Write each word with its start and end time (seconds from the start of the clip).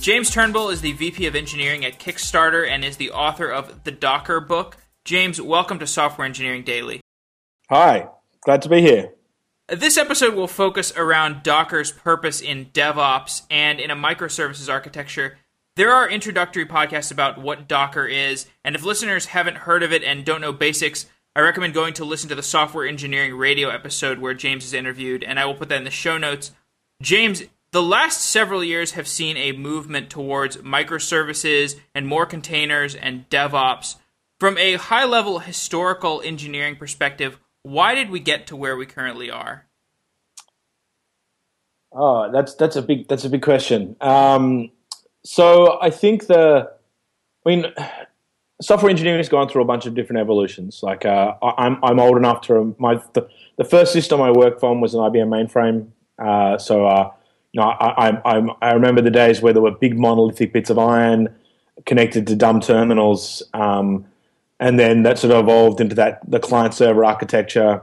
James 0.00 0.30
Turnbull 0.30 0.70
is 0.70 0.80
the 0.80 0.92
VP 0.92 1.26
of 1.26 1.36
Engineering 1.36 1.84
at 1.84 1.98
Kickstarter 1.98 2.66
and 2.66 2.82
is 2.82 2.96
the 2.96 3.10
author 3.10 3.50
of 3.50 3.84
the 3.84 3.90
Docker 3.90 4.40
book. 4.40 4.78
James, 5.04 5.38
welcome 5.42 5.78
to 5.78 5.86
Software 5.86 6.24
Engineering 6.24 6.62
Daily. 6.64 7.02
Hi, 7.68 8.08
glad 8.40 8.62
to 8.62 8.70
be 8.70 8.80
here. 8.80 9.12
This 9.68 9.98
episode 9.98 10.34
will 10.34 10.48
focus 10.48 10.90
around 10.96 11.42
Docker's 11.42 11.92
purpose 11.92 12.40
in 12.40 12.70
DevOps 12.72 13.42
and 13.50 13.78
in 13.78 13.90
a 13.90 13.96
microservices 13.96 14.72
architecture. 14.72 15.36
There 15.76 15.92
are 15.92 16.08
introductory 16.08 16.64
podcasts 16.64 17.12
about 17.12 17.36
what 17.36 17.68
Docker 17.68 18.06
is, 18.06 18.46
and 18.64 18.74
if 18.74 18.82
listeners 18.82 19.26
haven't 19.26 19.58
heard 19.58 19.82
of 19.82 19.92
it 19.92 20.02
and 20.02 20.24
don't 20.24 20.40
know 20.40 20.52
basics, 20.52 21.04
I 21.36 21.40
recommend 21.40 21.74
going 21.74 21.92
to 21.94 22.06
listen 22.06 22.30
to 22.30 22.34
the 22.34 22.42
Software 22.42 22.88
Engineering 22.88 23.34
Radio 23.36 23.68
episode 23.68 24.18
where 24.18 24.32
James 24.32 24.64
is 24.64 24.72
interviewed, 24.72 25.22
and 25.22 25.38
I 25.38 25.44
will 25.44 25.54
put 25.54 25.68
that 25.68 25.78
in 25.78 25.84
the 25.84 25.90
show 25.90 26.16
notes. 26.16 26.52
James, 27.02 27.42
the 27.72 27.82
last 27.82 28.22
several 28.22 28.64
years 28.64 28.92
have 28.92 29.06
seen 29.06 29.36
a 29.36 29.52
movement 29.52 30.10
towards 30.10 30.56
microservices 30.58 31.76
and 31.94 32.06
more 32.06 32.26
containers 32.26 32.94
and 32.94 33.28
DevOps. 33.30 33.96
From 34.38 34.58
a 34.58 34.74
high 34.74 35.04
level 35.04 35.38
historical 35.40 36.20
engineering 36.22 36.76
perspective, 36.76 37.38
why 37.62 37.94
did 37.94 38.10
we 38.10 38.20
get 38.20 38.46
to 38.48 38.56
where 38.56 38.76
we 38.76 38.86
currently 38.86 39.30
are? 39.30 39.66
Oh, 41.92 42.30
that's 42.32 42.54
that's 42.54 42.76
a 42.76 42.82
big 42.82 43.08
that's 43.08 43.24
a 43.24 43.28
big 43.30 43.42
question. 43.42 43.96
Um, 44.00 44.70
so 45.24 45.78
I 45.82 45.90
think 45.90 46.26
the, 46.26 46.70
I 47.44 47.48
mean, 47.48 47.66
software 48.62 48.90
engineering 48.90 49.18
has 49.18 49.28
gone 49.28 49.48
through 49.48 49.62
a 49.62 49.66
bunch 49.66 49.86
of 49.86 49.94
different 49.94 50.20
evolutions. 50.20 50.82
Like 50.82 51.04
uh, 51.04 51.34
I'm 51.42 51.82
I'm 51.84 51.98
old 52.00 52.16
enough 52.16 52.42
to 52.42 52.74
my 52.78 53.02
the, 53.12 53.28
the 53.56 53.64
first 53.64 53.92
system 53.92 54.22
I 54.22 54.30
worked 54.30 54.60
from 54.60 54.80
was 54.80 54.94
an 54.94 55.00
IBM 55.00 55.28
mainframe. 55.28 55.88
Uh, 56.18 56.58
so 56.58 56.86
uh, 56.86 57.10
you 57.52 57.60
know 57.60 57.68
I, 57.68 58.20
I 58.24 58.56
I 58.62 58.72
remember 58.72 59.02
the 59.02 59.10
days 59.10 59.40
where 59.40 59.52
there 59.52 59.62
were 59.62 59.72
big 59.72 59.98
monolithic 59.98 60.52
bits 60.52 60.70
of 60.70 60.78
iron 60.78 61.28
connected 61.86 62.26
to 62.26 62.36
dumb 62.36 62.60
terminals. 62.60 63.42
Um, 63.54 64.06
and 64.58 64.78
then 64.78 65.02
that 65.04 65.18
sort 65.18 65.32
of 65.32 65.44
evolved 65.44 65.80
into 65.80 65.94
that 65.94 66.20
the 66.28 66.38
client 66.38 66.74
server 66.74 67.04
architecture. 67.04 67.82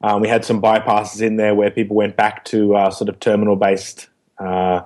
Um, 0.00 0.20
we 0.20 0.28
had 0.28 0.44
some 0.44 0.60
bypasses 0.60 1.22
in 1.22 1.36
there 1.36 1.54
where 1.54 1.70
people 1.70 1.96
went 1.96 2.16
back 2.16 2.44
to 2.46 2.76
uh, 2.76 2.90
sort 2.90 3.08
of 3.08 3.18
terminal 3.20 3.56
based, 3.56 4.08
uh, 4.38 4.82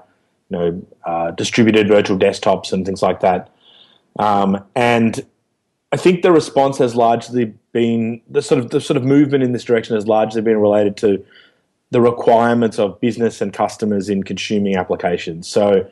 you 0.48 0.58
know, 0.58 0.86
uh, 1.04 1.30
distributed 1.32 1.88
virtual 1.88 2.18
desktops 2.18 2.72
and 2.72 2.86
things 2.86 3.02
like 3.02 3.20
that. 3.20 3.50
Um, 4.18 4.64
and 4.74 5.24
I 5.92 5.96
think 5.96 6.22
the 6.22 6.32
response 6.32 6.78
has 6.78 6.94
largely 6.94 7.52
been 7.72 8.22
the 8.28 8.42
sort 8.42 8.60
of 8.60 8.70
the 8.70 8.80
sort 8.80 8.96
of 8.96 9.04
movement 9.04 9.44
in 9.44 9.52
this 9.52 9.64
direction 9.64 9.94
has 9.96 10.06
largely 10.06 10.40
been 10.40 10.58
related 10.58 10.96
to 10.98 11.24
the 11.90 12.00
requirements 12.00 12.78
of 12.78 13.00
business 13.00 13.40
and 13.40 13.52
customers 13.52 14.08
in 14.08 14.22
consuming 14.22 14.76
applications. 14.76 15.48
So 15.48 15.88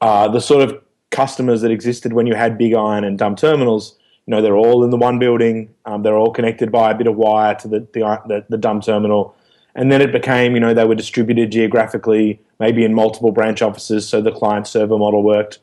uh, 0.00 0.28
the 0.28 0.40
sort 0.40 0.68
of 0.68 0.80
customers 1.10 1.60
that 1.62 1.70
existed 1.70 2.12
when 2.12 2.26
you 2.26 2.34
had 2.34 2.58
big 2.58 2.74
iron 2.74 3.04
and 3.04 3.18
dumb 3.18 3.36
terminals 3.36 3.96
you 4.26 4.32
know 4.32 4.40
they're 4.40 4.56
all 4.56 4.84
in 4.84 4.90
the 4.90 4.96
one 4.96 5.18
building. 5.18 5.74
Um, 5.84 6.02
they're 6.02 6.16
all 6.16 6.30
connected 6.30 6.72
by 6.72 6.90
a 6.90 6.94
bit 6.94 7.06
of 7.06 7.16
wire 7.16 7.54
to 7.56 7.68
the, 7.68 7.80
the 7.92 8.00
the, 8.26 8.46
the 8.48 8.58
dumb 8.58 8.80
terminal, 8.80 9.36
and 9.74 9.92
then 9.92 10.00
it 10.00 10.12
became 10.12 10.54
you 10.54 10.60
know 10.60 10.72
they 10.72 10.84
were 10.84 10.94
distributed 10.94 11.52
geographically, 11.52 12.40
maybe 12.58 12.84
in 12.84 12.94
multiple 12.94 13.32
branch 13.32 13.60
offices, 13.60 14.08
so 14.08 14.20
the 14.20 14.32
client 14.32 14.66
server 14.66 14.98
model 14.98 15.22
worked. 15.22 15.58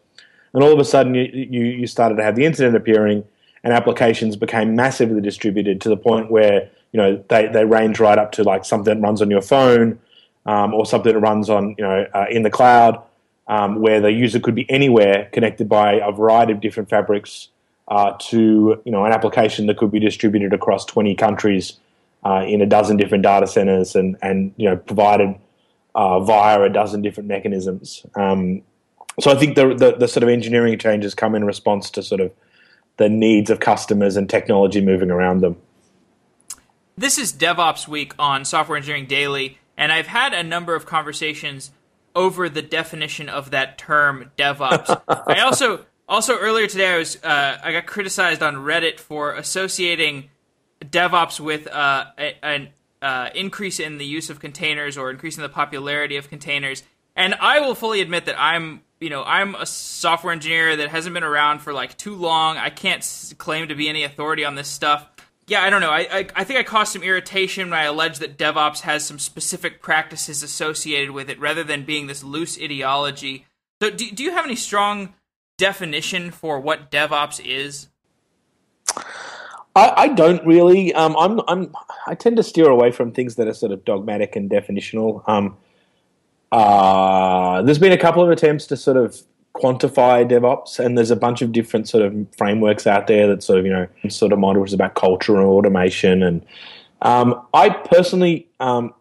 And 0.54 0.64
all 0.64 0.74
of 0.74 0.80
a 0.80 0.86
sudden, 0.86 1.16
you, 1.16 1.24
you, 1.34 1.64
you 1.64 1.88
started 1.88 2.16
to 2.16 2.24
have 2.24 2.36
the 2.36 2.46
internet 2.46 2.76
appearing, 2.76 3.24
and 3.64 3.74
applications 3.74 4.36
became 4.36 4.76
massively 4.76 5.22
distributed 5.22 5.82
to 5.82 5.90
the 5.90 5.98
point 5.98 6.30
where 6.30 6.70
you 6.92 6.98
know 6.98 7.24
they, 7.30 7.48
they 7.48 7.66
range 7.66 8.00
right 8.00 8.18
up 8.18 8.32
to 8.34 8.44
like 8.44 8.66
something 8.66 8.96
that 8.96 9.02
runs 9.02 9.22
on 9.22 9.30
your 9.30 9.42
phone, 9.42 10.00
um, 10.46 10.74
or 10.74 10.86
something 10.86 11.14
that 11.14 11.20
runs 11.20 11.50
on 11.50 11.76
you 11.78 11.84
know 11.84 12.06
uh, 12.14 12.26
in 12.30 12.44
the 12.44 12.50
cloud, 12.50 13.02
um, 13.48 13.82
where 13.82 14.02
the 14.02 14.12
user 14.12 14.40
could 14.40 14.56
be 14.56 14.70
anywhere 14.70 15.30
connected 15.34 15.68
by 15.68 15.94
a 15.94 16.12
variety 16.12 16.52
of 16.52 16.62
different 16.62 16.90
fabrics 16.90 17.50
uh, 17.88 18.14
to 18.20 18.82
you 18.86 18.92
know 18.92 19.06
an 19.06 19.12
application 19.12 19.68
that 19.68 19.78
could 19.78 19.92
be 19.92 20.00
distributed 20.00 20.54
across 20.54 20.86
20 20.86 21.16
countries 21.16 21.80
uh, 22.26 22.44
in 22.48 22.62
a 22.62 22.66
dozen 22.66 22.98
different 22.98 23.24
data 23.24 23.48
centers 23.48 23.96
and 23.96 24.18
and 24.22 24.54
you 24.58 24.70
know 24.70 24.78
provided 24.78 25.36
uh, 25.96 26.20
via 26.20 26.62
a 26.62 26.70
dozen 26.70 27.02
different 27.02 27.28
mechanisms. 27.28 28.06
Um, 28.16 28.62
so 29.20 29.30
I 29.30 29.36
think 29.36 29.56
the, 29.56 29.74
the, 29.76 29.98
the 29.98 30.08
sort 30.08 30.24
of 30.24 30.30
engineering 30.30 30.78
changes 30.80 31.14
come 31.14 31.36
in 31.36 31.44
response 31.44 31.90
to 31.92 32.04
sort 32.04 32.22
of 32.22 32.32
the 32.98 33.10
needs 33.10 33.50
of 33.50 33.60
customers 33.60 34.16
and 34.16 34.30
technology 34.30 34.80
moving 34.80 35.12
around 35.12 35.42
them. 35.42 35.58
This 37.02 37.18
is 37.18 37.34
DevOps 37.34 37.88
Week 37.88 38.14
on 38.20 38.46
Software 38.46 38.78
Engineering 38.78 39.08
Daily, 39.08 39.58
and 39.76 39.92
I've 39.92 40.06
had 40.06 40.36
a 40.36 40.44
number 40.44 40.76
of 40.76 40.86
conversations 40.86 41.72
over 42.14 42.48
the 42.48 42.62
definition 42.62 43.28
of 43.28 43.50
that 43.50 43.80
term 43.80 44.30
DevOps. 44.38 45.02
I 45.28 45.40
also 45.40 45.84
also, 46.08 46.38
earlier 46.38 46.68
today, 46.68 46.94
I 46.94 46.98
was 47.00 47.16
uh, 47.24 47.58
I 47.64 47.72
got 47.72 47.88
criticized 47.88 48.44
on 48.44 48.54
Reddit 48.54 49.00
for 49.00 49.34
associating 49.34 50.30
DevOps 50.80 51.40
with 51.40 51.66
uh, 51.66 52.06
an 52.44 52.70
uh, 53.02 53.32
increase 53.34 53.80
in 53.80 53.98
the 53.98 54.06
use 54.06 54.30
of 54.30 54.40
containers 54.40 54.96
or 54.96 55.10
increasing 55.10 55.42
the 55.42 55.50
popularity 55.50 56.18
of 56.18 56.30
containers. 56.30 56.84
And 57.16 57.34
I 57.34 57.62
will 57.62 57.74
fully 57.74 58.02
admit 58.02 58.26
that 58.26 58.40
I'm 58.40 58.84
you 59.00 59.10
know 59.10 59.24
I'm 59.24 59.56
a 59.56 59.66
software 59.66 60.34
engineer 60.34 60.76
that 60.76 60.90
hasn't 60.90 61.16
been 61.16 61.24
around 61.24 61.64
for 61.64 61.74
like 61.74 61.98
too 61.98 62.14
long. 62.14 62.58
I 62.58 62.70
can't 62.70 63.34
claim 63.40 63.70
to 63.70 63.74
be 63.74 63.90
any 63.90 64.04
authority 64.04 64.46
on 64.46 64.54
this 64.54 64.68
stuff. 64.68 65.10
Yeah, 65.52 65.64
I 65.64 65.70
don't 65.70 65.82
know. 65.82 65.90
I, 65.90 66.08
I, 66.10 66.28
I 66.34 66.44
think 66.46 66.60
I 66.60 66.64
caused 66.64 66.94
some 66.94 67.04
irritation 67.04 67.72
when 67.72 67.78
I 67.78 67.84
alleged 67.84 68.22
that 68.22 68.38
DevOps 68.38 68.80
has 68.84 69.06
some 69.06 69.20
specific 69.20 69.82
practices 69.82 70.44
associated 70.44 71.12
with 71.12 71.30
it, 71.30 71.38
rather 71.42 71.62
than 71.62 71.84
being 71.84 72.08
this 72.08 72.24
loose 72.24 72.58
ideology. 72.58 73.46
So, 73.82 73.90
do, 73.90 74.10
do 74.12 74.24
you 74.24 74.32
have 74.32 74.46
any 74.46 74.56
strong 74.56 75.14
definition 75.58 76.32
for 76.32 76.58
what 76.62 76.90
DevOps 76.90 77.46
is? 77.46 77.90
I, 79.76 79.94
I 79.98 80.08
don't 80.08 80.48
really. 80.48 80.94
Um, 80.94 81.18
I'm, 81.20 81.42
I'm, 81.50 81.76
I 82.08 82.16
tend 82.16 82.38
to 82.38 82.44
steer 82.44 82.70
away 82.70 82.92
from 82.92 83.12
things 83.12 83.36
that 83.36 83.50
are 83.50 83.54
sort 83.54 83.74
of 83.74 83.84
dogmatic 83.84 84.38
and 84.38 84.50
definitional. 84.50 85.28
Um, 85.28 85.58
uh, 86.54 87.62
there's 87.64 87.78
been 87.78 87.92
a 87.92 87.98
couple 87.98 88.24
of 88.24 88.30
attempts 88.30 88.68
to 88.68 88.78
sort 88.78 88.96
of 88.96 89.22
quantify 89.62 90.30
DevOps, 90.30 90.80
and 90.80 90.98
there's 90.98 91.12
a 91.12 91.16
bunch 91.16 91.42
of 91.42 91.52
different 91.52 91.88
sort 91.88 92.04
of 92.04 92.28
frameworks 92.38 92.88
out 92.88 93.08
there 93.08 93.28
that 93.28 93.44
sort 93.44 93.60
of 93.60 93.66
you 93.66 93.72
know 93.72 93.88
sort 94.10 94.34
of 94.34 94.40
models 94.40 94.74
about 94.74 94.96
culture 94.96 95.38
and 95.38 95.46
automation. 95.46 96.24
And 96.24 96.46
um, 97.02 97.42
I 97.54 97.70
personally, 97.70 98.48
um, 98.60 98.94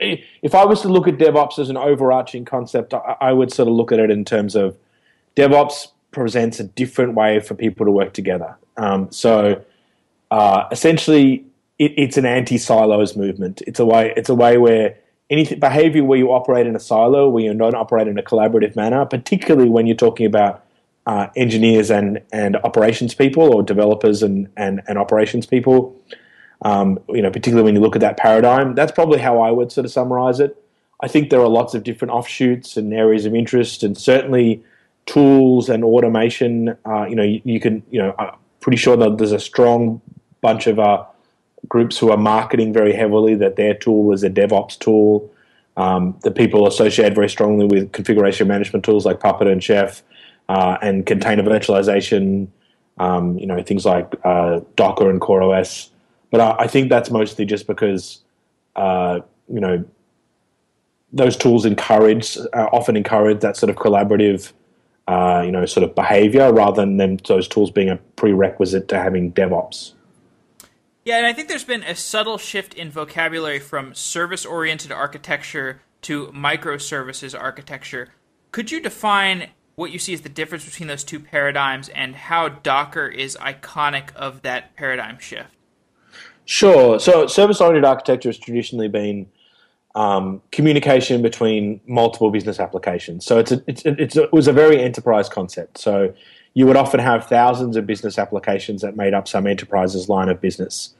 if 0.00 0.54
I 0.54 0.64
was 0.64 0.80
to 0.82 0.88
look 0.88 1.08
at 1.08 1.18
DevOps 1.18 1.58
as 1.58 1.70
an 1.70 1.76
overarching 1.76 2.44
concept, 2.44 2.94
I, 2.94 3.16
I 3.20 3.32
would 3.32 3.52
sort 3.52 3.68
of 3.68 3.74
look 3.74 3.92
at 3.92 3.98
it 3.98 4.10
in 4.10 4.24
terms 4.24 4.54
of 4.54 4.76
DevOps 5.36 5.88
presents 6.10 6.58
a 6.58 6.64
different 6.64 7.14
way 7.14 7.40
for 7.40 7.54
people 7.54 7.84
to 7.86 7.92
work 7.92 8.12
together. 8.12 8.56
Um, 8.76 9.10
so 9.12 9.62
uh, 10.30 10.64
essentially, 10.70 11.44
it, 11.78 11.92
it's 11.96 12.16
an 12.16 12.26
anti-silos 12.26 13.16
movement. 13.16 13.62
It's 13.66 13.80
a 13.80 13.86
way. 13.86 14.12
It's 14.16 14.28
a 14.28 14.34
way 14.34 14.58
where 14.58 14.96
any 15.30 15.54
behavior 15.54 16.04
where 16.04 16.18
you 16.18 16.32
operate 16.32 16.66
in 16.66 16.74
a 16.74 16.80
silo, 16.80 17.28
where 17.28 17.44
you 17.44 17.54
don't 17.54 17.74
operate 17.74 18.08
in 18.08 18.18
a 18.18 18.22
collaborative 18.22 18.74
manner, 18.76 19.04
particularly 19.04 19.68
when 19.68 19.86
you're 19.86 19.96
talking 19.96 20.26
about 20.26 20.64
uh, 21.06 21.28
engineers 21.36 21.90
and 21.90 22.20
and 22.32 22.56
operations 22.56 23.14
people 23.14 23.54
or 23.54 23.62
developers 23.62 24.22
and 24.22 24.48
and, 24.56 24.82
and 24.86 24.98
operations 24.98 25.46
people. 25.46 25.96
Um, 26.62 26.98
you 27.08 27.22
know, 27.22 27.30
particularly 27.30 27.64
when 27.64 27.74
you 27.74 27.80
look 27.80 27.94
at 27.94 28.00
that 28.00 28.16
paradigm, 28.16 28.74
that's 28.74 28.92
probably 28.92 29.18
how 29.18 29.40
I 29.40 29.50
would 29.50 29.70
sort 29.70 29.84
of 29.84 29.92
summarize 29.92 30.40
it. 30.40 30.62
I 31.00 31.08
think 31.08 31.30
there 31.30 31.40
are 31.40 31.48
lots 31.48 31.74
of 31.74 31.84
different 31.84 32.12
offshoots 32.12 32.76
and 32.76 32.92
areas 32.92 33.26
of 33.26 33.34
interest, 33.34 33.82
and 33.82 33.96
certainly 33.96 34.64
tools 35.06 35.68
and 35.68 35.84
automation. 35.84 36.76
Uh, 36.84 37.06
you 37.06 37.14
know, 37.14 37.22
you, 37.22 37.40
you, 37.44 37.60
can, 37.60 37.82
you 37.90 38.00
know, 38.00 38.14
I'm 38.18 38.34
pretty 38.60 38.76
sure 38.76 38.96
that 38.96 39.18
there's 39.18 39.32
a 39.32 39.38
strong 39.38 40.00
bunch 40.40 40.66
of 40.66 40.78
uh, 40.78 41.04
groups 41.68 41.98
who 41.98 42.10
are 42.10 42.16
marketing 42.16 42.72
very 42.72 42.92
heavily 42.92 43.34
that 43.36 43.56
their 43.56 43.74
tool 43.74 44.12
is 44.12 44.22
a 44.22 44.30
DevOps 44.30 44.78
tool. 44.78 45.30
Um, 45.76 46.18
the 46.22 46.30
people 46.30 46.66
associated 46.66 47.14
very 47.14 47.28
strongly 47.28 47.66
with 47.66 47.92
configuration 47.92 48.48
management 48.48 48.84
tools 48.84 49.06
like 49.06 49.20
Puppet 49.20 49.46
and 49.46 49.62
Chef 49.62 50.02
uh, 50.48 50.78
and 50.82 51.06
container 51.06 51.42
virtualization, 51.42 52.48
um, 52.98 53.38
you 53.38 53.46
know, 53.46 53.62
things 53.62 53.84
like 53.84 54.12
uh, 54.24 54.60
Docker 54.76 55.10
and 55.10 55.20
CoreOS. 55.20 55.90
But 56.30 56.40
I, 56.40 56.64
I, 56.64 56.66
think 56.66 56.88
that's 56.88 57.10
mostly 57.10 57.44
just 57.44 57.66
because, 57.66 58.22
uh, 58.74 59.20
you 59.48 59.60
know, 59.60 59.84
those 61.12 61.36
tools 61.36 61.64
encourage, 61.64 62.36
uh, 62.36 62.68
often 62.72 62.96
encourage 62.96 63.40
that 63.40 63.56
sort 63.56 63.70
of 63.70 63.76
collaborative 63.76 64.52
uh, 65.08 65.42
you 65.42 65.50
know, 65.50 65.64
sort 65.64 65.82
of 65.82 65.94
behavior 65.94 66.52
rather 66.52 66.82
than 66.82 66.98
them, 66.98 67.16
those 67.26 67.48
tools 67.48 67.70
being 67.70 67.88
a 67.88 67.96
prerequisite 68.16 68.88
to 68.88 68.98
having 68.98 69.32
DevOps. 69.32 69.92
Yeah, 71.08 71.16
and 71.16 71.24
I 71.26 71.32
think 71.32 71.48
there's 71.48 71.64
been 71.64 71.84
a 71.84 71.94
subtle 71.94 72.36
shift 72.36 72.74
in 72.74 72.90
vocabulary 72.90 73.60
from 73.60 73.94
service 73.94 74.44
oriented 74.44 74.92
architecture 74.92 75.80
to 76.02 76.26
microservices 76.26 77.34
architecture. 77.34 78.10
Could 78.52 78.70
you 78.70 78.78
define 78.78 79.48
what 79.74 79.90
you 79.90 79.98
see 79.98 80.12
as 80.12 80.20
the 80.20 80.28
difference 80.28 80.66
between 80.66 80.86
those 80.86 81.04
two 81.04 81.18
paradigms 81.18 81.88
and 81.88 82.14
how 82.14 82.50
Docker 82.50 83.08
is 83.08 83.38
iconic 83.40 84.14
of 84.16 84.42
that 84.42 84.76
paradigm 84.76 85.18
shift? 85.18 85.48
Sure. 86.44 87.00
So, 87.00 87.26
service 87.26 87.62
oriented 87.62 87.86
architecture 87.86 88.28
has 88.28 88.36
traditionally 88.36 88.88
been 88.88 89.30
um, 89.94 90.42
communication 90.52 91.22
between 91.22 91.80
multiple 91.86 92.30
business 92.30 92.60
applications. 92.60 93.24
So 93.24 93.38
it's 93.38 93.50
a, 93.50 93.62
it's 93.66 93.86
a, 93.86 94.02
it's 94.02 94.16
a, 94.18 94.24
it 94.24 94.32
was 94.34 94.46
a 94.46 94.52
very 94.52 94.78
enterprise 94.78 95.30
concept. 95.30 95.78
So 95.78 96.12
you 96.52 96.66
would 96.66 96.76
often 96.76 97.00
have 97.00 97.26
thousands 97.26 97.76
of 97.78 97.86
business 97.86 98.18
applications 98.18 98.82
that 98.82 98.94
made 98.94 99.14
up 99.14 99.26
some 99.26 99.46
enterprise's 99.46 100.10
line 100.10 100.28
of 100.28 100.40
business. 100.42 100.94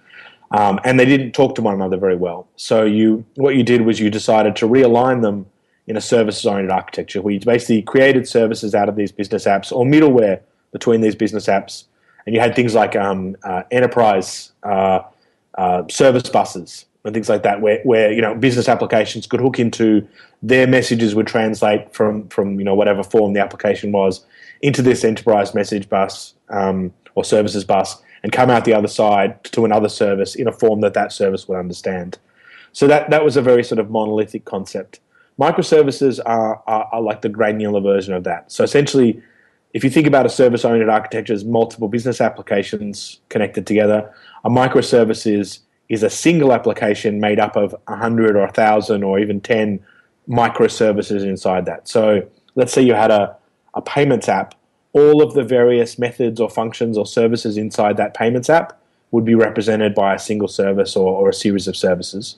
Um, 0.50 0.80
and 0.84 0.98
they 0.98 1.04
didn't 1.04 1.32
talk 1.32 1.54
to 1.56 1.62
one 1.62 1.74
another 1.74 1.98
very 1.98 2.16
well. 2.16 2.48
So 2.56 2.84
you, 2.84 3.24
what 3.34 3.54
you 3.54 3.62
did 3.62 3.82
was 3.82 4.00
you 4.00 4.10
decided 4.10 4.56
to 4.56 4.66
realign 4.66 5.22
them 5.22 5.46
in 5.86 5.96
a 5.96 6.00
services-oriented 6.00 6.70
architecture, 6.70 7.20
where 7.22 7.34
you 7.34 7.40
basically 7.40 7.82
created 7.82 8.28
services 8.28 8.74
out 8.74 8.88
of 8.88 8.96
these 8.96 9.10
business 9.10 9.44
apps 9.46 9.72
or 9.72 9.84
middleware 9.84 10.40
between 10.72 11.00
these 11.00 11.14
business 11.14 11.46
apps, 11.46 11.84
and 12.26 12.34
you 12.34 12.40
had 12.40 12.54
things 12.54 12.74
like 12.74 12.94
um, 12.94 13.36
uh, 13.42 13.62
enterprise 13.70 14.52
uh, 14.62 15.00
uh, 15.56 15.82
service 15.88 16.28
buses 16.28 16.84
and 17.04 17.14
things 17.14 17.28
like 17.28 17.42
that, 17.42 17.60
where, 17.62 17.80
where 17.84 18.12
you 18.12 18.20
know 18.20 18.34
business 18.34 18.68
applications 18.68 19.26
could 19.26 19.40
hook 19.40 19.58
into 19.58 20.06
their 20.42 20.66
messages 20.66 21.14
would 21.14 21.26
translate 21.26 21.92
from 21.94 22.28
from 22.28 22.58
you 22.58 22.64
know 22.64 22.74
whatever 22.74 23.02
form 23.02 23.32
the 23.32 23.40
application 23.40 23.92
was 23.92 24.24
into 24.60 24.82
this 24.82 25.04
enterprise 25.04 25.54
message 25.54 25.88
bus 25.88 26.34
um, 26.50 26.92
or 27.14 27.24
services 27.24 27.64
bus 27.64 28.02
and 28.22 28.32
come 28.32 28.50
out 28.50 28.64
the 28.64 28.74
other 28.74 28.88
side 28.88 29.42
to 29.44 29.64
another 29.64 29.88
service 29.88 30.34
in 30.34 30.48
a 30.48 30.52
form 30.52 30.80
that 30.80 30.94
that 30.94 31.12
service 31.12 31.46
would 31.48 31.58
understand. 31.58 32.18
So 32.72 32.86
that 32.86 33.10
that 33.10 33.24
was 33.24 33.36
a 33.36 33.42
very 33.42 33.64
sort 33.64 33.78
of 33.78 33.90
monolithic 33.90 34.44
concept. 34.44 35.00
Microservices 35.38 36.20
are, 36.26 36.62
are, 36.66 36.88
are 36.92 37.00
like 37.00 37.22
the 37.22 37.28
granular 37.28 37.80
version 37.80 38.12
of 38.12 38.24
that. 38.24 38.50
So 38.50 38.64
essentially, 38.64 39.22
if 39.72 39.84
you 39.84 39.90
think 39.90 40.06
about 40.06 40.26
a 40.26 40.28
service-oriented 40.28 40.88
architecture 40.88 41.32
as 41.32 41.44
multiple 41.44 41.88
business 41.88 42.20
applications 42.20 43.20
connected 43.28 43.66
together, 43.66 44.12
a 44.44 44.50
microservice 44.50 45.30
is 45.30 45.60
is 45.88 46.02
a 46.02 46.10
single 46.10 46.52
application 46.52 47.18
made 47.18 47.40
up 47.40 47.56
of 47.56 47.74
100 47.86 48.36
or 48.36 48.40
1,000 48.40 49.02
or 49.02 49.18
even 49.18 49.40
10 49.40 49.80
microservices 50.28 51.22
inside 51.22 51.64
that. 51.64 51.88
So 51.88 52.28
let's 52.56 52.72
say 52.72 52.82
you 52.82 52.92
had 52.92 53.10
a, 53.10 53.34
a 53.72 53.80
payments 53.80 54.28
app, 54.28 54.54
all 54.98 55.22
of 55.22 55.34
the 55.34 55.42
various 55.42 55.98
methods 55.98 56.40
or 56.40 56.50
functions 56.50 56.98
or 56.98 57.06
services 57.06 57.56
inside 57.56 57.96
that 57.96 58.14
payments 58.14 58.50
app 58.50 58.80
would 59.10 59.24
be 59.24 59.34
represented 59.34 59.94
by 59.94 60.14
a 60.14 60.18
single 60.18 60.48
service 60.48 60.96
or, 60.96 61.12
or 61.14 61.28
a 61.28 61.34
series 61.34 61.66
of 61.66 61.76
services. 61.76 62.36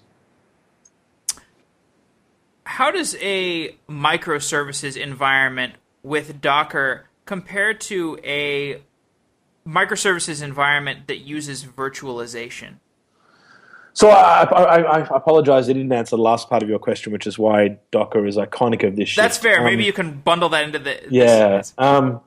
How 2.64 2.90
does 2.90 3.16
a 3.20 3.76
microservices 3.88 4.96
environment 4.96 5.74
with 6.02 6.40
Docker 6.40 7.06
compare 7.26 7.74
to 7.74 8.18
a 8.24 8.82
microservices 9.66 10.42
environment 10.42 11.08
that 11.08 11.18
uses 11.18 11.64
virtualization? 11.64 12.76
So 13.92 14.08
I, 14.08 14.44
I, 14.44 14.82
I, 14.82 15.16
apologize. 15.16 15.68
I 15.68 15.72
didn't 15.72 15.92
answer 15.92 16.16
the 16.16 16.22
last 16.22 16.48
part 16.48 16.62
of 16.62 16.68
your 16.68 16.78
question, 16.78 17.12
which 17.12 17.26
is 17.26 17.38
why 17.38 17.78
Docker 17.90 18.24
is 18.24 18.36
iconic 18.36 18.86
of 18.86 18.94
this. 18.94 19.08
Shift. 19.08 19.22
That's 19.22 19.36
fair. 19.36 19.58
Um, 19.58 19.64
Maybe 19.64 19.84
you 19.84 19.92
can 19.92 20.20
bundle 20.20 20.48
that 20.50 20.64
into 20.64 20.78
the. 20.78 21.00
Yeah. 21.10 21.62
Um, 21.76 22.20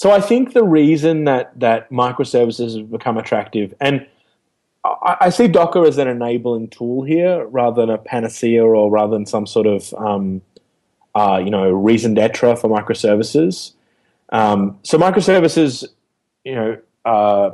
so 0.00 0.10
I 0.10 0.22
think 0.22 0.54
the 0.54 0.64
reason 0.64 1.24
that 1.24 1.60
that 1.60 1.90
microservices 1.90 2.74
have 2.74 2.90
become 2.90 3.18
attractive, 3.18 3.74
and 3.82 4.06
I, 4.82 5.16
I, 5.20 5.28
see 5.28 5.46
Docker 5.46 5.84
as 5.84 5.98
an 5.98 6.08
enabling 6.08 6.68
tool 6.68 7.02
here, 7.02 7.44
rather 7.48 7.82
than 7.82 7.90
a 7.90 7.98
panacea 7.98 8.64
or 8.64 8.90
rather 8.90 9.12
than 9.12 9.26
some 9.26 9.46
sort 9.46 9.66
of 9.66 9.92
um, 9.92 10.40
uh, 11.14 11.38
you 11.44 11.50
know 11.50 11.70
reason 11.70 12.14
d'etre 12.14 12.56
for 12.56 12.70
microservices. 12.70 13.72
Um, 14.30 14.78
so 14.82 14.96
microservices, 14.96 15.84
you 16.44 16.54
know. 16.54 16.78
Uh, 17.04 17.50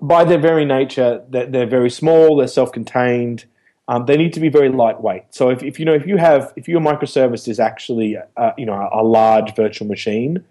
by 0.00 0.24
their 0.24 0.38
very 0.38 0.64
nature, 0.64 1.22
they're, 1.28 1.44
they're 1.44 1.66
very 1.66 1.90
small, 1.90 2.36
they're 2.36 2.48
self-contained. 2.48 3.44
Um, 3.86 4.06
they 4.06 4.16
need 4.16 4.32
to 4.32 4.40
be 4.40 4.48
very 4.48 4.70
lightweight. 4.70 5.24
So 5.28 5.50
if, 5.50 5.62
if 5.62 5.78
you 5.78 5.84
know 5.84 5.92
if 5.92 6.06
you 6.06 6.16
have 6.16 6.54
if 6.56 6.68
your 6.68 6.80
microservice 6.80 7.48
is 7.48 7.60
actually 7.60 8.14
a, 8.14 8.54
you 8.56 8.64
know 8.64 8.88
a 8.90 9.04
large 9.04 9.54
virtual 9.54 9.86
machine, 9.86 10.42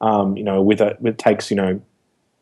um, 0.00 0.36
you 0.36 0.44
know 0.44 0.62
with 0.62 0.80
a 0.80 0.96
it 1.02 1.18
takes 1.18 1.50
you 1.50 1.56
know 1.56 1.80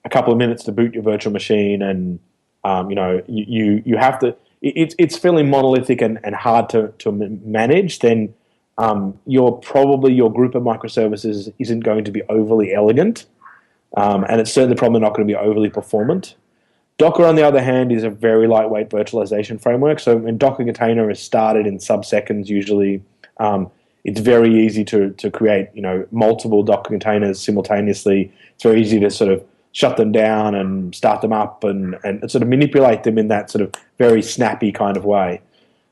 a 0.05 0.09
couple 0.09 0.33
of 0.33 0.39
minutes 0.39 0.65
to 0.65 0.73
boot 0.73 0.95
your 0.95 1.03
virtual 1.03 1.33
machine, 1.33 1.83
and 1.83 2.19
um, 2.65 2.91
you 2.91 2.97
know 2.97 3.23
you, 3.27 3.83
you, 3.85 3.97
have 3.97 4.19
to 4.21 4.37
it's 4.63 4.95
it's 4.99 5.17
fairly 5.17 5.43
monolithic 5.43 6.01
and, 6.01 6.19
and 6.25 6.35
hard 6.35 6.69
to 6.71 6.93
to 6.99 7.13
manage. 7.13 7.99
Then 7.99 8.35
um, 8.79 9.19
your 9.27 9.59
probably 9.61 10.13
your 10.13 10.33
group 10.33 10.55
of 10.55 10.63
microservices 10.63 11.53
isn't 11.59 11.81
going 11.81 12.05
to 12.05 12.11
be 12.11 12.23
overly 12.29 12.73
elegant, 12.75 13.27
um, 13.97 14.25
and 14.29 14.41
it's 14.41 14.53
certainly 14.53 14.77
probably 14.77 15.01
not 15.01 15.15
going 15.15 15.27
to 15.27 15.33
be 15.33 15.39
overly 15.39 15.71
performant. 15.71 16.35
Docker, 16.99 17.25
on 17.25 17.37
the 17.37 17.47
other 17.47 17.63
hand, 17.63 17.93
is 17.93 18.03
a 18.03 18.11
very 18.11 18.49
lightweight 18.49 18.91
virtualization 18.91 19.61
framework. 19.61 20.01
So 20.01 20.17
when 20.17 20.37
Docker 20.37 20.65
container 20.65 21.09
is 21.09 21.21
started 21.21 21.65
in 21.65 21.79
sub-seconds, 21.79 22.51
usually, 22.51 23.05
um, 23.37 23.71
it's 24.09 24.21
very 24.21 24.65
easy 24.65 24.85
to, 24.85 25.11
to 25.11 25.31
create 25.31 25.69
you 25.75 25.83
know 25.83 26.07
multiple 26.11 26.63
Docker 26.63 26.91
containers 26.91 27.41
simultaneously. 27.41 28.33
It's 28.55 28.63
very 28.63 28.81
easy 28.81 28.99
to 29.01 29.11
sort 29.11 29.31
of 29.31 29.45
shut 29.73 29.97
them 29.97 30.13
down 30.13 30.55
and 30.55 30.95
start 30.95 31.21
them 31.21 31.33
up 31.33 31.63
and, 31.63 31.97
and 32.03 32.29
sort 32.31 32.43
of 32.43 32.49
manipulate 32.49 33.05
them 33.05 33.19
in 33.19 33.29
that 33.29 33.51
sort 33.51 33.63
of 33.63 33.73
very 33.99 34.23
snappy 34.23 34.73
kind 34.73 34.97
of 34.97 35.05
way. 35.05 35.41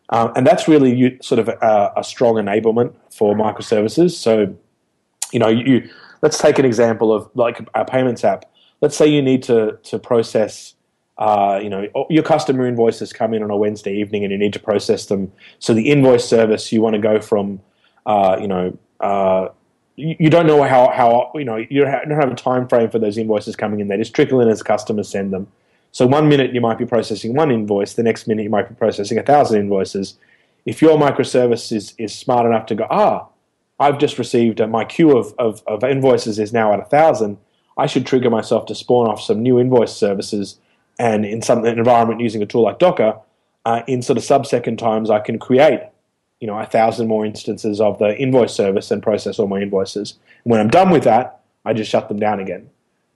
Um, 0.08 0.32
and 0.34 0.46
that's 0.46 0.66
really 0.66 1.18
sort 1.20 1.38
of 1.38 1.48
a, 1.48 1.92
a, 1.96 2.02
strong 2.02 2.34
enablement 2.36 2.94
for 3.10 3.34
microservices. 3.34 4.12
So, 4.12 4.56
you 5.32 5.38
know, 5.38 5.48
you, 5.48 5.88
let's 6.22 6.38
take 6.38 6.58
an 6.58 6.64
example 6.64 7.12
of 7.12 7.28
like 7.34 7.68
a 7.74 7.84
payments 7.84 8.24
app. 8.24 8.44
Let's 8.80 8.96
say 8.96 9.06
you 9.06 9.20
need 9.20 9.42
to 9.44 9.78
to 9.84 9.98
process 9.98 10.74
uh, 11.18 11.58
you 11.62 11.70
know, 11.70 11.88
your 12.10 12.22
customer 12.22 12.66
invoices 12.66 13.12
come 13.12 13.32
in 13.32 13.42
on 13.42 13.50
a 13.50 13.56
Wednesday 13.56 13.94
evening 13.94 14.22
and 14.22 14.30
you 14.30 14.38
need 14.38 14.52
to 14.52 14.58
process 14.58 15.06
them. 15.06 15.32
So 15.60 15.72
the 15.72 15.90
invoice 15.90 16.28
service, 16.28 16.70
you 16.72 16.82
want 16.82 16.94
to 16.94 17.00
go 17.00 17.20
from, 17.20 17.60
uh, 18.06 18.38
you 18.40 18.48
know, 18.48 18.78
uh, 19.00 19.48
you, 19.96 20.30
don't 20.30 20.46
know 20.46 20.62
how, 20.62 20.90
how, 20.90 21.32
you 21.34 21.44
know, 21.44 21.56
you 21.56 21.84
don't 21.84 22.10
have 22.10 22.30
a 22.30 22.34
time 22.34 22.68
frame 22.68 22.90
for 22.90 22.98
those 22.98 23.18
invoices 23.18 23.56
coming 23.56 23.80
in. 23.80 23.88
They 23.88 23.96
just 23.96 24.14
trickle 24.14 24.40
in 24.40 24.48
as 24.48 24.62
customers 24.62 25.08
send 25.08 25.32
them. 25.32 25.48
So 25.92 26.06
one 26.06 26.28
minute 26.28 26.52
you 26.52 26.60
might 26.60 26.78
be 26.78 26.84
processing 26.84 27.34
one 27.34 27.50
invoice, 27.50 27.94
the 27.94 28.02
next 28.02 28.26
minute 28.26 28.42
you 28.42 28.50
might 28.50 28.68
be 28.68 28.74
processing 28.74 29.18
a 29.18 29.22
thousand 29.22 29.60
invoices. 29.60 30.18
If 30.66 30.82
your 30.82 30.98
microservice 30.98 31.72
is, 31.74 31.94
is 31.96 32.14
smart 32.14 32.44
enough 32.44 32.66
to 32.66 32.74
go, 32.74 32.86
ah, 32.90 33.28
I've 33.80 33.98
just 33.98 34.18
received 34.18 34.60
uh, 34.60 34.66
my 34.66 34.84
queue 34.84 35.16
of, 35.16 35.34
of, 35.38 35.62
of 35.66 35.82
invoices 35.84 36.38
is 36.38 36.52
now 36.52 36.72
at 36.72 36.80
a 36.80 36.84
thousand, 36.84 37.38
I 37.78 37.86
should 37.86 38.06
trigger 38.06 38.30
myself 38.30 38.66
to 38.66 38.74
spawn 38.74 39.08
off 39.08 39.20
some 39.20 39.42
new 39.42 39.58
invoice 39.58 39.96
services 39.96 40.58
and 40.98 41.24
in 41.24 41.42
some 41.42 41.64
environment 41.64 42.20
using 42.20 42.42
a 42.42 42.46
tool 42.46 42.62
like 42.62 42.78
Docker, 42.78 43.18
uh, 43.64 43.82
in 43.86 44.00
sort 44.00 44.16
of 44.16 44.24
sub-second 44.24 44.78
times, 44.78 45.10
I 45.10 45.18
can 45.18 45.38
create, 45.38 45.80
you 46.40 46.46
know, 46.46 46.58
a 46.58 46.66
thousand 46.66 47.08
more 47.08 47.24
instances 47.24 47.80
of 47.80 47.98
the 47.98 48.16
invoice 48.16 48.54
service 48.54 48.90
and 48.90 49.02
process 49.02 49.38
all 49.38 49.48
my 49.48 49.60
invoices. 49.60 50.18
And 50.44 50.50
when 50.50 50.60
I'm 50.60 50.68
done 50.68 50.90
with 50.90 51.04
that, 51.04 51.40
I 51.64 51.72
just 51.72 51.90
shut 51.90 52.08
them 52.08 52.18
down 52.18 52.40
again. 52.40 52.70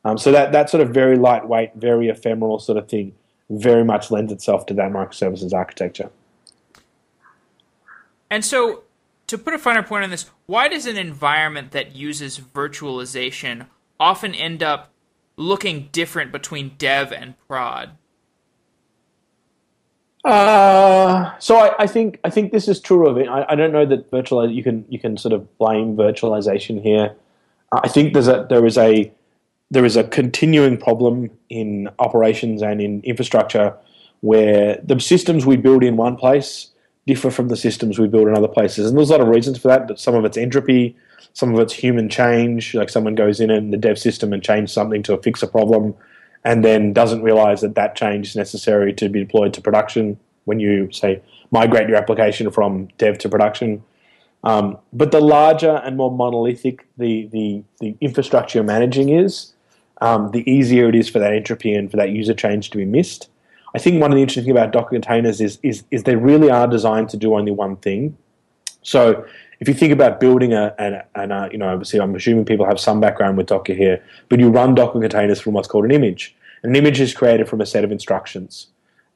Um, 0.04 0.16
so 0.16 0.32
that 0.32 0.52
that 0.52 0.70
sort 0.70 0.82
of 0.82 0.94
very 0.94 1.16
lightweight, 1.16 1.74
very 1.74 2.08
ephemeral 2.08 2.58
sort 2.58 2.78
of 2.78 2.88
thing, 2.88 3.12
very 3.50 3.84
much 3.84 4.10
lends 4.10 4.32
itself 4.32 4.64
to 4.66 4.74
that 4.74 4.90
microservices 4.90 5.52
architecture. 5.52 6.10
And 8.30 8.44
so, 8.44 8.84
to 9.26 9.36
put 9.36 9.54
a 9.54 9.58
finer 9.58 9.82
point 9.82 10.04
on 10.04 10.10
this, 10.10 10.30
why 10.46 10.68
does 10.68 10.86
an 10.86 10.96
environment 10.96 11.72
that 11.72 11.94
uses 11.94 12.38
virtualization 12.38 13.66
often 13.98 14.34
end 14.34 14.62
up 14.62 14.92
looking 15.36 15.88
different 15.92 16.32
between 16.32 16.76
dev 16.78 17.12
and 17.12 17.34
prod? 17.46 17.90
Uh, 20.24 21.38
so 21.38 21.56
I, 21.56 21.74
I, 21.84 21.86
think 21.86 22.20
I 22.24 22.30
think 22.30 22.52
this 22.52 22.68
is 22.68 22.78
true 22.78 23.08
of 23.08 23.16
it. 23.16 23.28
I, 23.28 23.46
I 23.48 23.54
don't 23.54 23.72
know 23.72 23.86
that 23.86 24.10
virtual 24.10 24.50
you 24.50 24.62
can 24.62 24.84
you 24.88 24.98
can 24.98 25.16
sort 25.16 25.32
of 25.32 25.58
blame 25.58 25.96
virtualization 25.96 26.82
here. 26.82 27.14
I 27.72 27.88
think 27.88 28.12
there's 28.12 28.28
a 28.28 28.46
there 28.48 28.66
is 28.66 28.76
a 28.76 29.10
there 29.70 29.84
is 29.84 29.96
a 29.96 30.04
continuing 30.04 30.76
problem 30.76 31.30
in 31.48 31.88
operations 31.98 32.60
and 32.60 32.80
in 32.80 33.00
infrastructure 33.02 33.74
where 34.20 34.78
the 34.84 35.00
systems 35.00 35.46
we 35.46 35.56
build 35.56 35.82
in 35.82 35.96
one 35.96 36.16
place 36.16 36.68
differ 37.06 37.30
from 37.30 37.48
the 37.48 37.56
systems 37.56 37.98
we 37.98 38.06
build 38.06 38.28
in 38.28 38.36
other 38.36 38.48
places, 38.48 38.88
and 38.88 38.98
there's 38.98 39.08
a 39.08 39.12
lot 39.12 39.22
of 39.22 39.28
reasons 39.28 39.58
for 39.58 39.68
that. 39.68 39.98
Some 39.98 40.14
of 40.14 40.26
it's 40.26 40.36
entropy, 40.36 40.94
some 41.32 41.54
of 41.54 41.60
it's 41.60 41.72
human 41.72 42.10
change, 42.10 42.74
like 42.74 42.90
someone 42.90 43.14
goes 43.14 43.40
in 43.40 43.50
and 43.50 43.72
the 43.72 43.78
dev 43.78 43.98
system 43.98 44.34
and 44.34 44.42
changes 44.42 44.72
something 44.72 45.02
to 45.04 45.16
fix 45.18 45.42
a 45.42 45.46
problem, 45.46 45.94
and 46.44 46.64
then 46.64 46.92
doesn't 46.92 47.22
realize 47.22 47.60
that 47.60 47.74
that 47.74 47.96
change 47.96 48.28
is 48.28 48.36
necessary 48.36 48.92
to 48.94 49.08
be 49.08 49.20
deployed 49.20 49.52
to 49.54 49.60
production 49.60 50.18
when 50.44 50.58
you 50.58 50.90
say 50.90 51.22
migrate 51.50 51.88
your 51.88 51.98
application 51.98 52.50
from 52.50 52.88
dev 52.98 53.18
to 53.18 53.28
production. 53.28 53.82
Um, 54.42 54.78
but 54.92 55.10
the 55.12 55.20
larger 55.20 55.76
and 55.84 55.96
more 55.96 56.10
monolithic 56.10 56.86
the, 56.96 57.26
the, 57.26 57.62
the 57.80 57.96
infrastructure 58.00 58.58
you're 58.58 58.64
managing 58.64 59.10
is, 59.10 59.52
um, 60.00 60.30
the 60.30 60.50
easier 60.50 60.88
it 60.88 60.94
is 60.94 61.10
for 61.10 61.18
that 61.18 61.34
entropy 61.34 61.74
and 61.74 61.90
for 61.90 61.98
that 61.98 62.10
user 62.10 62.32
change 62.32 62.70
to 62.70 62.78
be 62.78 62.86
missed. 62.86 63.28
I 63.74 63.78
think 63.78 64.00
one 64.00 64.10
of 64.10 64.16
the 64.16 64.22
interesting 64.22 64.44
things 64.44 64.56
about 64.56 64.72
Docker 64.72 64.90
containers 64.90 65.40
is, 65.40 65.58
is, 65.62 65.84
is 65.90 66.04
they 66.04 66.16
really 66.16 66.50
are 66.50 66.66
designed 66.66 67.10
to 67.10 67.16
do 67.16 67.34
only 67.34 67.52
one 67.52 67.76
thing. 67.76 68.16
So 68.82 69.26
if 69.60 69.68
you 69.68 69.74
think 69.74 69.92
about 69.92 70.20
building 70.20 70.54
a, 70.54 70.74
an, 70.78 71.02
an 71.14 71.32
uh, 71.32 71.48
you 71.52 71.58
know, 71.58 71.68
obviously 71.68 72.00
I'm 72.00 72.14
assuming 72.14 72.46
people 72.46 72.66
have 72.66 72.80
some 72.80 72.98
background 72.98 73.36
with 73.36 73.46
Docker 73.46 73.74
here, 73.74 74.02
but 74.30 74.40
you 74.40 74.48
run 74.48 74.74
Docker 74.74 75.00
containers 75.00 75.40
from 75.40 75.52
what's 75.52 75.68
called 75.68 75.84
an 75.84 75.90
image. 75.90 76.34
An 76.62 76.74
image 76.74 76.98
is 77.00 77.14
created 77.14 77.48
from 77.48 77.60
a 77.60 77.66
set 77.66 77.84
of 77.84 77.92
instructions 77.92 78.68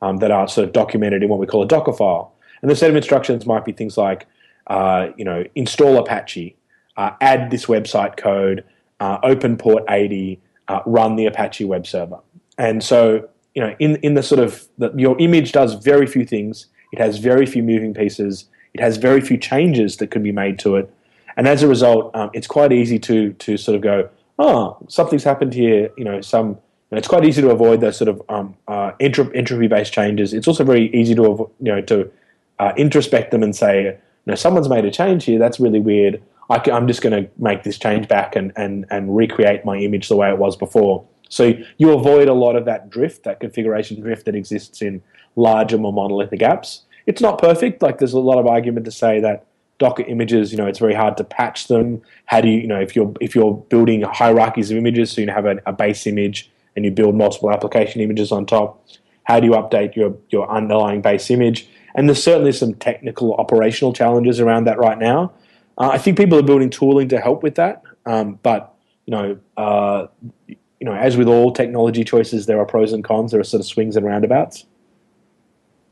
um, 0.02 0.18
that 0.18 0.30
are 0.30 0.46
sort 0.46 0.66
of 0.66 0.72
documented 0.72 1.22
in 1.22 1.30
what 1.30 1.38
we 1.38 1.46
call 1.46 1.62
a 1.62 1.66
Docker 1.66 1.94
file. 1.94 2.34
And 2.60 2.70
the 2.70 2.76
set 2.76 2.90
of 2.90 2.96
instructions 2.96 3.46
might 3.46 3.64
be 3.64 3.72
things 3.72 3.96
like, 3.96 4.26
uh, 4.66 5.08
you 5.16 5.24
know, 5.24 5.44
install 5.54 5.98
Apache, 5.98 6.56
uh, 6.96 7.10
add 7.20 7.50
this 7.50 7.66
website 7.66 8.16
code, 8.18 8.64
uh, 9.00 9.18
open 9.22 9.56
port 9.56 9.84
80, 9.88 10.40
uh, 10.68 10.80
run 10.84 11.16
the 11.16 11.26
Apache 11.26 11.64
web 11.64 11.86
server. 11.86 12.18
And 12.58 12.82
so, 12.82 13.28
you 13.54 13.62
know, 13.62 13.74
in, 13.78 13.96
in 13.96 14.14
the 14.14 14.22
sort 14.22 14.40
of, 14.40 14.66
the, 14.76 14.92
your 14.96 15.18
image 15.18 15.52
does 15.52 15.74
very 15.74 16.06
few 16.06 16.24
things. 16.24 16.66
It 16.92 16.98
has 16.98 17.18
very 17.18 17.46
few 17.46 17.62
moving 17.62 17.94
pieces. 17.94 18.46
It 18.74 18.80
has 18.80 18.96
very 18.96 19.20
few 19.20 19.38
changes 19.38 19.96
that 19.98 20.10
can 20.10 20.22
be 20.22 20.32
made 20.32 20.58
to 20.60 20.76
it. 20.76 20.92
And 21.36 21.48
as 21.48 21.62
a 21.62 21.68
result, 21.68 22.14
um, 22.14 22.30
it's 22.32 22.46
quite 22.46 22.72
easy 22.72 22.98
to, 23.00 23.32
to 23.32 23.56
sort 23.56 23.76
of 23.76 23.82
go, 23.82 24.08
oh, 24.38 24.76
something's 24.88 25.24
happened 25.24 25.54
here, 25.54 25.90
you 25.96 26.04
know, 26.04 26.20
some 26.20 26.58
it's 26.98 27.08
quite 27.08 27.24
easy 27.24 27.42
to 27.42 27.50
avoid 27.50 27.80
those 27.80 27.96
sort 27.96 28.08
of 28.08 28.22
um, 28.28 28.54
uh, 28.68 28.92
entropy-based 29.00 29.92
changes. 29.92 30.32
It's 30.32 30.46
also 30.46 30.64
very 30.64 30.94
easy 30.94 31.14
to 31.14 31.22
you 31.22 31.52
know 31.60 31.80
to 31.82 32.10
uh, 32.58 32.72
introspect 32.76 33.30
them 33.30 33.42
and 33.42 33.54
say, 33.54 33.84
you 33.84 33.96
know, 34.26 34.34
someone's 34.34 34.68
made 34.68 34.84
a 34.84 34.90
change 34.90 35.24
here. 35.24 35.38
That's 35.38 35.58
really 35.58 35.80
weird. 35.80 36.22
I 36.50 36.62
am 36.70 36.86
just 36.86 37.02
going 37.02 37.24
to 37.24 37.30
make 37.38 37.62
this 37.62 37.78
change 37.78 38.06
back 38.06 38.36
and, 38.36 38.52
and, 38.54 38.84
and 38.90 39.16
recreate 39.16 39.64
my 39.64 39.78
image 39.78 40.08
the 40.08 40.16
way 40.16 40.28
it 40.28 40.38
was 40.38 40.56
before. 40.56 41.04
So 41.30 41.54
you 41.78 41.90
avoid 41.90 42.28
a 42.28 42.34
lot 42.34 42.54
of 42.54 42.66
that 42.66 42.90
drift, 42.90 43.24
that 43.24 43.40
configuration 43.40 44.00
drift 44.00 44.26
that 44.26 44.34
exists 44.34 44.82
in 44.82 45.02
larger, 45.36 45.78
more 45.78 45.92
monolithic 45.92 46.40
apps. 46.40 46.80
It's 47.06 47.20
not 47.20 47.38
perfect. 47.38 47.82
Like 47.82 47.98
there's 47.98 48.12
a 48.12 48.18
lot 48.18 48.38
of 48.38 48.46
argument 48.46 48.84
to 48.86 48.90
say 48.90 49.20
that 49.20 49.46
Docker 49.78 50.04
images, 50.04 50.52
you 50.52 50.58
know, 50.58 50.66
it's 50.66 50.78
very 50.78 50.94
hard 50.94 51.16
to 51.16 51.24
patch 51.24 51.66
them. 51.68 52.00
How 52.26 52.40
do 52.40 52.48
you, 52.48 52.60
you 52.60 52.66
know, 52.66 52.80
if 52.80 52.94
you're 52.94 53.12
if 53.20 53.34
you're 53.34 53.54
building 53.54 54.02
hierarchies 54.02 54.70
of 54.70 54.76
images, 54.76 55.10
so 55.10 55.20
you 55.20 55.30
have 55.30 55.46
a, 55.46 55.56
a 55.66 55.72
base 55.72 56.06
image 56.06 56.50
and 56.76 56.84
you 56.84 56.90
build 56.90 57.14
multiple 57.14 57.50
application 57.50 58.00
images 58.00 58.32
on 58.32 58.46
top. 58.46 58.86
How 59.24 59.40
do 59.40 59.46
you 59.46 59.52
update 59.52 59.96
your, 59.96 60.16
your 60.30 60.50
underlying 60.50 61.00
base 61.00 61.30
image? 61.30 61.68
And 61.94 62.08
there's 62.08 62.22
certainly 62.22 62.52
some 62.52 62.74
technical 62.74 63.34
operational 63.34 63.92
challenges 63.92 64.40
around 64.40 64.64
that 64.64 64.78
right 64.78 64.98
now. 64.98 65.32
Uh, 65.78 65.90
I 65.92 65.98
think 65.98 66.16
people 66.16 66.38
are 66.38 66.42
building 66.42 66.70
tooling 66.70 67.08
to 67.08 67.20
help 67.20 67.42
with 67.42 67.56
that, 67.56 67.82
um, 68.06 68.38
but 68.42 68.74
you 69.06 69.10
know, 69.12 69.38
uh, 69.56 70.06
you 70.46 70.56
know, 70.80 70.94
as 70.94 71.16
with 71.16 71.28
all 71.28 71.52
technology 71.52 72.04
choices, 72.04 72.46
there 72.46 72.58
are 72.58 72.66
pros 72.66 72.92
and 72.92 73.02
cons. 73.02 73.32
There 73.32 73.40
are 73.40 73.44
sort 73.44 73.60
of 73.60 73.66
swings 73.66 73.96
and 73.96 74.04
roundabouts. 74.04 74.66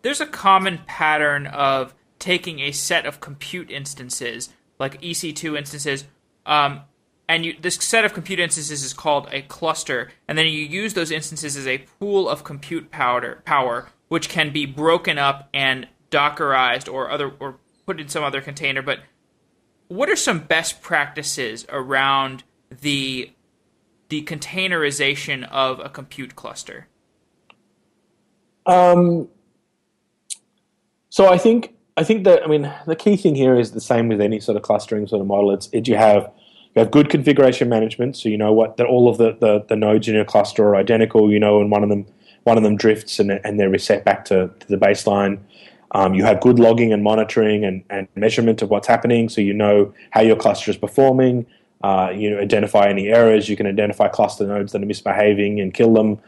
There's 0.03 0.21
a 0.21 0.27
common 0.27 0.81
pattern 0.87 1.47
of 1.47 1.95
taking 2.19 2.61
a 2.61 2.73
set 2.73 3.07
of 3.07 3.21
compute 3.21 3.71
instances, 3.71 4.51
like 4.79 5.01
EC2 5.01 5.57
instances, 5.57 6.05
um, 6.47 6.83
and 7.29 7.47
you, 7.47 7.55
this 7.61 7.77
set 7.77 8.05
of 8.05 8.13
compute 8.13 8.41
instances 8.41 8.83
is 8.83 8.93
called 8.93 9.29
a 9.33 9.43
cluster, 9.43 10.11
and 10.29 10.37
then 10.37 10.47
you 10.47 10.53
use 10.53 10.95
those 10.95 11.11
instances 11.11 11.57
as 11.57 11.67
a 11.67 11.79
pool 11.99 12.29
of 12.29 12.45
compute 12.45 12.91
power, 12.91 13.41
power 13.45 13.89
which 14.09 14.29
can 14.29 14.53
be 14.53 14.67
broken 14.67 15.17
up 15.19 15.49
and 15.55 15.89
dockerized 16.11 16.93
or 16.93 17.11
other 17.11 17.33
or 17.41 17.57
put 17.87 17.99
in 17.99 18.09
some 18.09 18.23
other 18.23 18.43
container. 18.43 18.83
But 18.83 19.01
what 19.89 20.11
are 20.11 20.17
some 20.17 20.41
best 20.41 20.83
practices 20.83 21.65
around 21.71 22.45
the 22.69 23.31
the 24.11 24.23
containerization 24.25 25.49
of 25.49 25.81
a 25.81 25.89
compute 25.89 26.37
cluster? 26.37 26.89
Um, 28.67 29.29
so 31.13 31.29
I 31.29 31.37
think 31.37 31.75
I 31.99 32.05
think 32.05 32.25
that 32.25 32.43
I 32.43 32.47
mean 32.47 32.73
the 32.87 32.97
key 32.97 33.17
thing 33.19 33.35
here 33.35 33.55
is 33.55 33.73
the 33.73 33.83
same 33.83 34.09
with 34.09 34.19
any 34.19 34.41
sort 34.41 34.57
of 34.57 34.63
clustering 34.63 35.07
sort 35.07 35.21
of 35.21 35.27
model. 35.27 35.51
It's 35.51 35.69
it, 35.71 35.87
you 35.87 35.95
have 35.95 36.33
you 36.75 36.81
have 36.81 36.91
good 36.91 37.11
configuration 37.11 37.69
management, 37.69 38.17
so 38.17 38.31
you 38.31 38.39
know 38.39 38.51
what 38.51 38.79
that 38.79 38.87
all 38.87 39.11
of 39.11 39.19
the, 39.19 39.37
the, 39.39 39.63
the, 39.69 39.77
nodes 39.77 40.09
in 40.09 40.15
your 40.15 40.25
cluster 40.25 40.65
are 40.69 40.77
identical. 40.77 41.31
You 41.31 41.39
know, 41.39 41.61
and 41.61 41.71
one 41.71 41.83
of 41.83 41.91
them 41.91 42.07
one 42.45 42.57
of 42.57 42.63
them 42.63 42.77
drifts 42.77 43.19
and, 43.19 43.31
and 43.31 43.61
they're 43.61 43.69
reset 43.69 44.07
back 44.07 44.25
to, 44.27 44.51
to 44.61 44.69
the 44.69 44.79
baseline. 44.79 45.41
Um, 45.91 46.15
you 46.15 46.25
have 46.25 46.41
good 46.41 46.59
logging 46.59 46.95
and 46.95 47.03
monitoring 47.03 47.63
and, 47.63 47.85
and 47.91 48.09
measurement 48.15 48.63
of 48.63 48.71
what's 48.71 48.89
happening, 48.89 49.29
so 49.29 49.43
you 49.43 49.53
know 49.53 49.93
how 50.13 50.23
your 50.23 50.37
cluster 50.37 50.71
is 50.71 50.79
performing. 50.79 51.45
Uh, 51.85 52.11
you 52.15 52.39
identify 52.39 52.89
any 52.89 53.09
errors. 53.09 53.51
You 53.51 53.57
can 53.57 53.67
identify 53.67 54.09
cluster 54.09 54.47
nodes 54.47 54.73
that 54.73 54.83
are 54.83 54.87
misbehaving 54.87 55.61
and 55.61 55.75
kill 55.75 55.93
them. 55.93 56.21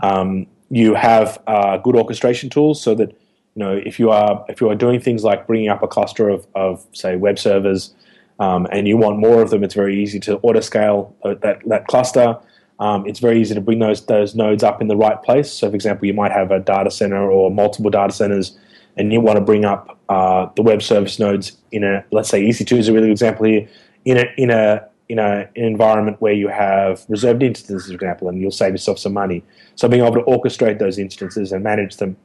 Um, 0.00 0.46
you 0.70 0.94
have 0.94 1.42
uh, 1.46 1.76
good 1.76 1.94
orchestration 1.94 2.48
tools, 2.48 2.82
so 2.82 2.94
that 2.94 3.14
you 3.54 3.60
know 3.60 3.72
if 3.72 3.98
you 3.98 4.10
are 4.10 4.44
if 4.48 4.60
you 4.60 4.68
are 4.70 4.74
doing 4.74 5.00
things 5.00 5.24
like 5.24 5.46
bringing 5.46 5.68
up 5.68 5.82
a 5.82 5.88
cluster 5.88 6.28
of, 6.28 6.46
of 6.54 6.86
say 6.92 7.16
web 7.16 7.38
servers 7.38 7.94
um, 8.40 8.66
and 8.72 8.88
you 8.88 8.96
want 8.96 9.18
more 9.18 9.42
of 9.42 9.50
them, 9.50 9.62
it's 9.62 9.74
very 9.74 10.02
easy 10.02 10.18
to 10.20 10.38
auto 10.38 10.60
scale 10.60 11.14
uh, 11.22 11.34
that, 11.42 11.60
that 11.66 11.86
cluster. 11.86 12.38
Um, 12.80 13.06
it's 13.06 13.20
very 13.20 13.38
easy 13.38 13.54
to 13.54 13.60
bring 13.60 13.78
those, 13.78 14.04
those 14.06 14.34
nodes 14.34 14.64
up 14.64 14.80
in 14.80 14.88
the 14.88 14.96
right 14.96 15.22
place. 15.22 15.52
So, 15.52 15.68
for 15.68 15.74
example, 15.74 16.06
you 16.06 16.14
might 16.14 16.32
have 16.32 16.50
a 16.50 16.58
data 16.58 16.90
center 16.90 17.30
or 17.30 17.50
multiple 17.50 17.90
data 17.90 18.12
centers, 18.12 18.58
and 18.96 19.12
you 19.12 19.20
want 19.20 19.36
to 19.36 19.44
bring 19.44 19.66
up 19.66 19.98
uh, 20.08 20.48
the 20.56 20.62
web 20.62 20.80
service 20.80 21.18
nodes 21.18 21.58
in 21.70 21.84
a, 21.84 22.02
let's 22.10 22.30
say, 22.30 22.42
EC2 22.42 22.78
is 22.78 22.88
a 22.88 22.94
really 22.94 23.08
good 23.08 23.12
example 23.12 23.44
here, 23.44 23.68
in 24.06 24.16
a, 24.16 24.24
in 24.38 24.50
a, 24.50 24.88
in 25.10 25.18
a, 25.18 25.46
an 25.54 25.64
environment 25.64 26.16
where 26.22 26.32
you 26.32 26.48
have 26.48 27.04
reserved 27.10 27.42
instances, 27.42 27.88
for 27.88 27.94
example, 27.94 28.30
and 28.30 28.40
you'll 28.40 28.50
save 28.50 28.72
yourself 28.72 28.98
some 28.98 29.12
money. 29.12 29.44
So, 29.74 29.86
being 29.86 30.02
able 30.02 30.14
to 30.14 30.22
orchestrate 30.22 30.78
those 30.78 30.98
instances 30.98 31.52
and 31.52 31.62
manage 31.62 31.98
them 31.98 32.16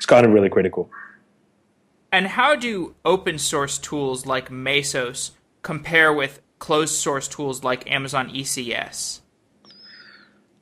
is 0.00 0.06
kind 0.06 0.26
of 0.26 0.32
really 0.32 0.48
critical. 0.48 0.90
And 2.12 2.26
how 2.26 2.56
do 2.56 2.94
open 3.04 3.38
source 3.38 3.78
tools 3.78 4.26
like 4.26 4.50
Mesos 4.50 5.30
compare 5.62 6.12
with 6.12 6.40
closed 6.58 6.94
source 6.94 7.28
tools 7.28 7.62
like 7.62 7.88
Amazon 7.90 8.30
ECS? 8.30 9.20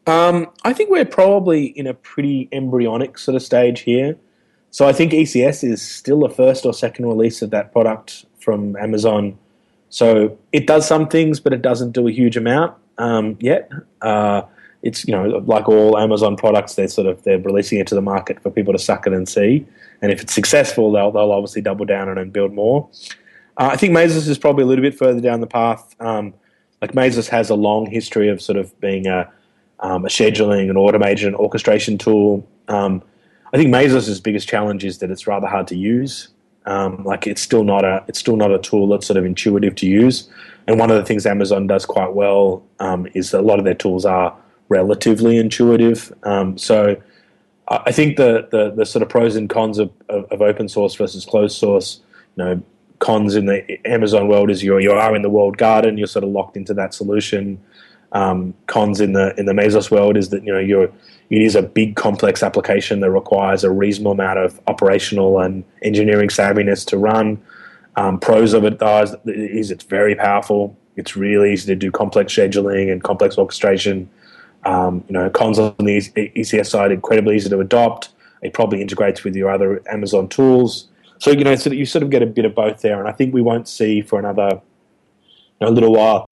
Um, 0.07 0.51
I 0.65 0.73
think 0.73 0.91
we're 0.91 1.05
probably 1.05 1.67
in 1.67 1.87
a 1.87 1.95
pretty 1.95 2.49
embryonic 2.53 3.19
sort 3.19 3.35
of 3.35 3.43
stage 3.43 3.81
here. 3.81 4.17
So 4.71 4.87
I 4.87 4.93
think 4.93 5.13
ECS 5.13 5.65
is 5.65 5.83
still 5.83 6.25
a 6.25 6.31
first 6.31 6.67
or 6.67 6.75
second 6.75 7.07
release 7.07 7.43
of 7.43 7.51
that 7.51 7.73
product 7.73 8.27
from 8.39 8.77
Amazon. 8.77 9.39
So 9.91 10.39
it 10.53 10.67
does 10.67 10.87
some 10.87 11.09
things, 11.09 11.41
but 11.41 11.53
it 11.53 11.63
doesn't 11.63 11.93
do 11.93 12.07
a 12.09 12.11
huge 12.11 12.37
amount 12.37 12.75
um, 12.99 13.37
yet. 13.41 13.71
Uh, 14.03 14.43
it's 14.83 15.07
you 15.07 15.13
know 15.13 15.43
like 15.47 15.69
all 15.69 15.99
Amazon 15.99 16.37
products, 16.37 16.75
they're 16.75 16.89
sort 16.89 17.07
of 17.07 17.23
they're 17.25 17.39
releasing 17.39 17.79
it 17.79 17.87
to 17.89 17.95
the 17.95 18.03
market 18.03 18.41
for 18.41 18.51
people 18.51 18.73
to 18.73 18.79
suck 18.79 19.07
it 19.07 19.13
and 19.13 19.29
see. 19.29 19.67
And 20.01 20.13
if 20.13 20.23
it's 20.23 20.33
successful, 20.33 20.93
they'll 20.93 21.11
they'll 21.11 21.33
obviously 21.33 21.63
double 21.63 21.85
down 21.85 22.09
on 22.09 22.19
it 22.19 22.23
and 22.23 22.33
build 22.33 22.53
more. 22.53 22.89
Uh, 23.57 23.71
I 23.73 23.77
think 23.77 23.93
Mesos 23.93 24.29
is 24.29 24.39
probably 24.39 24.63
a 24.63 24.67
little 24.67 24.83
bit 24.83 24.97
further 24.97 25.21
down 25.21 25.41
the 25.41 25.47
path. 25.47 25.95
Um, 26.01 26.35
like 26.81 26.93
Mesos 26.93 27.29
has 27.29 27.51
a 27.51 27.57
long 27.57 27.87
history 27.87 28.29
of 28.29 28.41
sort 28.41 28.57
of 28.57 28.79
being 28.81 29.09
a, 29.09 29.29
um, 29.81 30.05
a 30.05 30.09
scheduling 30.09 30.69
and 30.69 30.79
automation 30.79 31.35
orchestration 31.35 31.99
tool. 31.99 32.47
Um, 32.69 33.03
I 33.53 33.57
think 33.57 33.71
Mesos' 33.71 34.23
biggest 34.23 34.49
challenge 34.49 34.85
is 34.85 34.99
that 34.99 35.11
it's 35.11 35.27
rather 35.27 35.49
hard 35.49 35.67
to 35.69 35.77
use. 35.77 36.29
Um, 36.67 37.03
like 37.03 37.27
it's 37.27 37.41
still 37.41 37.65
not 37.65 37.85
a 37.85 38.05
it's 38.09 38.19
still 38.19 38.37
not 38.37 38.53
a 38.53 38.59
tool 38.59 38.89
that's 38.89 39.07
sort 39.07 39.17
of 39.17 39.25
intuitive 39.25 39.75
to 39.77 39.87
use. 39.87 40.29
And 40.67 40.79
one 40.79 40.91
of 40.91 40.99
the 40.99 41.05
things 41.05 41.25
Amazon 41.25 41.67
does 41.67 41.87
quite 41.87 42.13
well 42.13 42.63
um, 42.79 43.09
is 43.15 43.33
a 43.33 43.41
lot 43.41 43.59
of 43.59 43.65
their 43.65 43.75
tools 43.75 44.05
are 44.05 44.37
relatively 44.69 45.39
intuitive. 45.39 46.13
Um, 46.23 46.59
so 46.59 47.01
I 47.69 47.93
think 47.93 48.17
the, 48.17 48.49
the, 48.51 48.71
the 48.71 48.87
sort 48.87 49.03
of 49.03 49.09
pros 49.09 49.37
and 49.37 49.49
cons 49.49 49.79
of, 49.79 49.91
of, 50.09 50.25
of 50.33 50.43
open 50.43 50.69
source 50.69 50.95
versus 50.95 51.25
closed 51.25 51.57
source, 51.57 52.01
you 52.37 52.45
know, 52.45 52.63
cons 52.99 53.37
in 53.37 53.47
the 53.47 53.79
Amazon 53.87 54.29
world 54.29 54.51
is 54.51 54.63
you 54.63 54.79
you 54.79 54.93
are 54.93 55.15
in 55.15 55.23
the 55.23 55.31
walled 55.31 55.57
garden, 55.57 55.99
you're 55.99 56.07
sort 56.07 56.25
of 56.25 56.31
locked 56.31 56.57
into 56.57 56.75
that 56.75 56.95
solution. 56.95 57.61
Um, 58.13 58.55
cons 58.67 59.01
in 59.01 59.13
the 59.13 59.39
in 59.39 59.47
the 59.47 59.53
Mesos 59.53 59.91
world 59.91 60.17
is 60.17 60.31
that 60.31 60.43
you 60.43 60.53
know 60.53 60.59
you're 60.59 60.91
it 61.31 61.43
is 61.43 61.55
a 61.55 61.63
big 61.63 61.95
complex 61.95 62.43
application 62.43 63.01
that 63.01 63.11
requires 63.11 63.65
a 63.65 63.71
reasonable 63.71 64.13
amount 64.13 64.39
of 64.39 64.61
operational 64.67 65.41
and 65.41 65.63
engineering 65.83 66.29
savviness 66.29 66.87
to 66.87 66.97
run. 66.97 67.41
Um, 67.97 68.19
pros 68.19 68.55
of 68.55 68.65
it 68.65 68.79
though 68.79 69.05
is 69.27 69.71
it's 69.71 69.85
very 69.85 70.15
powerful. 70.15 70.77
It's 70.97 71.17
really 71.17 71.53
easy 71.53 71.67
to 71.67 71.77
do 71.77 71.91
complex 71.91 72.35
scheduling 72.35 72.91
and 72.91 73.03
complex 73.03 73.37
orchestration. 73.37 74.09
Um, 74.65 75.05
you 75.09 75.15
know, 75.15 75.31
cons 75.31 75.59
on 75.59 75.75
the 75.79 75.97
ECS 75.97 76.67
side 76.67 76.93
incredibly 76.93 77.37
easy 77.37 77.49
to 77.49 77.61
adopt. 77.61 78.11
It 78.43 78.53
probably 78.53 78.83
integrates 78.83 79.25
with 79.25 79.35
your 79.35 79.51
other 79.51 79.83
Amazon 79.91 80.29
tools. 80.29 80.89
So 81.19 81.31
you 81.31 81.45
know, 81.45 81.55
so 81.57 81.71
that 81.71 81.77
you 81.77 81.87
sort 81.87 82.03
of 82.03 82.11
get 82.11 82.23
a 82.23 82.27
bit 82.27 82.45
of 82.45 82.55
both 82.55 82.81
there, 82.81 82.99
and 82.99 83.09
I 83.09 83.13
think 83.13 83.35
we 83.35 83.43
won't 83.43 83.69
see 83.69 84.03
for 84.03 84.19
another 84.19 84.61
you 85.61 85.67
know, 85.67 85.71
little 85.71 85.93
while. 85.93 86.29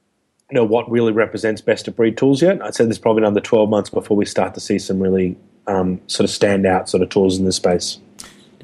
You 0.51 0.55
know 0.55 0.65
what 0.65 0.89
really 0.91 1.13
represents 1.13 1.61
best 1.61 1.89
of 1.89 1.97
breed 1.97 2.17
tools 2.17 2.41
yet? 2.41 2.63
I'd 2.63 2.75
say 2.75 2.85
there's 2.85 2.99
probably 2.99 3.23
another 3.23 3.41
12 3.41 3.69
months 3.69 3.91
before 3.91 4.17
we 4.17 4.25
start 4.25 4.55
to 4.55 4.61
see 4.61 4.79
some 4.79 5.01
really 5.01 5.37
um, 5.67 6.01
sort 6.07 6.29
of 6.29 6.35
standout 6.35 6.89
sort 6.89 7.03
of 7.03 7.09
tools 7.09 7.39
in 7.39 7.45
this 7.45 7.57
space. 7.57 7.99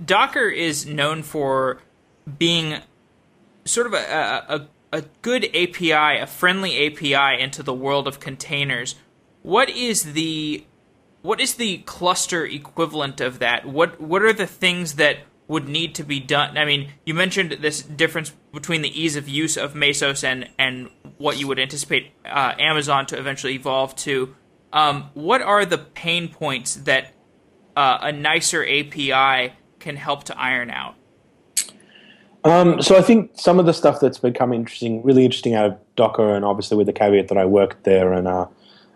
Docker 0.04 0.48
is 0.48 0.86
known 0.86 1.22
for 1.22 1.80
being 2.38 2.78
sort 3.64 3.86
of 3.86 3.94
a, 3.94 4.44
a, 4.48 4.98
a 4.98 5.02
good 5.22 5.44
API, 5.56 6.18
a 6.18 6.26
friendly 6.26 6.86
API 6.86 7.40
into 7.40 7.62
the 7.62 7.74
world 7.74 8.06
of 8.06 8.20
containers. 8.20 8.94
What 9.42 9.68
is 9.70 10.12
the 10.12 10.64
what 11.22 11.40
is 11.40 11.54
the 11.54 11.78
cluster 11.78 12.44
equivalent 12.44 13.20
of 13.20 13.38
that? 13.40 13.66
What 13.66 14.00
what 14.00 14.22
are 14.22 14.32
the 14.32 14.46
things 14.46 14.94
that 14.94 15.18
would 15.48 15.68
need 15.68 15.94
to 15.96 16.04
be 16.04 16.20
done? 16.20 16.56
I 16.56 16.64
mean, 16.64 16.92
you 17.04 17.14
mentioned 17.14 17.58
this 17.60 17.82
difference 17.82 18.30
between 18.52 18.82
the 18.82 19.00
ease 19.00 19.16
of 19.16 19.28
use 19.28 19.56
of 19.56 19.74
Mesos 19.74 20.24
and 20.24 20.48
and 20.58 20.90
what 21.18 21.38
you 21.38 21.48
would 21.48 21.58
anticipate 21.58 22.12
uh, 22.24 22.54
Amazon 22.58 23.06
to 23.06 23.18
eventually 23.18 23.54
evolve 23.54 23.94
to. 23.96 24.34
Um, 24.72 25.10
what 25.14 25.42
are 25.42 25.66
the 25.66 25.78
pain 25.78 26.28
points 26.28 26.76
that 26.76 27.12
uh, 27.76 27.98
a 28.00 28.12
nicer 28.12 28.64
API 28.64 29.54
can 29.78 29.96
help 29.96 30.24
to 30.24 30.40
iron 30.40 30.70
out? 30.70 30.94
Um, 32.44 32.82
so 32.82 32.96
I 32.96 33.02
think 33.02 33.32
some 33.34 33.60
of 33.60 33.66
the 33.66 33.74
stuff 33.74 34.00
that's 34.00 34.18
become 34.18 34.52
interesting, 34.52 35.02
really 35.02 35.24
interesting 35.24 35.54
out 35.54 35.66
of 35.66 35.78
Docker, 35.94 36.34
and 36.34 36.44
obviously 36.44 36.76
with 36.76 36.86
the 36.86 36.92
caveat 36.92 37.28
that 37.28 37.38
I 37.38 37.44
worked 37.44 37.84
there 37.84 38.12
and 38.12 38.26
uh, 38.26 38.46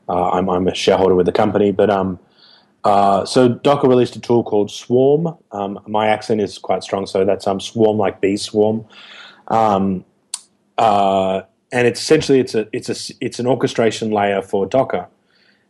uh, 0.08 0.30
I'm, 0.30 0.48
I'm, 0.48 0.68
a 0.68 0.74
shareholder 0.74 1.14
with 1.14 1.26
the 1.26 1.32
company, 1.32 1.72
but 1.72 1.90
um, 1.90 2.18
uh, 2.84 3.24
so 3.24 3.48
Docker 3.48 3.88
released 3.88 4.14
a 4.16 4.20
tool 4.20 4.44
called 4.44 4.70
Swarm. 4.70 5.36
Um, 5.52 5.80
my 5.88 6.06
accent 6.06 6.40
is 6.40 6.58
quite 6.58 6.82
strong, 6.82 7.06
so 7.06 7.24
that's 7.24 7.46
um, 7.46 7.58
Swarm 7.58 7.98
like 7.98 8.20
bee 8.20 8.36
swarm. 8.36 8.84
Um, 9.48 10.04
uh, 10.78 11.42
and 11.72 11.86
it's 11.86 12.00
essentially 12.00 12.38
it's 12.38 12.54
a 12.54 12.68
it's 12.72 12.88
a 12.88 13.14
it's 13.20 13.38
an 13.38 13.46
orchestration 13.46 14.10
layer 14.10 14.40
for 14.40 14.66
Docker, 14.66 15.08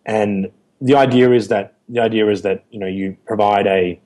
and 0.05 0.50
the 0.81 0.95
idea 0.95 1.33
is 1.33 1.49
that 1.49 1.75
the 1.88 2.00
idea 2.00 2.28
is 2.28 2.43
that 2.43 2.64
you 2.71 2.78
know 2.78 2.87
you 2.87 3.16
provide 3.26 3.66
a 3.66 3.99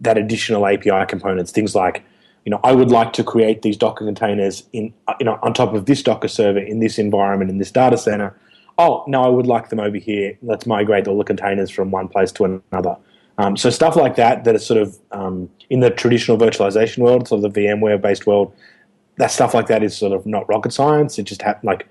that 0.00 0.16
additional 0.16 0.66
API 0.66 1.04
components, 1.06 1.52
things 1.52 1.74
like 1.74 2.02
you 2.44 2.50
know 2.50 2.60
I 2.64 2.72
would 2.72 2.90
like 2.90 3.12
to 3.14 3.24
create 3.24 3.62
these 3.62 3.76
Docker 3.76 4.04
containers 4.04 4.64
in 4.72 4.94
you 5.20 5.26
know 5.26 5.38
on 5.42 5.52
top 5.52 5.74
of 5.74 5.86
this 5.86 6.02
Docker 6.02 6.28
server 6.28 6.60
in 6.60 6.80
this 6.80 6.98
environment 6.98 7.50
in 7.50 7.58
this 7.58 7.70
data 7.70 7.98
center. 7.98 8.34
Oh, 8.76 9.04
no, 9.06 9.22
I 9.22 9.28
would 9.28 9.46
like 9.46 9.68
them 9.68 9.80
over 9.80 9.96
here. 9.96 10.36
Let's 10.42 10.66
migrate 10.66 11.06
all 11.06 11.16
the 11.18 11.24
containers 11.24 11.70
from 11.70 11.90
one 11.90 12.08
place 12.08 12.32
to 12.32 12.62
another. 12.72 12.96
Um, 13.38 13.56
so 13.56 13.70
stuff 13.70 13.96
like 13.96 14.16
that 14.16 14.44
that 14.44 14.54
is 14.54 14.64
sort 14.64 14.80
of 14.80 14.98
um, 15.10 15.50
in 15.70 15.80
the 15.80 15.90
traditional 15.90 16.36
virtualization 16.36 16.98
world, 16.98 17.28
sort 17.28 17.44
of 17.44 17.52
the 17.52 17.60
VMware 17.60 18.00
based 18.00 18.26
world, 18.26 18.54
that 19.16 19.30
stuff 19.30 19.54
like 19.54 19.66
that 19.68 19.82
is 19.82 19.96
sort 19.96 20.12
of 20.12 20.26
not 20.26 20.48
rocket 20.48 20.72
science. 20.72 21.18
It 21.18 21.24
just 21.24 21.42
ha- 21.42 21.58
like 21.62 21.88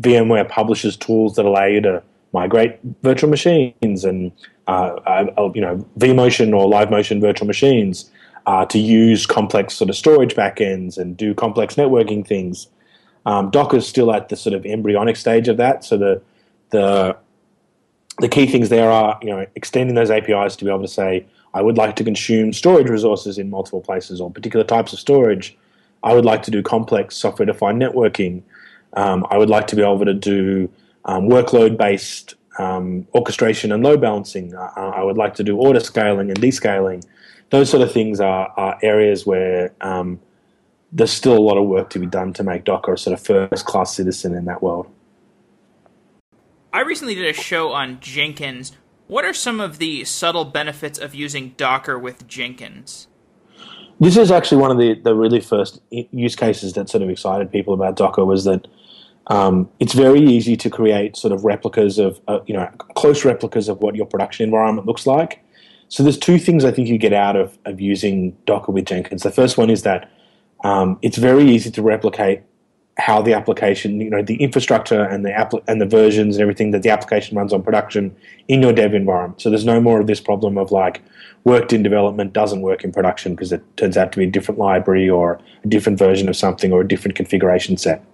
VMware 0.00 0.48
publishes 0.48 0.96
tools 0.96 1.36
that 1.36 1.44
allow 1.44 1.66
you 1.66 1.80
to 1.82 2.02
migrate 2.32 2.78
virtual 3.02 3.30
machines 3.30 4.04
and 4.04 4.32
uh, 4.66 4.94
uh, 5.06 5.50
you 5.54 5.60
know 5.60 5.76
vMotion 5.98 6.54
or 6.54 6.68
Live 6.68 6.90
Motion 6.90 7.20
virtual 7.20 7.46
machines 7.46 8.10
uh, 8.46 8.64
to 8.66 8.78
use 8.78 9.26
complex 9.26 9.74
sort 9.74 9.90
of 9.90 9.96
storage 9.96 10.34
backends 10.34 10.98
and 10.98 11.16
do 11.16 11.34
complex 11.34 11.76
networking 11.76 12.26
things. 12.26 12.68
Um, 13.26 13.50
Docker's 13.50 13.86
still 13.86 14.12
at 14.12 14.28
the 14.28 14.36
sort 14.36 14.54
of 14.54 14.66
embryonic 14.66 15.16
stage 15.16 15.48
of 15.48 15.56
that. 15.56 15.84
So 15.84 15.96
the 15.96 16.22
the 16.70 17.16
the 18.20 18.28
key 18.28 18.46
things 18.46 18.68
there 18.68 18.90
are 18.90 19.18
you 19.22 19.30
know 19.30 19.46
extending 19.54 19.94
those 19.94 20.10
APIs 20.10 20.56
to 20.56 20.64
be 20.64 20.70
able 20.70 20.82
to 20.82 20.88
say 20.88 21.26
I 21.52 21.62
would 21.62 21.76
like 21.76 21.96
to 21.96 22.04
consume 22.04 22.52
storage 22.52 22.88
resources 22.88 23.38
in 23.38 23.50
multiple 23.50 23.80
places 23.80 24.20
or 24.20 24.30
particular 24.30 24.64
types 24.64 24.92
of 24.92 24.98
storage 24.98 25.56
I 26.04 26.12
would 26.14 26.24
like 26.24 26.42
to 26.44 26.50
do 26.50 26.62
complex 26.62 27.16
software 27.16 27.46
defined 27.46 27.80
networking. 27.80 28.42
Um, 28.92 29.26
I 29.30 29.38
would 29.38 29.48
like 29.48 29.66
to 29.68 29.76
be 29.76 29.82
able 29.82 30.04
to 30.04 30.14
do 30.14 30.70
um, 31.06 31.28
workload 31.28 31.76
based 31.76 32.34
um, 32.58 33.08
orchestration 33.14 33.72
and 33.72 33.82
load 33.82 34.00
balancing. 34.00 34.54
Uh, 34.54 34.70
I 34.76 35.02
would 35.02 35.16
like 35.16 35.34
to 35.36 35.42
do 35.42 35.58
auto 35.58 35.80
scaling 35.80 36.28
and 36.28 36.38
descaling. 36.38 37.04
Those 37.50 37.70
sort 37.70 37.82
of 37.82 37.90
things 37.90 38.20
are, 38.20 38.52
are 38.56 38.78
areas 38.82 39.26
where 39.26 39.72
um, 39.80 40.20
there's 40.94 41.10
still 41.10 41.36
a 41.36 41.40
lot 41.40 41.58
of 41.58 41.66
work 41.66 41.90
to 41.90 41.98
be 41.98 42.06
done 42.06 42.32
to 42.32 42.44
make 42.44 42.64
Docker 42.64 42.92
a 42.92 42.98
sort 42.98 43.14
of 43.14 43.20
first 43.20 43.66
class 43.66 43.94
citizen 43.94 44.32
in 44.32 44.44
that 44.44 44.62
world. 44.62 44.86
I 46.72 46.80
recently 46.80 47.16
did 47.16 47.26
a 47.26 47.32
show 47.32 47.72
on 47.72 47.98
Jenkins. 48.00 48.72
What 49.08 49.24
are 49.24 49.34
some 49.34 49.60
of 49.60 49.78
the 49.78 50.04
subtle 50.04 50.44
benefits 50.44 50.98
of 50.98 51.14
using 51.14 51.54
Docker 51.56 51.98
with 51.98 52.26
Jenkins? 52.28 53.08
This 54.00 54.16
is 54.16 54.30
actually 54.30 54.60
one 54.60 54.70
of 54.70 54.78
the, 54.78 54.94
the 54.94 55.14
really 55.14 55.40
first 55.40 55.80
use 55.90 56.36
cases 56.36 56.72
that 56.72 56.88
sort 56.88 57.02
of 57.02 57.10
excited 57.10 57.50
people 57.50 57.74
about 57.74 57.96
Docker 57.96 58.24
was 58.24 58.44
that 58.44 58.66
um, 59.28 59.68
it's 59.78 59.94
very 59.94 60.20
easy 60.20 60.56
to 60.56 60.70
create 60.70 61.16
sort 61.16 61.32
of 61.32 61.44
replicas 61.44 61.98
of, 61.98 62.20
uh, 62.28 62.40
you 62.46 62.54
know, 62.54 62.66
close 62.94 63.24
replicas 63.24 63.68
of 63.68 63.80
what 63.80 63.94
your 63.94 64.06
production 64.06 64.44
environment 64.44 64.86
looks 64.86 65.06
like. 65.06 65.44
So 65.88 66.02
there's 66.02 66.18
two 66.18 66.38
things 66.38 66.64
I 66.64 66.72
think 66.72 66.88
you 66.88 66.98
get 66.98 67.12
out 67.12 67.36
of, 67.36 67.56
of 67.64 67.80
using 67.80 68.36
Docker 68.46 68.72
with 68.72 68.86
Jenkins. 68.86 69.22
The 69.22 69.30
first 69.30 69.56
one 69.56 69.70
is 69.70 69.82
that 69.82 70.10
um, 70.64 70.98
it's 71.02 71.18
very 71.18 71.44
easy 71.44 71.70
to 71.70 71.82
replicate 71.82 72.42
how 72.96 73.20
the 73.20 73.34
application, 73.34 74.00
you 74.00 74.08
know, 74.08 74.22
the 74.22 74.36
infrastructure 74.36 75.02
and 75.02 75.24
the 75.24 75.32
app- 75.32 75.68
and 75.68 75.80
the 75.80 75.86
versions 75.86 76.36
and 76.36 76.42
everything 76.42 76.70
that 76.70 76.82
the 76.82 76.90
application 76.90 77.36
runs 77.36 77.52
on 77.52 77.62
production 77.62 78.14
in 78.48 78.62
your 78.62 78.72
dev 78.72 78.94
environment. 78.94 79.40
So 79.40 79.50
there's 79.50 79.64
no 79.64 79.80
more 79.80 80.00
of 80.00 80.06
this 80.06 80.20
problem 80.20 80.56
of 80.56 80.70
like 80.70 81.02
worked 81.42 81.72
in 81.72 81.82
development 81.82 82.32
doesn't 82.32 82.62
work 82.62 82.84
in 82.84 82.92
production 82.92 83.34
because 83.34 83.52
it 83.52 83.62
turns 83.76 83.96
out 83.96 84.12
to 84.12 84.18
be 84.18 84.24
a 84.24 84.30
different 84.30 84.58
library 84.58 85.08
or 85.08 85.40
a 85.64 85.68
different 85.68 85.98
version 85.98 86.28
of 86.28 86.36
something 86.36 86.72
or 86.72 86.80
a 86.80 86.88
different 86.88 87.16
configuration 87.16 87.76
set. 87.76 88.04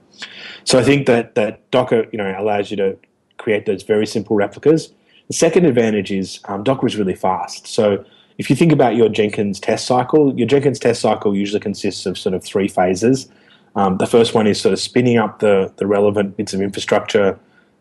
So 0.65 0.79
I 0.79 0.83
think 0.83 1.07
that 1.07 1.35
that 1.35 1.71
Docker, 1.71 2.07
you 2.11 2.19
know, 2.19 2.35
allows 2.37 2.71
you 2.71 2.77
to 2.79 2.97
create 3.37 3.67
those 3.67 3.83
very 3.83 4.07
simple 4.07 4.35
replicas. 4.35 4.93
The 5.29 5.35
second 5.35 5.67
advantage 5.67 6.11
is 6.11 6.41
um, 6.47 6.65
Docker 6.65 6.87
is 6.87 6.97
really 6.97 7.15
fast. 7.15 7.67
So 7.67 8.05
if 8.41 8.49
you 8.49 8.57
think 8.57 8.73
about 8.73 8.97
your 8.97 9.11
Jenkins 9.11 9.61
test 9.61 9.85
cycle, 9.85 10.35
your 10.35 10.49
Jenkins 10.49 10.79
test 10.79 11.03
cycle 11.03 11.37
usually 11.37 11.61
consists 11.61 12.07
of 12.07 12.17
sort 12.17 12.35
of 12.35 12.43
three 12.43 12.69
phases. 12.69 13.29
Um, 13.77 13.99
the 13.99 14.07
first 14.07 14.35
one 14.35 14.47
is 14.47 14.59
sort 14.59 14.73
of 14.73 14.81
spinning 14.81 15.19
up 15.19 15.41
the, 15.41 15.71
the 15.77 15.87
relevant 15.87 16.39
bits 16.39 16.55
of 16.55 16.63
infrastructure, 16.63 17.39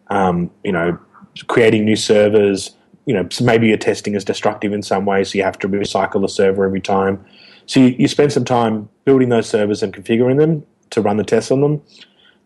um, 0.10 0.52
you 0.66 0.74
know, 0.74 1.00
creating 1.48 1.86
new 1.86 1.96
servers. 1.96 2.76
You 3.06 3.14
know, 3.14 3.26
so 3.32 3.46
maybe 3.46 3.70
your 3.70 3.78
testing 3.78 4.16
is 4.16 4.26
destructive 4.26 4.74
in 4.74 4.84
some 4.84 5.06
way, 5.06 5.24
so 5.24 5.38
you 5.38 5.46
have 5.46 5.58
to 5.60 5.70
recycle 5.70 6.20
the 6.20 6.28
server 6.28 6.66
every 6.66 6.82
time. 6.82 7.24
So 7.66 7.80
you, 7.80 7.96
you 7.98 8.10
spend 8.10 8.34
some 8.34 8.44
time 8.44 8.90
building 9.06 9.30
those 9.30 9.48
servers 9.48 9.82
and 9.82 9.94
configuring 9.94 10.40
them 10.40 10.66
to 10.90 11.02
run 11.02 11.16
the 11.16 11.24
tests 11.24 11.52
on 11.52 11.62
them. 11.62 11.82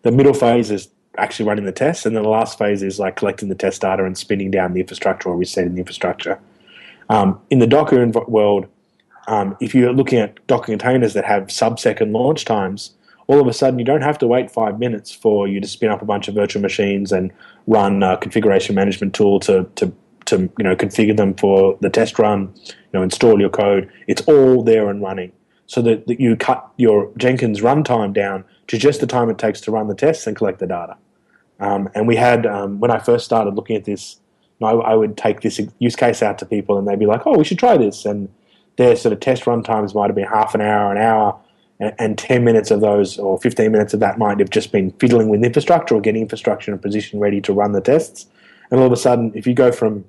The 0.04 0.12
middle 0.12 0.36
phase 0.36 0.70
is 0.70 0.88
actually 1.18 1.50
running 1.50 1.66
the 1.66 1.72
tests, 1.72 2.06
and 2.06 2.16
then 2.16 2.22
the 2.22 2.30
last 2.30 2.60
phase 2.60 2.84
is 2.84 3.00
like 3.00 3.16
collecting 3.16 3.50
the 3.50 3.56
test 3.56 3.82
data 3.82 4.06
and 4.06 4.16
spinning 4.16 4.52
down 4.52 4.74
the 4.74 4.82
infrastructure 4.82 5.30
or 5.30 5.36
resetting 5.36 5.74
the 5.74 5.80
infrastructure. 5.80 6.40
Um, 7.14 7.40
in 7.52 7.60
the 7.60 7.68
Docker 7.68 8.04
world, 8.28 8.66
um, 9.28 9.56
if 9.62 9.76
you're 9.76 9.94
looking 9.94 10.18
at 10.18 10.46
Docker 10.48 10.72
containers 10.72 11.14
that 11.14 11.26
have 11.26 11.52
sub-second 11.52 12.12
launch 12.12 12.44
times, 12.44 12.96
all 13.28 13.40
of 13.40 13.46
a 13.46 13.54
sudden 13.54 13.78
you 13.78 13.86
don't 13.86 14.02
have 14.02 14.18
to 14.18 14.28
wait 14.28 14.50
five 14.50 14.80
minutes 14.80 15.12
for 15.12 15.48
you 15.48 15.62
to 15.62 15.68
spin 15.68 15.92
up 15.92 16.02
a 16.02 16.06
bunch 16.06 16.28
of 16.28 16.34
virtual 16.34 16.62
machines 16.62 17.12
and 17.12 17.32
run 17.68 18.02
a 18.02 18.18
configuration 18.18 18.74
management 18.74 19.14
tool 19.14 19.40
to, 19.42 19.70
to, 19.76 19.94
to 20.26 20.52
you 20.58 20.64
know 20.64 20.76
configure 20.76 21.16
them 21.16 21.36
for 21.36 21.78
the 21.82 21.90
test 21.90 22.18
run, 22.18 22.52
you 22.66 22.94
know, 22.94 23.04
install 23.04 23.40
your 23.40 23.50
code. 23.50 23.92
It's 24.08 24.24
all 24.24 24.64
there 24.64 24.90
and 24.90 25.00
running. 25.00 25.32
So 25.68 25.84
that, 25.84 26.08
that 26.08 26.20
you 26.20 26.36
cut 26.36 26.68
your 26.78 27.12
Jenkins 27.18 27.62
runtime 27.62 28.12
down 28.12 28.44
to 28.68 28.78
just 28.80 29.02
the 29.02 29.08
time 29.08 29.30
it 29.30 29.38
takes 29.38 29.62
to 29.62 29.72
run 29.72 29.88
the 29.88 29.96
tests 29.96 30.26
and 30.26 30.36
collect 30.36 30.58
the 30.58 30.68
data. 30.68 30.98
Um, 31.60 31.90
and 31.94 32.08
we 32.08 32.16
had 32.16 32.48
um, 32.48 32.80
when 32.80 32.90
I 32.90 32.98
first 32.98 33.24
started 33.24 33.54
looking 33.54 33.76
at 33.76 33.86
this, 33.86 34.20
I, 34.62 34.72
I 34.72 34.96
would 34.96 35.18
take 35.18 35.42
this 35.42 35.60
use 35.80 35.96
case 35.96 36.22
out 36.22 36.38
to 36.40 36.46
people, 36.46 36.78
and 36.78 36.88
they'd 36.88 37.00
be 37.00 37.06
like, 37.06 37.22
"Oh, 37.26 37.38
we 37.38 37.44
should 37.44 37.60
try 37.60 37.78
this." 37.78 38.06
And 38.06 38.30
their 38.78 38.96
sort 38.96 39.14
of 39.14 39.20
test 39.20 39.46
run 39.46 39.64
times 39.64 39.94
might 39.94 40.08
have 40.08 40.16
been 40.16 40.26
half 40.26 40.56
an 40.56 40.62
hour, 40.62 40.92
an 40.92 40.98
hour, 40.98 41.38
and, 41.80 41.94
and 42.00 42.18
10 42.18 42.44
minutes 42.44 42.72
of 42.72 42.82
those 42.82 43.18
or 43.18 43.38
15 43.40 43.72
minutes 43.72 43.94
of 43.94 44.00
that 44.00 44.18
might 44.18 44.40
have 44.40 44.50
just 44.50 44.72
been 44.72 44.92
fiddling 44.94 45.30
with 45.30 45.44
infrastructure 45.44 45.96
or 45.96 46.02
getting 46.02 46.22
infrastructure 46.22 46.72
in 46.72 46.76
a 46.76 46.82
position 46.82 47.20
ready 47.20 47.42
to 47.42 47.54
run 47.54 47.72
the 47.72 47.82
tests. 47.82 48.28
And 48.72 48.80
all 48.80 48.88
of 48.88 48.94
a 48.94 48.98
sudden, 48.98 49.32
if 49.36 49.46
you 49.46 49.54
go 49.54 49.72
from 49.72 50.06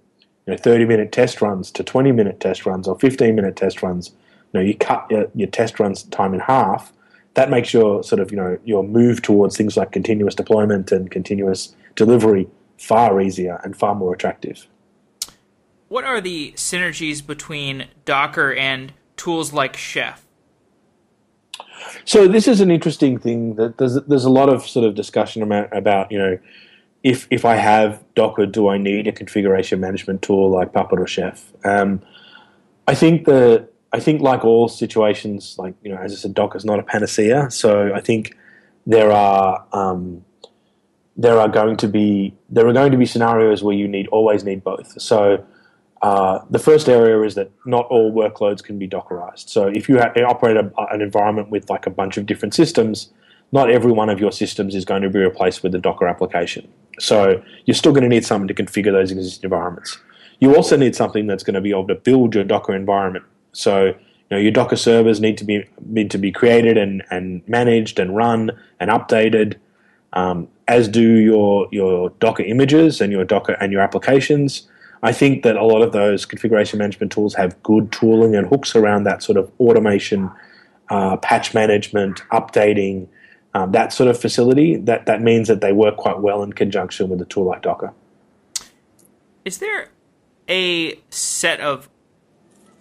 you 0.46 0.52
know, 0.52 0.56
30 0.56 0.86
minute 0.86 1.12
test 1.12 1.42
runs 1.42 1.70
to 1.72 1.82
20 1.82 2.12
minute 2.12 2.40
test 2.40 2.66
runs 2.66 2.88
or 2.88 2.98
15 2.98 3.34
minute 3.34 3.56
test 3.56 3.82
runs, 3.82 4.12
you 4.52 4.60
know, 4.60 4.66
you 4.66 4.74
cut 4.74 5.06
your, 5.10 5.28
your 5.34 5.48
test 5.48 5.80
runs 5.80 6.04
time 6.04 6.34
in 6.34 6.40
half. 6.40 6.92
That 7.34 7.50
makes 7.50 7.74
your 7.74 8.04
sort 8.04 8.20
of 8.20 8.30
you 8.30 8.36
know 8.36 8.56
your 8.64 8.84
move 8.84 9.20
towards 9.20 9.56
things 9.56 9.76
like 9.76 9.90
continuous 9.90 10.36
deployment 10.36 10.92
and 10.92 11.10
continuous 11.10 11.74
delivery 11.96 12.46
far 12.78 13.20
easier 13.20 13.60
and 13.64 13.76
far 13.76 13.94
more 13.94 14.14
attractive. 14.14 14.66
What 15.88 16.04
are 16.04 16.20
the 16.20 16.52
synergies 16.56 17.24
between 17.24 17.86
Docker 18.04 18.52
and 18.54 18.92
tools 19.16 19.52
like 19.52 19.76
Chef? 19.76 20.24
So 22.04 22.26
this 22.26 22.48
is 22.48 22.60
an 22.60 22.70
interesting 22.70 23.18
thing 23.18 23.54
that 23.56 23.78
there's 23.78 23.94
there's 24.02 24.24
a 24.24 24.30
lot 24.30 24.48
of 24.48 24.66
sort 24.66 24.86
of 24.86 24.94
discussion 24.94 25.42
about 25.42 25.76
about 25.76 26.10
you 26.10 26.18
know 26.18 26.38
if 27.02 27.28
if 27.30 27.44
I 27.44 27.56
have 27.56 28.02
Docker, 28.14 28.46
do 28.46 28.68
I 28.68 28.78
need 28.78 29.06
a 29.06 29.12
configuration 29.12 29.78
management 29.78 30.22
tool 30.22 30.50
like 30.50 30.72
Puppet 30.72 30.98
or 30.98 31.06
Chef? 31.06 31.52
Um, 31.64 32.02
I 32.88 32.94
think 32.94 33.26
the 33.26 33.68
I 33.92 34.00
think 34.00 34.22
like 34.22 34.44
all 34.44 34.68
situations, 34.68 35.56
like 35.58 35.74
you 35.82 35.90
know, 35.90 35.98
as 35.98 36.12
I 36.12 36.16
said, 36.16 36.34
Docker 36.34 36.56
is 36.56 36.64
not 36.64 36.78
a 36.78 36.82
panacea. 36.82 37.50
So 37.50 37.92
I 37.94 38.00
think 38.00 38.36
there 38.86 39.12
are 39.12 39.64
um, 39.72 40.23
there 41.16 41.38
are 41.38 41.48
going 41.48 41.76
to 41.76 41.88
be 41.88 42.34
there 42.50 42.66
are 42.66 42.72
going 42.72 42.92
to 42.92 42.98
be 42.98 43.06
scenarios 43.06 43.62
where 43.62 43.74
you 43.74 43.86
need 43.86 44.08
always 44.08 44.44
need 44.44 44.64
both. 44.64 45.00
So 45.00 45.44
uh, 46.02 46.44
the 46.50 46.58
first 46.58 46.88
area 46.88 47.22
is 47.22 47.34
that 47.34 47.50
not 47.64 47.86
all 47.86 48.12
workloads 48.12 48.62
can 48.62 48.78
be 48.78 48.86
Dockerized. 48.86 49.48
So 49.48 49.68
if 49.68 49.88
you 49.88 49.98
operate 50.00 50.56
a, 50.56 50.70
an 50.90 51.00
environment 51.00 51.48
with 51.50 51.70
like 51.70 51.86
a 51.86 51.90
bunch 51.90 52.18
of 52.18 52.26
different 52.26 52.52
systems, 52.52 53.10
not 53.52 53.70
every 53.70 53.92
one 53.92 54.10
of 54.10 54.20
your 54.20 54.32
systems 54.32 54.74
is 54.74 54.84
going 54.84 55.02
to 55.02 55.08
be 55.08 55.20
replaced 55.20 55.62
with 55.62 55.74
a 55.74 55.78
Docker 55.78 56.06
application. 56.06 56.68
So 56.98 57.42
you're 57.64 57.74
still 57.74 57.92
going 57.92 58.02
to 58.02 58.08
need 58.08 58.26
something 58.26 58.48
to 58.48 58.54
configure 58.54 58.92
those 58.92 59.12
existing 59.12 59.44
environments. 59.44 59.98
You 60.40 60.56
also 60.56 60.76
need 60.76 60.94
something 60.94 61.26
that's 61.26 61.42
going 61.42 61.54
to 61.54 61.60
be 61.60 61.70
able 61.70 61.86
to 61.86 61.94
build 61.94 62.34
your 62.34 62.44
Docker 62.44 62.74
environment. 62.74 63.24
So 63.52 63.86
you 63.86 63.94
know 64.30 64.38
your 64.38 64.50
Docker 64.50 64.76
servers 64.76 65.20
need 65.20 65.38
to 65.38 65.44
be 65.44 65.64
need 65.86 66.10
to 66.10 66.18
be 66.18 66.32
created 66.32 66.76
and, 66.76 67.02
and 67.10 67.46
managed 67.48 67.98
and 67.98 68.14
run 68.16 68.50
and 68.80 68.90
updated, 68.90 69.54
um, 70.12 70.48
as 70.68 70.88
do 70.88 71.18
your 71.18 71.68
your 71.70 72.10
Docker 72.20 72.42
images 72.42 73.00
and 73.00 73.12
your 73.12 73.24
Docker 73.24 73.52
and 73.60 73.72
your 73.72 73.82
applications. 73.82 74.68
I 75.02 75.12
think 75.12 75.42
that 75.42 75.56
a 75.56 75.64
lot 75.64 75.82
of 75.82 75.92
those 75.92 76.24
configuration 76.24 76.78
management 76.78 77.12
tools 77.12 77.34
have 77.34 77.62
good 77.62 77.92
tooling 77.92 78.34
and 78.34 78.46
hooks 78.46 78.74
around 78.74 79.04
that 79.04 79.22
sort 79.22 79.36
of 79.36 79.52
automation 79.60 80.30
uh, 80.88 81.16
patch 81.18 81.52
management, 81.52 82.22
updating, 82.32 83.08
um, 83.54 83.72
that 83.72 83.92
sort 83.92 84.08
of 84.08 84.18
facility, 84.18 84.76
that, 84.76 85.06
that 85.06 85.22
means 85.22 85.48
that 85.48 85.60
they 85.60 85.72
work 85.72 85.96
quite 85.96 86.20
well 86.20 86.42
in 86.42 86.52
conjunction 86.52 87.08
with 87.08 87.20
a 87.20 87.24
tool 87.24 87.44
like 87.44 87.62
Docker. 87.62 87.92
Is 89.44 89.58
there 89.58 89.88
a 90.48 90.98
set 91.10 91.60
of 91.60 91.88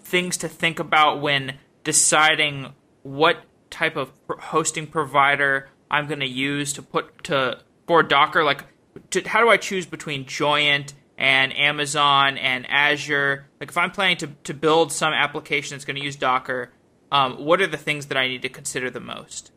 things 0.03 0.37
to 0.37 0.47
think 0.47 0.79
about 0.79 1.21
when 1.21 1.57
deciding 1.83 2.73
what 3.03 3.43
type 3.69 3.95
of 3.95 4.11
hosting 4.29 4.87
provider 4.87 5.69
I'm 5.91 6.07
going 6.07 6.21
to 6.21 6.29
use 6.29 6.73
to 6.73 6.81
put 6.81 7.23
to 7.25 7.59
for 7.87 8.03
Docker? 8.03 8.43
Like, 8.43 8.65
to, 9.11 9.21
how 9.27 9.41
do 9.41 9.49
I 9.49 9.57
choose 9.57 9.85
between 9.85 10.25
Joyent 10.25 10.93
and 11.17 11.55
Amazon 11.57 12.37
and 12.37 12.65
Azure? 12.69 13.47
Like, 13.59 13.69
if 13.69 13.77
I'm 13.77 13.91
planning 13.91 14.17
to, 14.17 14.27
to 14.45 14.53
build 14.53 14.91
some 14.91 15.13
application 15.13 15.75
that's 15.75 15.85
going 15.85 15.97
to 15.97 16.03
use 16.03 16.15
Docker, 16.15 16.71
um, 17.11 17.43
what 17.43 17.61
are 17.61 17.67
the 17.67 17.77
things 17.77 18.07
that 18.07 18.17
I 18.17 18.27
need 18.27 18.41
to 18.41 18.49
consider 18.49 18.89
the 18.89 18.99
most? 18.99 19.51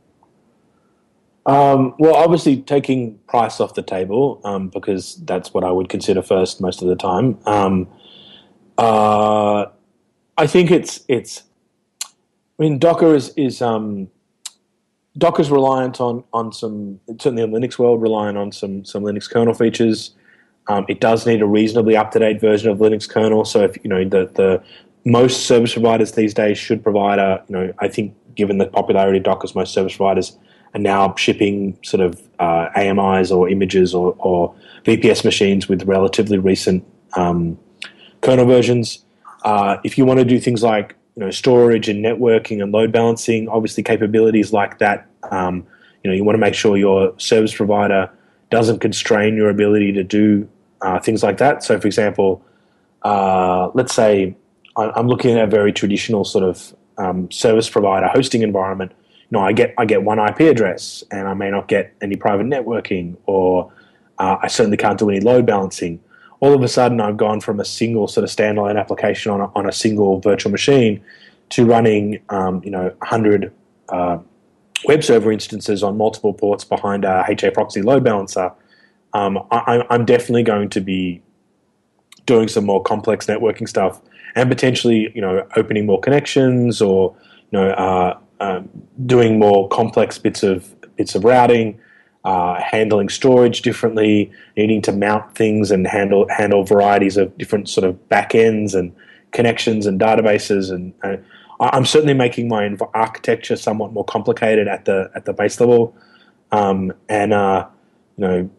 Um, 1.46 1.94
well, 1.98 2.16
obviously, 2.16 2.56
taking 2.58 3.18
price 3.28 3.60
off 3.60 3.74
the 3.74 3.82
table 3.82 4.40
um, 4.44 4.68
because 4.68 5.14
that's 5.24 5.54
what 5.54 5.62
I 5.62 5.70
would 5.70 5.88
consider 5.88 6.20
first 6.20 6.60
most 6.60 6.82
of 6.82 6.88
the 6.88 6.96
time. 6.96 7.38
Um, 7.46 7.88
uh, 8.76 9.66
I 10.36 10.46
think 10.46 10.70
it's 10.70 11.04
it's. 11.08 11.44
I 12.02 12.62
mean, 12.62 12.78
Docker 12.78 13.14
is 13.14 13.32
is 13.36 13.62
um, 13.62 14.08
Docker's 15.18 15.50
reliant 15.50 16.00
on 16.00 16.24
on 16.32 16.52
some 16.52 17.00
certainly 17.18 17.42
in 17.42 17.50
Linux 17.50 17.78
world 17.78 18.02
reliant 18.02 18.36
on 18.36 18.52
some 18.52 18.84
some 18.84 19.02
Linux 19.02 19.30
kernel 19.30 19.54
features. 19.54 20.14
Um, 20.68 20.84
it 20.88 21.00
does 21.00 21.26
need 21.26 21.42
a 21.42 21.46
reasonably 21.46 21.96
up 21.96 22.10
to 22.10 22.18
date 22.18 22.40
version 22.40 22.70
of 22.70 22.78
Linux 22.78 23.08
kernel. 23.08 23.44
So 23.44 23.62
if 23.62 23.76
you 23.82 23.88
know 23.88 24.04
the 24.04 24.30
the 24.34 24.62
most 25.04 25.46
service 25.46 25.72
providers 25.72 26.12
these 26.12 26.34
days 26.34 26.58
should 26.58 26.82
provide 26.82 27.18
a 27.18 27.42
you 27.48 27.56
know 27.56 27.72
I 27.78 27.88
think 27.88 28.14
given 28.34 28.58
the 28.58 28.66
popularity 28.66 29.18
of 29.18 29.24
Docker's 29.24 29.54
most 29.54 29.72
service 29.72 29.96
providers 29.96 30.36
are 30.74 30.80
now 30.80 31.14
shipping 31.14 31.78
sort 31.82 32.02
of 32.02 32.20
uh, 32.38 32.68
AMIs 32.76 33.32
or 33.32 33.48
images 33.48 33.94
or, 33.94 34.14
or, 34.18 34.54
VPS 34.84 35.24
machines 35.24 35.68
with 35.68 35.82
relatively 35.82 36.38
recent 36.38 36.84
um, 37.16 37.58
kernel 38.20 38.46
versions. 38.46 39.04
Uh, 39.42 39.78
if 39.82 39.98
you 39.98 40.04
want 40.04 40.20
to 40.20 40.24
do 40.24 40.38
things 40.38 40.62
like 40.62 40.94
you 41.16 41.24
know 41.24 41.30
storage 41.30 41.88
and 41.88 42.04
networking 42.04 42.62
and 42.62 42.72
load 42.72 42.92
balancing, 42.92 43.48
obviously 43.48 43.82
capabilities 43.82 44.52
like 44.52 44.78
that, 44.78 45.06
um, 45.30 45.66
you 46.04 46.10
know 46.10 46.14
you 46.16 46.24
want 46.24 46.34
to 46.34 46.40
make 46.40 46.54
sure 46.54 46.76
your 46.76 47.18
service 47.18 47.54
provider 47.54 48.10
doesn't 48.50 48.78
constrain 48.78 49.36
your 49.36 49.50
ability 49.50 49.92
to 49.92 50.04
do 50.04 50.48
uh, 50.82 51.00
things 51.00 51.22
like 51.22 51.38
that. 51.38 51.64
So, 51.64 51.80
for 51.80 51.86
example, 51.86 52.44
uh, 53.02 53.70
let's 53.74 53.94
say 53.94 54.36
I'm 54.76 55.08
looking 55.08 55.36
at 55.36 55.44
a 55.44 55.46
very 55.46 55.72
traditional 55.72 56.24
sort 56.24 56.44
of 56.44 56.76
um, 56.98 57.30
service 57.30 57.68
provider 57.68 58.08
hosting 58.08 58.42
environment 58.42 58.92
you 59.30 59.38
know, 59.38 59.44
I 59.44 59.52
get 59.52 59.74
I 59.76 59.84
get 59.84 60.04
one 60.04 60.18
IP 60.20 60.40
address, 60.40 61.02
and 61.10 61.26
I 61.26 61.34
may 61.34 61.50
not 61.50 61.66
get 61.66 61.92
any 62.00 62.14
private 62.14 62.46
networking, 62.46 63.16
or 63.26 63.72
uh, 64.18 64.36
I 64.40 64.46
certainly 64.46 64.76
can't 64.76 64.98
do 64.98 65.10
any 65.10 65.20
load 65.20 65.46
balancing. 65.46 66.00
All 66.40 66.52
of 66.52 66.62
a 66.62 66.68
sudden, 66.68 67.00
I've 67.00 67.16
gone 67.16 67.40
from 67.40 67.60
a 67.60 67.64
single 67.64 68.08
sort 68.08 68.24
of 68.24 68.30
standalone 68.30 68.78
application 68.78 69.32
on 69.32 69.40
a, 69.40 69.50
on 69.54 69.68
a 69.68 69.72
single 69.72 70.20
virtual 70.20 70.52
machine 70.52 71.02
to 71.50 71.64
running, 71.64 72.20
um, 72.28 72.62
you 72.64 72.70
know, 72.70 72.88
100 72.98 73.52
uh, 73.88 74.18
web 74.84 75.02
server 75.02 75.32
instances 75.32 75.82
on 75.82 75.96
multiple 75.96 76.34
ports 76.34 76.64
behind 76.64 77.04
a 77.04 77.24
HA 77.28 77.50
proxy 77.50 77.82
load 77.82 78.04
balancer. 78.04 78.52
Um, 79.12 79.38
I, 79.50 79.84
I'm 79.88 80.04
definitely 80.04 80.42
going 80.42 80.68
to 80.70 80.80
be 80.80 81.22
doing 82.26 82.48
some 82.48 82.66
more 82.66 82.82
complex 82.82 83.26
networking 83.26 83.68
stuff 83.68 84.00
and 84.34 84.50
potentially, 84.50 85.10
you 85.14 85.20
know, 85.20 85.46
opening 85.56 85.86
more 85.86 86.00
connections 86.00 86.82
or, 86.82 87.16
you 87.50 87.58
know, 87.58 87.70
uh, 87.70 88.18
um, 88.40 88.68
doing 89.06 89.38
more 89.38 89.68
complex 89.68 90.18
bits 90.18 90.42
of 90.42 90.74
bits 90.96 91.14
of 91.14 91.24
routing, 91.24 91.80
uh, 92.26 92.60
handling 92.60 93.08
storage 93.08 93.62
differently, 93.62 94.32
needing 94.56 94.82
to 94.82 94.90
mount 94.90 95.36
things 95.36 95.70
and 95.70 95.86
handle 95.86 96.28
handle 96.28 96.64
varieties 96.64 97.16
of 97.16 97.38
different 97.38 97.68
sort 97.68 97.86
of 97.86 97.96
backends 98.08 98.74
and 98.74 98.92
connections 99.30 99.86
and 99.86 100.00
databases. 100.00 100.72
And 100.72 100.92
uh, 101.04 101.18
I'm 101.60 101.84
certainly 101.84 102.14
making 102.14 102.48
my 102.48 102.68
architecture 102.94 103.54
somewhat 103.54 103.92
more 103.92 104.04
complicated 104.04 104.66
at 104.66 104.86
the 104.86 105.08
at 105.14 105.24
the 105.24 105.32
base 105.32 105.60
level. 105.60 105.96
Um, 106.50 106.92
and 107.08 107.32
uh, 107.32 107.68
you 108.16 108.26
know, 108.26 108.50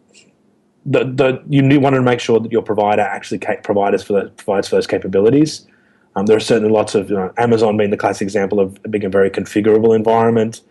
the, 0.86 1.04
the 1.04 1.42
you 1.50 1.78
want 1.78 1.94
to 1.94 2.00
make 2.00 2.20
sure 2.20 2.40
that 2.40 2.50
your 2.50 2.62
provider 2.62 3.02
actually 3.02 3.40
provides 3.62 4.02
for 4.02 4.14
the, 4.14 4.30
provides 4.30 4.68
for 4.68 4.76
those 4.76 4.86
capabilities. 4.86 5.66
Um, 6.16 6.24
there 6.24 6.38
are 6.38 6.40
certainly 6.40 6.72
lots 6.72 6.94
of 6.94 7.10
you 7.10 7.16
know, 7.16 7.34
Amazon 7.36 7.76
being 7.76 7.90
the 7.90 7.98
classic 7.98 8.22
example 8.22 8.60
of 8.60 8.82
being 8.90 9.04
a 9.04 9.10
very 9.10 9.28
configurable 9.28 9.94
environment, 9.94 10.62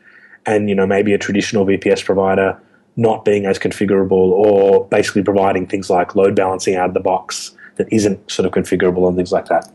and 0.47 0.67
you 0.67 0.73
know 0.73 0.87
maybe 0.87 1.13
a 1.13 1.19
traditional 1.19 1.63
VPS 1.63 2.03
provider 2.03 2.59
not 2.97 3.23
being 3.23 3.45
as 3.45 3.57
configurable, 3.59 4.11
or 4.11 4.85
basically 4.87 5.23
providing 5.23 5.67
things 5.67 5.89
like 5.89 6.15
load 6.15 6.35
balancing 6.35 6.75
out 6.75 6.89
of 6.89 6.93
the 6.93 6.99
box 6.99 7.55
that 7.75 7.91
isn't 7.93 8.29
sort 8.29 8.45
of 8.45 8.51
configurable 8.51 9.07
and 9.07 9.15
things 9.15 9.31
like 9.31 9.45
that. 9.45 9.71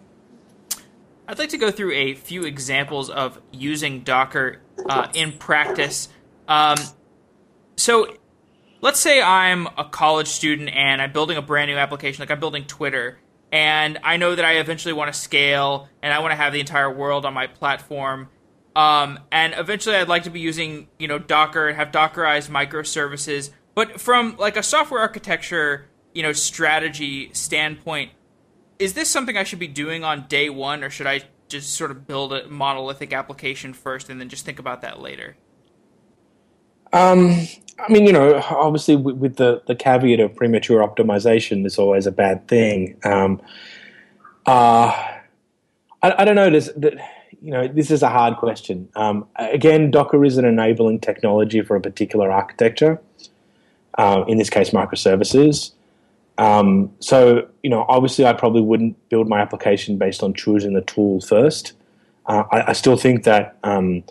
I'd 1.29 1.39
like 1.39 1.51
to 1.51 1.59
go 1.59 1.71
through 1.71 1.93
a 1.93 2.15
few 2.15 2.45
examples 2.45 3.09
of 3.09 3.41
using 3.53 4.01
Docker 4.01 4.61
uh, 4.87 5.09
in 5.15 5.33
practice. 5.33 6.09
Um, 6.49 6.77
so, 7.77 8.17
let's 8.81 8.99
say 8.99 9.23
I'm 9.23 9.69
a 9.79 9.85
college 9.85 10.29
student 10.29 10.69
and 10.71 11.01
I'm 11.01 11.13
building 11.13 11.39
a 11.39 11.43
brand 11.43 11.71
new 11.71 11.77
application, 11.77 12.21
like 12.21 12.31
I'm 12.31 12.41
building 12.41 12.65
Twitter, 12.65 13.19
and 13.53 13.99
I 14.03 14.17
know 14.17 14.35
that 14.35 14.45
I 14.45 14.55
eventually 14.55 14.93
want 14.93 15.13
to 15.13 15.19
scale 15.19 15.89
and 16.03 16.13
I 16.13 16.19
want 16.19 16.33
to 16.33 16.37
have 16.37 16.53
the 16.53 16.61
entire 16.61 16.93
world 16.93 17.25
on 17.25 17.33
my 17.35 17.47
platform. 17.47 18.29
Um, 18.75 19.19
and 19.31 19.55
eventually, 19.57 19.97
I'd 19.97 20.09
like 20.09 20.23
to 20.25 20.31
be 20.31 20.41
using 20.41 20.89
you 20.99 21.09
know 21.09 21.19
Docker 21.19 21.69
and 21.69 21.77
have 21.77 21.91
Dockerized 21.91 22.49
microservices. 22.49 23.51
But 23.75 24.01
from 24.01 24.37
like 24.39 24.57
a 24.57 24.63
software 24.63 25.01
architecture 25.01 25.89
you 26.15 26.23
know 26.23 26.33
strategy 26.33 27.31
standpoint, 27.33 28.13
is 28.79 28.95
this 28.95 29.09
something 29.09 29.37
I 29.37 29.45
should 29.45 29.59
be 29.59 29.69
doing 29.69 30.05
on 30.05 30.27
day 30.29 30.49
one, 30.51 30.83
or 30.83 30.91
should 30.91 31.07
I 31.07 31.23
just 31.49 31.75
sort 31.75 31.91
of 31.91 32.07
build 32.07 32.33
a 32.33 32.49
monolithic 32.49 33.13
application 33.13 33.75
first 33.75 34.09
and 34.09 34.21
then 34.21 34.29
just 34.29 34.45
think 34.45 34.59
about 34.59 34.81
that 34.83 35.01
later? 35.01 35.37
Um, 36.93 37.47
I 37.79 37.91
mean, 37.91 38.07
you 38.07 38.13
know, 38.13 38.43
obviously 38.51 38.97
with, 38.97 39.37
the, 39.37 39.63
the 39.67 39.75
caveat 39.75 40.21
of 40.21 40.35
premature 40.35 40.87
optimization 40.87 41.65
is 41.65 41.79
always 41.79 42.07
a 42.07 42.13
bad 42.13 42.49
thing. 42.49 42.99
Um, 43.05 43.41
uh, 44.47 44.93
I, 46.03 46.15
I, 46.19 46.25
don't 46.25 46.35
know. 46.35 46.51
There's, 46.51 46.71
you 47.43 47.51
know, 47.51 47.67
this 47.67 47.91
is 47.91 48.03
a 48.03 48.09
hard 48.09 48.37
question. 48.37 48.89
Um, 48.95 49.27
again, 49.37 49.91
Docker 49.91 50.25
is 50.25 50.39
an 50.39 50.45
enabling 50.45 51.01
technology 51.01 51.61
for 51.61 51.77
a 51.77 51.81
particular 51.81 52.31
architecture. 52.31 53.01
Uh, 53.99 54.25
in 54.27 54.39
this 54.39 54.49
case, 54.49 54.71
microservices. 54.71 55.73
Um, 56.39 56.91
so, 57.01 57.47
you 57.63 57.69
know, 57.69 57.85
obviously, 57.91 58.25
I 58.25 58.33
probably 58.33 58.63
wouldn't 58.63 58.97
build 59.11 59.29
my 59.29 59.39
application 59.39 59.99
based 59.99 60.23
on 60.23 60.33
choosing 60.33 60.73
the 60.73 60.81
tool 60.81 61.21
first. 61.21 61.75
Uh, 62.25 62.45
I, 62.51 62.71
I, 62.71 62.73
still 62.73 62.97
think 62.97 63.25
that 63.25 63.59
um, 63.65 64.03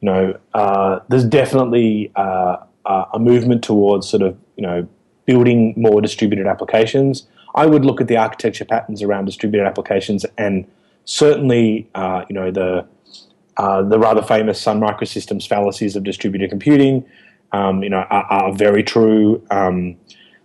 you 0.00 0.10
know, 0.10 0.38
uh, 0.54 1.00
there's 1.08 1.24
definitely 1.24 2.10
uh, 2.16 2.56
a 2.84 3.18
movement 3.18 3.62
towards 3.62 4.08
sort 4.08 4.22
of, 4.22 4.36
you 4.56 4.62
know, 4.62 4.88
building 5.26 5.74
more 5.76 6.00
distributed 6.00 6.46
applications. 6.46 7.28
I 7.54 7.66
would 7.66 7.84
look 7.84 8.00
at 8.00 8.08
the 8.08 8.16
architecture 8.16 8.64
patterns 8.64 9.02
around 9.02 9.26
distributed 9.26 9.66
applications, 9.66 10.24
and 10.36 10.66
certainly, 11.08 11.88
uh, 11.94 12.22
you 12.28 12.34
know, 12.34 12.50
the 12.50 12.86
uh, 13.56 13.82
the 13.82 13.98
rather 13.98 14.22
famous 14.22 14.60
Sun 14.60 14.78
Microsystems 14.78 15.48
fallacies 15.48 15.96
of 15.96 16.04
distributed 16.04 16.48
computing, 16.48 17.04
um, 17.50 17.82
you 17.82 17.90
know, 17.90 18.04
are, 18.10 18.24
are 18.24 18.52
very 18.52 18.84
true. 18.84 19.44
Um, 19.50 19.96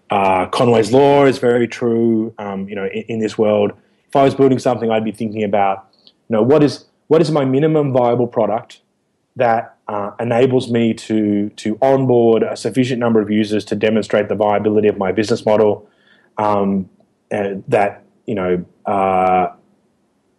uh, 0.09 0.47
Conway's 0.47 0.91
law 0.91 1.25
is 1.25 1.37
very 1.37 1.67
true. 1.67 2.33
Um, 2.39 2.67
you 2.67 2.75
know, 2.75 2.85
in, 2.85 3.03
in 3.03 3.19
this 3.19 3.37
world, 3.37 3.73
if 4.07 4.15
I 4.15 4.23
was 4.23 4.33
building 4.33 4.57
something, 4.57 4.89
I'd 4.89 5.03
be 5.03 5.11
thinking 5.11 5.43
about, 5.43 5.89
you 6.05 6.35
know, 6.35 6.41
what 6.41 6.63
is 6.63 6.85
what 7.07 7.21
is 7.21 7.29
my 7.29 7.45
minimum 7.45 7.91
viable 7.91 8.27
product 8.27 8.81
that 9.35 9.77
uh, 9.89 10.11
enables 10.19 10.71
me 10.71 10.93
to 10.93 11.49
to 11.49 11.77
onboard 11.81 12.41
a 12.41 12.55
sufficient 12.55 12.99
number 12.99 13.21
of 13.21 13.29
users 13.29 13.65
to 13.65 13.75
demonstrate 13.75 14.29
the 14.29 14.35
viability 14.35 14.87
of 14.87 14.97
my 14.97 15.11
business 15.11 15.45
model. 15.45 15.87
Um, 16.37 16.89
that 17.29 18.03
you 18.25 18.35
know, 18.35 18.65
uh, 18.85 19.47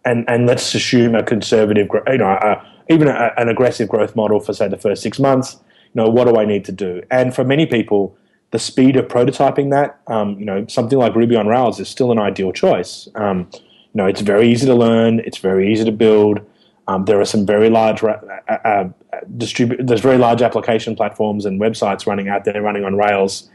and 0.04 0.28
and 0.28 0.46
let's 0.46 0.74
assume 0.74 1.14
a 1.14 1.22
conservative, 1.22 1.88
you 2.06 2.18
know, 2.18 2.30
uh, 2.30 2.64
even 2.90 3.08
a, 3.08 3.32
an 3.36 3.48
aggressive 3.48 3.88
growth 3.88 4.14
model 4.14 4.40
for 4.40 4.52
say 4.52 4.68
the 4.68 4.76
first 4.76 5.02
six 5.02 5.18
months. 5.18 5.58
You 5.94 6.02
know, 6.02 6.08
what 6.08 6.26
do 6.26 6.36
I 6.36 6.44
need 6.44 6.64
to 6.66 6.72
do? 6.72 7.02
And 7.10 7.34
for 7.34 7.44
many 7.44 7.66
people, 7.66 8.16
the 8.50 8.58
speed 8.58 8.96
of 8.96 9.06
prototyping 9.08 9.70
that, 9.70 10.00
um, 10.06 10.38
you 10.38 10.44
know, 10.44 10.66
something 10.68 10.98
like 10.98 11.14
Ruby 11.14 11.36
on 11.36 11.46
Rails 11.46 11.80
is 11.80 11.88
still 11.88 12.12
an 12.12 12.18
ideal 12.18 12.52
choice. 12.52 13.08
Um, 13.14 13.48
you 13.52 13.98
know, 13.98 14.06
it's 14.06 14.20
very 14.20 14.50
easy 14.50 14.66
to 14.66 14.74
learn, 14.74 15.20
it's 15.20 15.38
very 15.38 15.72
easy 15.72 15.84
to 15.84 15.92
build. 15.92 16.40
Um, 16.86 17.04
there 17.06 17.20
are 17.20 17.24
some 17.24 17.46
very 17.46 17.70
large 17.70 18.02
uh, 18.02 18.16
uh, 18.48 18.90
distribute. 19.38 19.86
There's 19.86 20.02
very 20.02 20.18
large 20.18 20.42
application 20.42 20.94
platforms 20.94 21.46
and 21.46 21.60
websites 21.60 22.06
running 22.06 22.28
out 22.28 22.44
there, 22.44 22.60
running 22.60 22.84
on 22.84 22.94
Rails, 22.96 23.48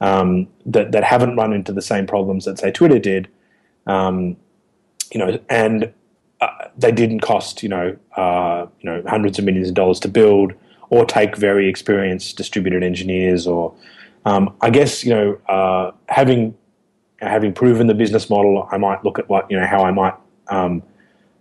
um, 0.00 0.48
that 0.66 0.92
that 0.92 1.02
haven't 1.02 1.36
run 1.36 1.52
into 1.52 1.72
the 1.72 1.80
same 1.80 2.06
problems 2.06 2.44
that 2.44 2.58
say 2.58 2.70
Twitter 2.70 2.98
did. 2.98 3.28
Um, 3.86 4.36
you 5.12 5.18
know, 5.18 5.38
and 5.48 5.92
uh, 6.40 6.68
they 6.76 6.92
didn't 6.92 7.20
cost 7.20 7.62
you 7.62 7.68
know 7.68 7.96
uh, 8.16 8.66
you 8.80 8.90
know 8.90 9.02
hundreds 9.06 9.38
of 9.38 9.44
millions 9.44 9.68
of 9.68 9.74
dollars 9.74 10.00
to 10.00 10.08
build, 10.08 10.52
or 10.90 11.04
take 11.04 11.36
very 11.36 11.68
experienced 11.68 12.36
distributed 12.36 12.82
engineers, 12.82 13.46
or 13.46 13.74
um, 14.24 14.54
I 14.60 14.70
guess 14.70 15.04
you 15.04 15.10
know 15.10 15.38
uh, 15.48 15.92
having 16.08 16.56
having 17.18 17.52
proven 17.52 17.86
the 17.86 17.94
business 17.94 18.28
model, 18.28 18.68
I 18.70 18.76
might 18.76 19.04
look 19.04 19.18
at 19.18 19.28
what 19.28 19.50
you 19.50 19.58
know 19.58 19.66
how 19.66 19.84
I 19.84 19.90
might 19.90 20.14
um, 20.48 20.82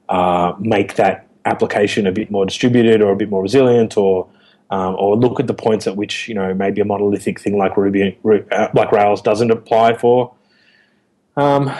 uh, 0.10 0.54
make 0.60 0.96
that 0.96 1.28
application 1.46 2.08
a 2.08 2.12
bit 2.12 2.32
more 2.32 2.46
distributed 2.46 3.02
or 3.02 3.12
a 3.12 3.16
bit 3.16 3.30
more 3.30 3.42
resilient, 3.42 3.98
or 3.98 4.28
um, 4.70 4.96
or 4.98 5.16
look 5.16 5.40
at 5.40 5.48
the 5.48 5.54
points 5.54 5.88
at 5.88 5.96
which 5.96 6.28
you 6.28 6.36
know 6.36 6.54
maybe 6.54 6.82
a 6.82 6.86
monolithic 6.86 7.40
thing 7.40 7.58
like 7.58 7.78
Ruby, 7.78 8.18
uh, 8.52 8.68
like 8.74 8.92
Rails 8.92 9.22
doesn't 9.22 9.52
apply 9.52 9.96
for. 9.98 10.34
Um, 11.36 11.72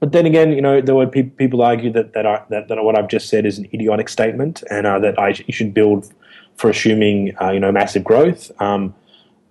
but 0.00 0.12
then 0.12 0.24
again, 0.24 0.52
you 0.52 0.62
know, 0.62 0.80
there 0.80 0.94
were 0.94 1.06
pe- 1.06 1.24
people 1.24 1.62
argue 1.62 1.92
that 1.92 2.14
that, 2.14 2.26
I, 2.26 2.42
that, 2.48 2.68
that 2.68 2.82
what 2.82 2.98
I've 2.98 3.08
just 3.08 3.28
said 3.28 3.44
is 3.44 3.58
an 3.58 3.68
idiotic 3.72 4.08
statement, 4.08 4.64
and 4.70 4.86
uh, 4.86 4.98
that 4.98 5.18
I 5.18 5.34
you 5.46 5.52
should 5.52 5.74
build 5.74 6.12
for 6.56 6.70
assuming 6.70 7.36
uh, 7.40 7.50
you 7.50 7.60
know 7.60 7.70
massive 7.70 8.02
growth. 8.02 8.50
Um, 8.60 8.94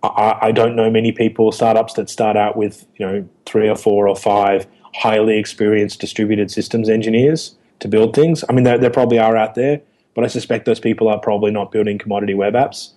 I, 0.02 0.38
I, 0.42 0.52
don't 0.52 0.76
know 0.76 0.90
many 0.90 1.12
people 1.12 1.52
startups 1.52 1.94
that 1.94 2.10
start 2.10 2.38
out 2.38 2.56
with 2.56 2.86
you 2.98 3.06
know 3.06 3.30
three 3.46 3.70
or 3.70 3.76
four 3.76 4.08
or 4.08 4.16
five 4.16 4.66
highly 4.96 5.38
experienced 5.38 6.00
distributed 6.00 6.50
systems 6.50 6.90
engineers 6.90 7.56
to 7.80 7.88
build 7.88 8.16
things. 8.16 8.44
I 8.50 8.54
mean, 8.54 8.64
there, 8.64 8.90
probably 8.90 9.20
are 9.20 9.38
out 9.38 9.56
there, 9.56 9.82
but 10.16 10.24
I 10.24 10.28
suspect 10.28 10.66
those 10.66 10.80
people 10.80 11.08
are 11.10 11.20
probably 11.20 11.52
not 11.52 11.72
building 11.72 11.98
commodity 11.98 12.34
web 12.34 12.54
apps. 12.54 12.92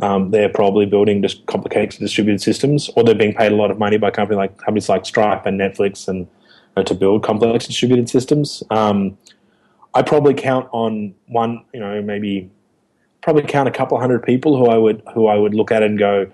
Um, 0.00 0.30
they're 0.30 0.48
probably 0.48 0.86
building 0.86 1.22
just 1.22 1.44
complicated 1.46 1.98
distributed 2.00 2.40
systems, 2.40 2.90
or 2.96 3.02
they're 3.02 3.14
being 3.14 3.34
paid 3.34 3.52
a 3.52 3.56
lot 3.56 3.70
of 3.70 3.78
money 3.78 3.96
by 3.96 4.10
company 4.10 4.36
like 4.36 4.56
companies 4.58 4.88
like 4.88 5.06
Stripe 5.06 5.46
and 5.46 5.58
Netflix 5.58 6.06
and 6.06 6.28
to 6.82 6.94
build 6.94 7.22
complex 7.22 7.66
distributed 7.66 8.08
systems. 8.08 8.62
Um, 8.70 9.16
I 9.94 10.02
probably 10.02 10.34
count 10.34 10.68
on 10.72 11.14
one, 11.26 11.64
you 11.72 11.80
know, 11.80 12.00
maybe 12.02 12.50
probably 13.22 13.42
count 13.42 13.68
a 13.68 13.72
couple 13.72 13.98
hundred 13.98 14.22
people 14.22 14.56
who 14.56 14.66
I 14.66 14.76
would 14.76 15.02
who 15.14 15.26
I 15.26 15.36
would 15.36 15.54
look 15.54 15.70
at 15.70 15.82
and 15.82 15.98
go, 15.98 16.30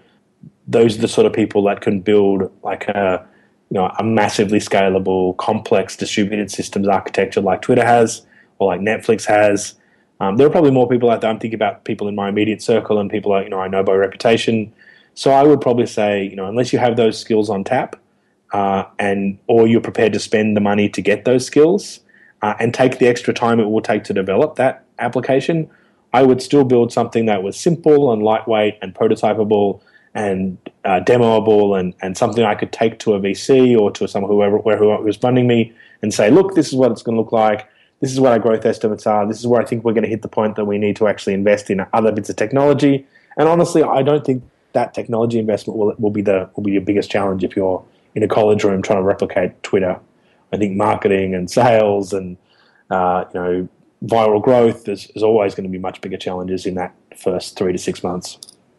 those 0.66 0.98
are 0.98 1.00
the 1.00 1.09
sort 1.09 1.26
of 1.26 1.33
people 1.33 1.62
that 1.64 1.80
can 1.80 2.00
build 2.00 2.50
like 2.62 2.88
a 2.88 3.26
you 3.70 3.74
know 3.74 3.92
a 3.98 4.04
massively 4.04 4.59
scalable, 4.59 5.37
complex 5.37 5.96
distributed 5.96 6.50
systems 6.50 6.88
architecture 6.88 7.40
like 7.40 7.62
Twitter 7.62 7.85
has 7.85 8.26
or 8.59 8.68
like 8.68 8.80
Netflix 8.80 9.24
has. 9.24 9.74
Um, 10.20 10.37
there 10.37 10.46
are 10.46 10.50
probably 10.50 10.70
more 10.70 10.88
people 10.88 11.11
out 11.11 11.20
there. 11.20 11.30
I'm 11.30 11.38
thinking 11.38 11.57
about 11.57 11.85
people 11.85 12.07
in 12.07 12.14
my 12.14 12.28
immediate 12.28 12.62
circle 12.62 12.98
and 12.98 13.11
people 13.11 13.40
you 13.42 13.48
know 13.48 13.61
I 13.61 13.68
know 13.68 13.83
by 13.83 13.94
reputation. 13.94 14.72
So 15.14 15.30
I 15.30 15.42
would 15.42 15.61
probably 15.61 15.87
say 15.87 16.24
you 16.24 16.37
know 16.37 16.46
unless 16.46 16.72
you 16.72 16.78
have 16.78 16.96
those 16.96 17.18
skills 17.18 17.50
on 17.50 17.64
tap, 17.64 17.96
uh, 18.54 18.84
and 19.00 19.36
or 19.48 19.66
you're 19.66 19.80
prepared 19.80 20.12
to 20.12 20.20
spend 20.20 20.56
the 20.56 20.60
money 20.60 20.88
to 20.88 21.02
get 21.02 21.24
those 21.24 21.44
skills 21.44 22.00
uh, 22.40 22.54
and 22.60 22.72
take 22.72 22.98
the 22.98 23.08
extra 23.08 23.34
time 23.34 23.58
it 23.58 23.64
will 23.64 23.82
take 23.82 24.04
to 24.04 24.14
develop 24.14 24.54
that 24.56 24.84
application, 25.00 25.68
I 26.12 26.22
would 26.22 26.40
still 26.40 26.64
build 26.64 26.92
something 26.92 27.26
that 27.26 27.42
was 27.42 27.58
simple 27.58 28.12
and 28.12 28.22
lightweight 28.22 28.78
and 28.80 28.94
prototypable 28.94 29.80
and 30.14 30.56
uh, 30.84 31.00
demoable 31.00 31.78
and, 31.78 31.94
and 32.00 32.16
something 32.16 32.44
I 32.44 32.54
could 32.54 32.72
take 32.72 33.00
to 33.00 33.14
a 33.14 33.20
VC 33.20 33.76
or 33.76 33.90
to 33.90 34.06
someone 34.06 34.30
whoever 34.30 34.58
who 34.76 34.86
was 35.02 35.16
funding 35.16 35.48
me 35.48 35.72
and 36.00 36.14
say, 36.14 36.30
look, 36.30 36.54
this 36.54 36.68
is 36.68 36.74
what 36.74 36.92
it's 36.92 37.02
going 37.02 37.16
to 37.16 37.20
look 37.20 37.32
like. 37.32 37.68
This 38.00 38.12
is 38.12 38.20
what 38.20 38.30
our 38.30 38.38
growth 38.38 38.64
estimates 38.64 39.04
are. 39.04 39.26
This 39.26 39.40
is 39.40 39.48
where 39.48 39.60
I 39.60 39.64
think 39.64 39.82
we're 39.82 39.94
going 39.94 40.04
to 40.04 40.08
hit 40.08 40.22
the 40.22 40.28
point 40.28 40.54
that 40.54 40.66
we 40.66 40.78
need 40.78 40.94
to 40.96 41.08
actually 41.08 41.34
invest 41.34 41.70
in 41.70 41.84
other 41.92 42.12
bits 42.12 42.30
of 42.30 42.36
technology. 42.36 43.04
And 43.36 43.48
honestly, 43.48 43.82
I 43.82 44.02
don't 44.02 44.24
think 44.24 44.44
that 44.74 44.94
technology 44.94 45.40
investment 45.40 45.76
will, 45.76 45.94
will 45.98 46.10
be 46.10 46.22
the 46.22 46.48
will 46.54 46.62
be 46.62 46.72
your 46.72 46.82
biggest 46.82 47.10
challenge 47.10 47.42
if 47.42 47.56
you're 47.56 47.84
in 48.14 48.22
a 48.22 48.29
college 48.29 48.64
room 48.64 48.83
trying 48.83 48.98
to 48.98 49.03
replicate 49.03 49.62
Twitter. 49.62 49.98
I 50.53 50.57
think 50.57 50.77
marketing 50.77 51.35
and 51.35 51.50
sales 51.50 52.12
and 52.12 52.37
uh, 52.90 53.24
you 53.35 53.40
know 53.40 53.68
viral 54.05 54.42
growth 54.42 54.88
is, 54.88 55.11
is 55.14 55.22
always 55.22 55.55
going 55.55 55.64
to 55.64 55.70
be 55.70 55.79
much 55.79 56.00
bigger 56.00 56.16
challenges 56.16 56.66
in 56.66 56.74
that 56.74 56.94
first 57.16 57.57
three 57.57 57.72
to 57.72 57.79
six 57.79 58.03
months. 58.03 58.38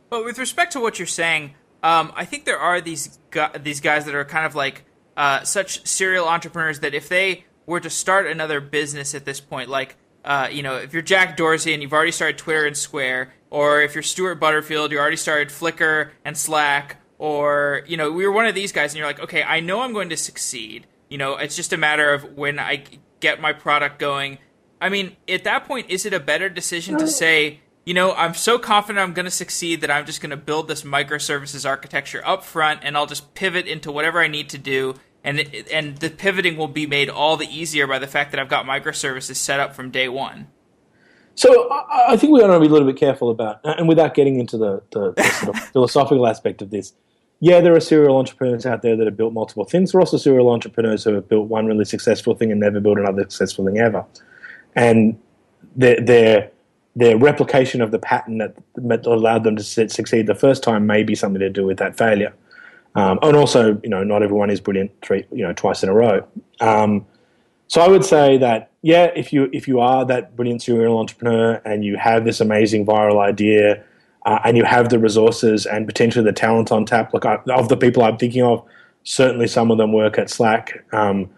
But 0.09 0.23
with 0.23 0.37
respect 0.37 0.71
to 0.73 0.79
what 0.79 0.99
you're 0.99 1.07
saying, 1.07 1.55
um, 1.83 2.13
I 2.15 2.25
think 2.25 2.45
there 2.45 2.59
are 2.59 2.79
these 2.79 3.19
gu- 3.31 3.59
these 3.59 3.81
guys 3.81 4.05
that 4.05 4.15
are 4.15 4.25
kind 4.25 4.45
of 4.45 4.55
like 4.55 4.85
uh, 5.17 5.43
such 5.43 5.85
serial 5.85 6.27
entrepreneurs 6.27 6.79
that 6.79 6.93
if 6.93 7.09
they 7.09 7.45
were 7.65 7.79
to 7.79 7.89
start 7.89 8.27
another 8.27 8.61
business 8.61 9.15
at 9.15 9.25
this 9.25 9.39
point, 9.39 9.69
like 9.69 9.97
uh, 10.23 10.49
you 10.51 10.63
know, 10.63 10.77
if 10.77 10.93
you're 10.93 11.03
Jack 11.03 11.37
Dorsey 11.37 11.73
and 11.73 11.83
you've 11.83 11.93
already 11.93 12.11
started 12.11 12.37
Twitter 12.37 12.65
and 12.65 12.75
Square, 12.75 13.33
or 13.51 13.81
if 13.81 13.93
you're 13.93 14.03
Stuart 14.03 14.35
Butterfield, 14.35 14.91
you 14.91 14.97
already 14.97 15.17
started 15.17 15.49
Flickr 15.49 16.09
and 16.23 16.35
Slack, 16.35 16.97
or 17.17 17.83
you 17.87 17.97
know, 17.97 18.11
we 18.11 18.25
were 18.25 18.33
one 18.33 18.45
of 18.45 18.55
these 18.55 18.71
guys, 18.71 18.93
and 18.93 18.97
you're 18.97 19.07
like, 19.07 19.19
okay, 19.19 19.43
I 19.43 19.59
know 19.59 19.81
I'm 19.81 19.93
going 19.93 20.09
to 20.09 20.17
succeed. 20.17 20.87
You 21.09 21.17
know, 21.17 21.37
it's 21.37 21.55
just 21.55 21.73
a 21.73 21.77
matter 21.77 22.13
of 22.13 22.37
when 22.37 22.59
I 22.59 22.83
get 23.19 23.39
my 23.39 23.53
product 23.53 23.99
going. 23.99 24.39
I 24.81 24.89
mean, 24.89 25.15
at 25.29 25.43
that 25.45 25.65
point, 25.65 25.89
is 25.89 26.05
it 26.05 26.13
a 26.13 26.19
better 26.19 26.49
decision 26.49 26.97
to 26.97 27.07
say? 27.07 27.61
you 27.85 27.93
know, 27.93 28.13
I'm 28.13 28.33
so 28.33 28.57
confident 28.57 29.03
I'm 29.03 29.13
going 29.13 29.25
to 29.25 29.31
succeed 29.31 29.81
that 29.81 29.91
I'm 29.91 30.05
just 30.05 30.19
going 30.19 30.31
to 30.31 30.37
build 30.37 30.67
this 30.67 30.81
microservices 30.81 31.69
architecture 31.69 32.21
up 32.25 32.43
front 32.43 32.79
and 32.83 32.97
I'll 32.97 33.05
just 33.05 33.35
pivot 33.35 33.67
into 33.67 33.91
whatever 33.91 34.19
I 34.19 34.27
need 34.27 34.49
to 34.49 34.57
do. 34.57 34.95
And, 35.23 35.39
and 35.71 35.97
the 35.97 36.09
pivoting 36.09 36.57
will 36.57 36.67
be 36.67 36.87
made 36.87 37.09
all 37.09 37.37
the 37.37 37.47
easier 37.47 37.87
by 37.87 37.99
the 37.99 38.07
fact 38.07 38.31
that 38.31 38.39
I've 38.39 38.49
got 38.49 38.65
microservices 38.65 39.35
set 39.35 39.59
up 39.59 39.75
from 39.75 39.91
day 39.91 40.09
one. 40.09 40.47
So 41.35 41.69
I 41.71 42.15
think 42.17 42.33
we 42.33 42.41
want 42.41 42.53
to 42.53 42.59
be 42.59 42.67
a 42.67 42.69
little 42.69 42.87
bit 42.87 42.97
careful 42.97 43.29
about, 43.29 43.59
and 43.63 43.87
without 43.87 44.13
getting 44.13 44.39
into 44.39 44.57
the, 44.57 44.81
the, 44.91 45.11
the 45.11 45.23
sort 45.23 45.55
of 45.55 45.63
philosophical 45.73 46.27
aspect 46.27 46.61
of 46.61 46.69
this, 46.69 46.93
yeah, 47.41 47.59
there 47.59 47.75
are 47.75 47.81
serial 47.81 48.17
entrepreneurs 48.17 48.65
out 48.65 48.81
there 48.81 48.95
that 48.95 49.05
have 49.05 49.17
built 49.17 49.33
multiple 49.33 49.65
things. 49.65 49.91
There 49.91 49.99
are 49.99 50.01
also 50.01 50.17
serial 50.17 50.49
entrepreneurs 50.49 51.03
who 51.03 51.13
have 51.13 51.27
built 51.27 51.47
one 51.47 51.65
really 51.65 51.83
successful 51.83 52.35
thing 52.35 52.51
and 52.51 52.59
never 52.61 52.79
built 52.79 52.97
another 52.97 53.23
successful 53.23 53.65
thing 53.65 53.77
ever. 53.77 54.05
And 54.75 55.19
they're, 55.75 55.99
they're 55.99 56.51
their 56.95 57.17
replication 57.17 57.81
of 57.81 57.91
the 57.91 57.99
pattern 57.99 58.37
that, 58.37 58.55
that 58.75 59.05
allowed 59.05 59.43
them 59.43 59.57
to 59.57 59.63
succeed 59.63 60.27
the 60.27 60.35
first 60.35 60.63
time 60.63 60.87
may 60.87 61.03
be 61.03 61.13
something 61.13 61.41
to 61.41 61.49
do 61.49 61.65
with 61.65 61.77
that 61.77 61.97
failure. 61.97 62.33
Um, 62.95 63.19
and 63.21 63.35
also, 63.35 63.79
you 63.83 63.89
know, 63.89 64.03
not 64.03 64.23
everyone 64.23 64.49
is 64.49 64.61
brilliant 64.61 64.91
three, 65.01 65.25
you 65.31 65.43
know, 65.43 65.51
twice 65.51 65.83
in 65.83 65.89
a 65.89 65.93
row. 65.93 66.25
Um, 66.61 67.05
so 67.67 67.81
I 67.81 67.87
would 67.87 68.05
say 68.05 68.37
that 68.37 68.71
yeah, 68.81 69.05
if 69.15 69.33
you 69.33 69.49
if 69.51 69.67
you 69.67 69.79
are 69.79 70.05
that 70.05 70.35
brilliant 70.35 70.61
serial 70.61 70.99
entrepreneur 70.99 71.61
and 71.65 71.83
you 71.83 71.97
have 71.97 72.23
this 72.23 72.39
amazing 72.39 72.85
viral 72.85 73.19
idea 73.19 73.83
uh, 74.25 74.39
and 74.45 74.57
you 74.57 74.63
have 74.63 74.89
the 74.89 74.99
resources 74.99 75.65
and 75.65 75.87
potentially 75.87 76.23
the 76.23 76.33
talent 76.33 76.71
on 76.71 76.85
tap, 76.85 77.13
look, 77.13 77.25
I, 77.25 77.39
of 77.49 77.69
the 77.69 77.77
people 77.77 78.03
I'm 78.03 78.17
thinking 78.17 78.43
of, 78.43 78.63
certainly 79.03 79.47
some 79.47 79.71
of 79.71 79.77
them 79.77 79.91
work 79.91 80.17
at 80.19 80.29
Slack. 80.29 80.83
Um, 80.93 81.29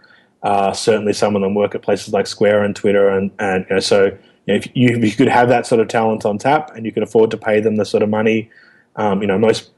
uh, 0.43 0.71
certainly 0.71 1.13
some 1.13 1.35
of 1.35 1.41
them 1.41 1.55
work 1.55 1.73
at 1.73 1.81
places 1.81 2.13
like 2.13 2.27
Square 2.27 2.63
and 2.63 2.75
Twitter, 2.75 3.09
and 3.09 3.31
and 3.39 3.65
you 3.69 3.75
know, 3.75 3.79
so 3.79 4.05
you 4.45 4.55
if, 4.55 4.67
you, 4.75 4.89
if 4.89 5.03
you 5.03 5.11
could 5.11 5.27
have 5.27 5.49
that 5.49 5.65
sort 5.65 5.81
of 5.81 5.87
talent 5.87 6.25
on 6.25 6.37
tap 6.37 6.71
and 6.75 6.85
you 6.85 6.91
could 6.91 7.03
afford 7.03 7.31
to 7.31 7.37
pay 7.37 7.59
them 7.59 7.77
the 7.77 7.85
sort 7.85 8.03
of 8.03 8.09
money, 8.09 8.49
um, 8.97 9.21
you 9.21 9.27
know, 9.27 9.37
most 9.37 9.71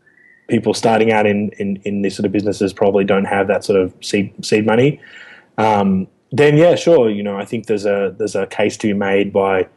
people 0.47 0.73
starting 0.73 1.11
out 1.11 1.25
in, 1.25 1.49
in, 1.59 1.77
in 1.85 2.01
these 2.01 2.15
sort 2.15 2.25
of 2.25 2.31
businesses 2.31 2.73
probably 2.73 3.03
don't 3.03 3.25
have 3.25 3.47
that 3.47 3.63
sort 3.63 3.79
of 3.79 3.93
seed 4.01 4.33
seed 4.43 4.65
money. 4.65 4.99
Um, 5.57 6.07
then 6.31 6.57
yeah, 6.57 6.75
sure, 6.75 7.09
you 7.09 7.23
know, 7.23 7.37
I 7.37 7.45
think 7.45 7.65
there's 7.65 7.85
a 7.85 8.13
there's 8.17 8.35
a 8.35 8.45
case 8.47 8.77
to 8.77 8.87
be 8.87 8.93
made 8.93 9.33
by, 9.33 9.59
you 9.59 9.67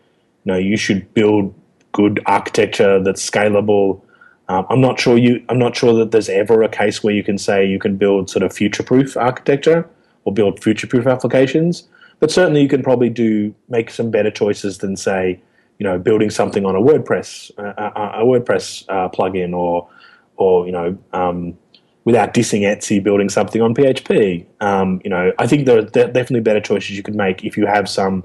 know, 0.44 0.56
you 0.56 0.76
should 0.76 1.12
build 1.14 1.54
good 1.92 2.20
architecture 2.26 3.02
that's 3.02 3.28
scalable. 3.28 4.00
Um, 4.48 4.66
I'm 4.68 4.80
not 4.80 5.00
sure 5.00 5.16
you. 5.16 5.42
I'm 5.48 5.58
not 5.58 5.76
sure 5.76 5.94
that 5.94 6.10
there's 6.10 6.28
ever 6.28 6.62
a 6.62 6.68
case 6.68 7.02
where 7.02 7.14
you 7.14 7.22
can 7.22 7.38
say 7.38 7.64
you 7.64 7.78
can 7.78 7.96
build 7.96 8.28
sort 8.28 8.42
of 8.42 8.52
future-proof 8.52 9.16
architecture 9.16 9.88
or 10.24 10.32
build 10.32 10.62
future-proof 10.62 11.06
applications. 11.06 11.88
But 12.20 12.30
certainly, 12.30 12.60
you 12.60 12.68
can 12.68 12.82
probably 12.82 13.08
do 13.08 13.54
make 13.68 13.90
some 13.90 14.10
better 14.10 14.30
choices 14.30 14.78
than 14.78 14.96
say, 14.96 15.40
you 15.78 15.84
know, 15.84 15.98
building 15.98 16.30
something 16.30 16.66
on 16.66 16.76
a 16.76 16.80
WordPress 16.80 17.50
uh, 17.58 17.90
a, 17.96 18.22
a 18.22 18.24
WordPress 18.24 18.84
uh, 18.88 19.08
plugin, 19.08 19.54
or 19.54 19.88
or 20.36 20.66
you 20.66 20.72
know, 20.72 20.98
um, 21.12 21.56
without 22.04 22.34
dissing 22.34 22.62
Etsy, 22.62 23.02
building 23.02 23.28
something 23.28 23.62
on 23.62 23.74
PHP. 23.74 24.44
Um, 24.60 25.00
you 25.04 25.10
know, 25.10 25.32
I 25.38 25.46
think 25.46 25.66
there 25.66 25.78
are 25.78 25.82
definitely 25.82 26.40
better 26.40 26.60
choices 26.60 26.96
you 26.96 27.02
could 27.02 27.14
make 27.14 27.44
if 27.44 27.56
you 27.56 27.66
have 27.66 27.88
some 27.88 28.24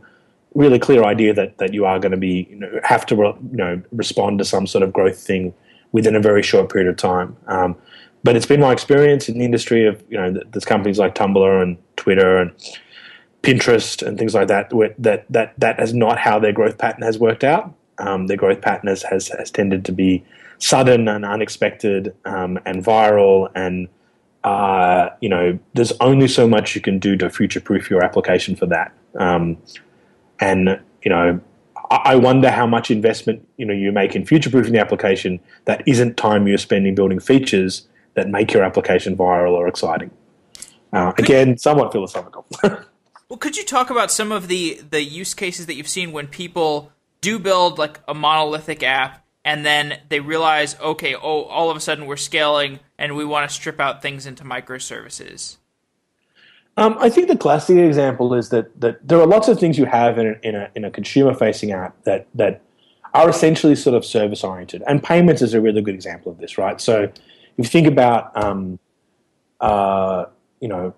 really 0.56 0.80
clear 0.80 1.04
idea 1.04 1.34
that 1.34 1.58
that 1.60 1.74
you 1.74 1.86
are 1.86 2.00
going 2.00 2.12
to 2.12 2.18
be 2.18 2.48
you 2.50 2.56
know, 2.56 2.80
have 2.84 3.06
to 3.06 3.16
you 3.16 3.38
know 3.52 3.82
respond 3.92 4.40
to 4.40 4.46
some 4.46 4.66
sort 4.66 4.84
of 4.84 4.92
growth 4.92 5.20
thing 5.20 5.54
within 5.92 6.16
a 6.16 6.20
very 6.20 6.44
short 6.44 6.72
period 6.72 6.90
of 6.90 6.98
time. 6.98 7.36
Um, 7.48 7.76
but 8.24 8.36
it's 8.36 8.46
been 8.46 8.60
my 8.60 8.74
experience 8.74 9.30
in 9.30 9.38
the 9.38 9.46
industry 9.46 9.86
of 9.86 10.04
you 10.10 10.18
know 10.18 10.42
there's 10.52 10.66
companies 10.66 11.00
like 11.00 11.16
Tumblr 11.16 11.62
and 11.62 11.78
Twitter 11.96 12.38
and 12.38 12.52
Pinterest 13.44 14.06
and 14.06 14.18
things 14.18 14.34
like 14.34 14.48
that, 14.48 14.72
that 14.98 15.26
that 15.30 15.54
that 15.60 15.80
is 15.80 15.94
not 15.94 16.18
how 16.18 16.40
their 16.40 16.52
growth 16.52 16.78
pattern 16.78 17.04
has 17.04 17.18
worked 17.20 17.44
out. 17.44 17.74
Um, 18.00 18.28
their 18.28 18.38
growth 18.38 18.62
pattern 18.62 18.90
has, 18.90 19.02
has, 19.04 19.30
has 19.30 19.50
tended 19.50 19.86
to 19.86 19.92
be 19.92 20.24
sudden 20.60 21.08
and 21.08 21.26
unexpected 21.26 22.16
um, 22.26 22.60
and 22.66 22.84
viral 22.84 23.52
and 23.56 23.88
uh, 24.44 25.10
you 25.22 25.30
know 25.30 25.58
there's 25.74 25.92
only 26.00 26.28
so 26.28 26.48
much 26.48 26.76
you 26.76 26.82
can 26.82 27.00
do 27.00 27.16
to 27.18 27.30
future 27.30 27.60
proof 27.60 27.90
your 27.90 28.04
application 28.04 28.56
for 28.56 28.66
that 28.66 28.92
um, 29.20 29.58
and 30.40 30.80
you 31.04 31.10
know 31.10 31.40
I 31.90 32.16
wonder 32.16 32.52
how 32.52 32.68
much 32.68 32.92
investment 32.92 33.48
you 33.58 33.66
know 33.66 33.74
you 33.74 33.92
make 33.92 34.16
in 34.16 34.26
future 34.26 34.50
proofing 34.50 34.74
the 34.74 34.80
application 34.80 35.40
that 35.66 35.84
isn't 35.88 36.18
time 36.18 36.48
you're 36.48 36.58
spending 36.58 36.96
building 36.96 37.20
features 37.20 37.88
that 38.16 38.30
make 38.30 38.52
your 38.52 38.64
application 38.64 39.16
viral 39.16 39.52
or 39.52 39.68
exciting. 39.68 40.12
Uh, 40.92 41.14
again, 41.18 41.58
somewhat 41.58 41.92
philosophical. 41.92 42.46
Well, 43.30 43.38
could 43.38 43.58
you 43.58 43.66
talk 43.66 43.90
about 43.90 44.10
some 44.10 44.32
of 44.32 44.48
the 44.48 44.82
the 44.90 45.04
use 45.04 45.34
cases 45.34 45.66
that 45.66 45.74
you've 45.74 45.90
seen 45.90 46.14
when 46.14 46.28
people 46.28 46.94
do 47.20 47.40
build 47.40 47.78
like 47.78 48.00
a 48.08 48.14
monolithic 48.14 48.84
app 48.84 49.27
and 49.48 49.66
then 49.66 49.98
they 50.10 50.20
realize, 50.20 50.78
okay, 50.82 51.16
oh, 51.16 51.44
all 51.44 51.72
of 51.72 51.78
a 51.78 51.80
sudden 51.80 52.06
we're 52.06 52.18
scaling 52.18 52.82
and 52.98 53.16
we 53.16 53.24
want 53.24 53.50
to 53.50 53.56
strip 53.56 53.80
out 53.80 54.02
things 54.02 54.26
into 54.26 54.44
microservices? 54.44 55.56
Um, 56.76 56.98
I 57.00 57.10
think 57.10 57.30
the 57.30 57.38
classic 57.38 57.78
example 57.78 58.34
is 58.34 58.50
that, 58.50 58.78
that 58.82 59.08
there 59.08 59.22
are 59.22 59.26
lots 59.26 59.48
of 59.48 59.58
things 59.58 59.78
you 59.78 59.86
have 59.86 60.18
in 60.18 60.28
a, 60.28 60.48
in 60.48 60.56
a, 60.56 60.70
in 60.76 60.84
a 60.84 60.92
consumer 60.92 61.34
facing 61.34 61.72
app 61.72 61.96
that, 62.04 62.28
that 62.36 62.62
are 63.14 63.30
essentially 63.30 63.74
sort 63.74 63.96
of 63.96 64.04
service 64.04 64.44
oriented. 64.44 64.84
And 64.86 65.02
payments 65.02 65.42
is 65.42 65.54
a 65.54 65.62
really 65.62 65.82
good 65.82 65.96
example 65.96 66.30
of 66.30 66.40
this, 66.40 66.58
right? 66.58 66.82
So 66.82 67.04
if 67.04 67.14
you 67.56 67.64
think 67.64 67.88
about, 67.88 68.36
um, 68.36 68.80
uh, 69.62 70.26
you 70.60 70.68
know, 70.68 70.94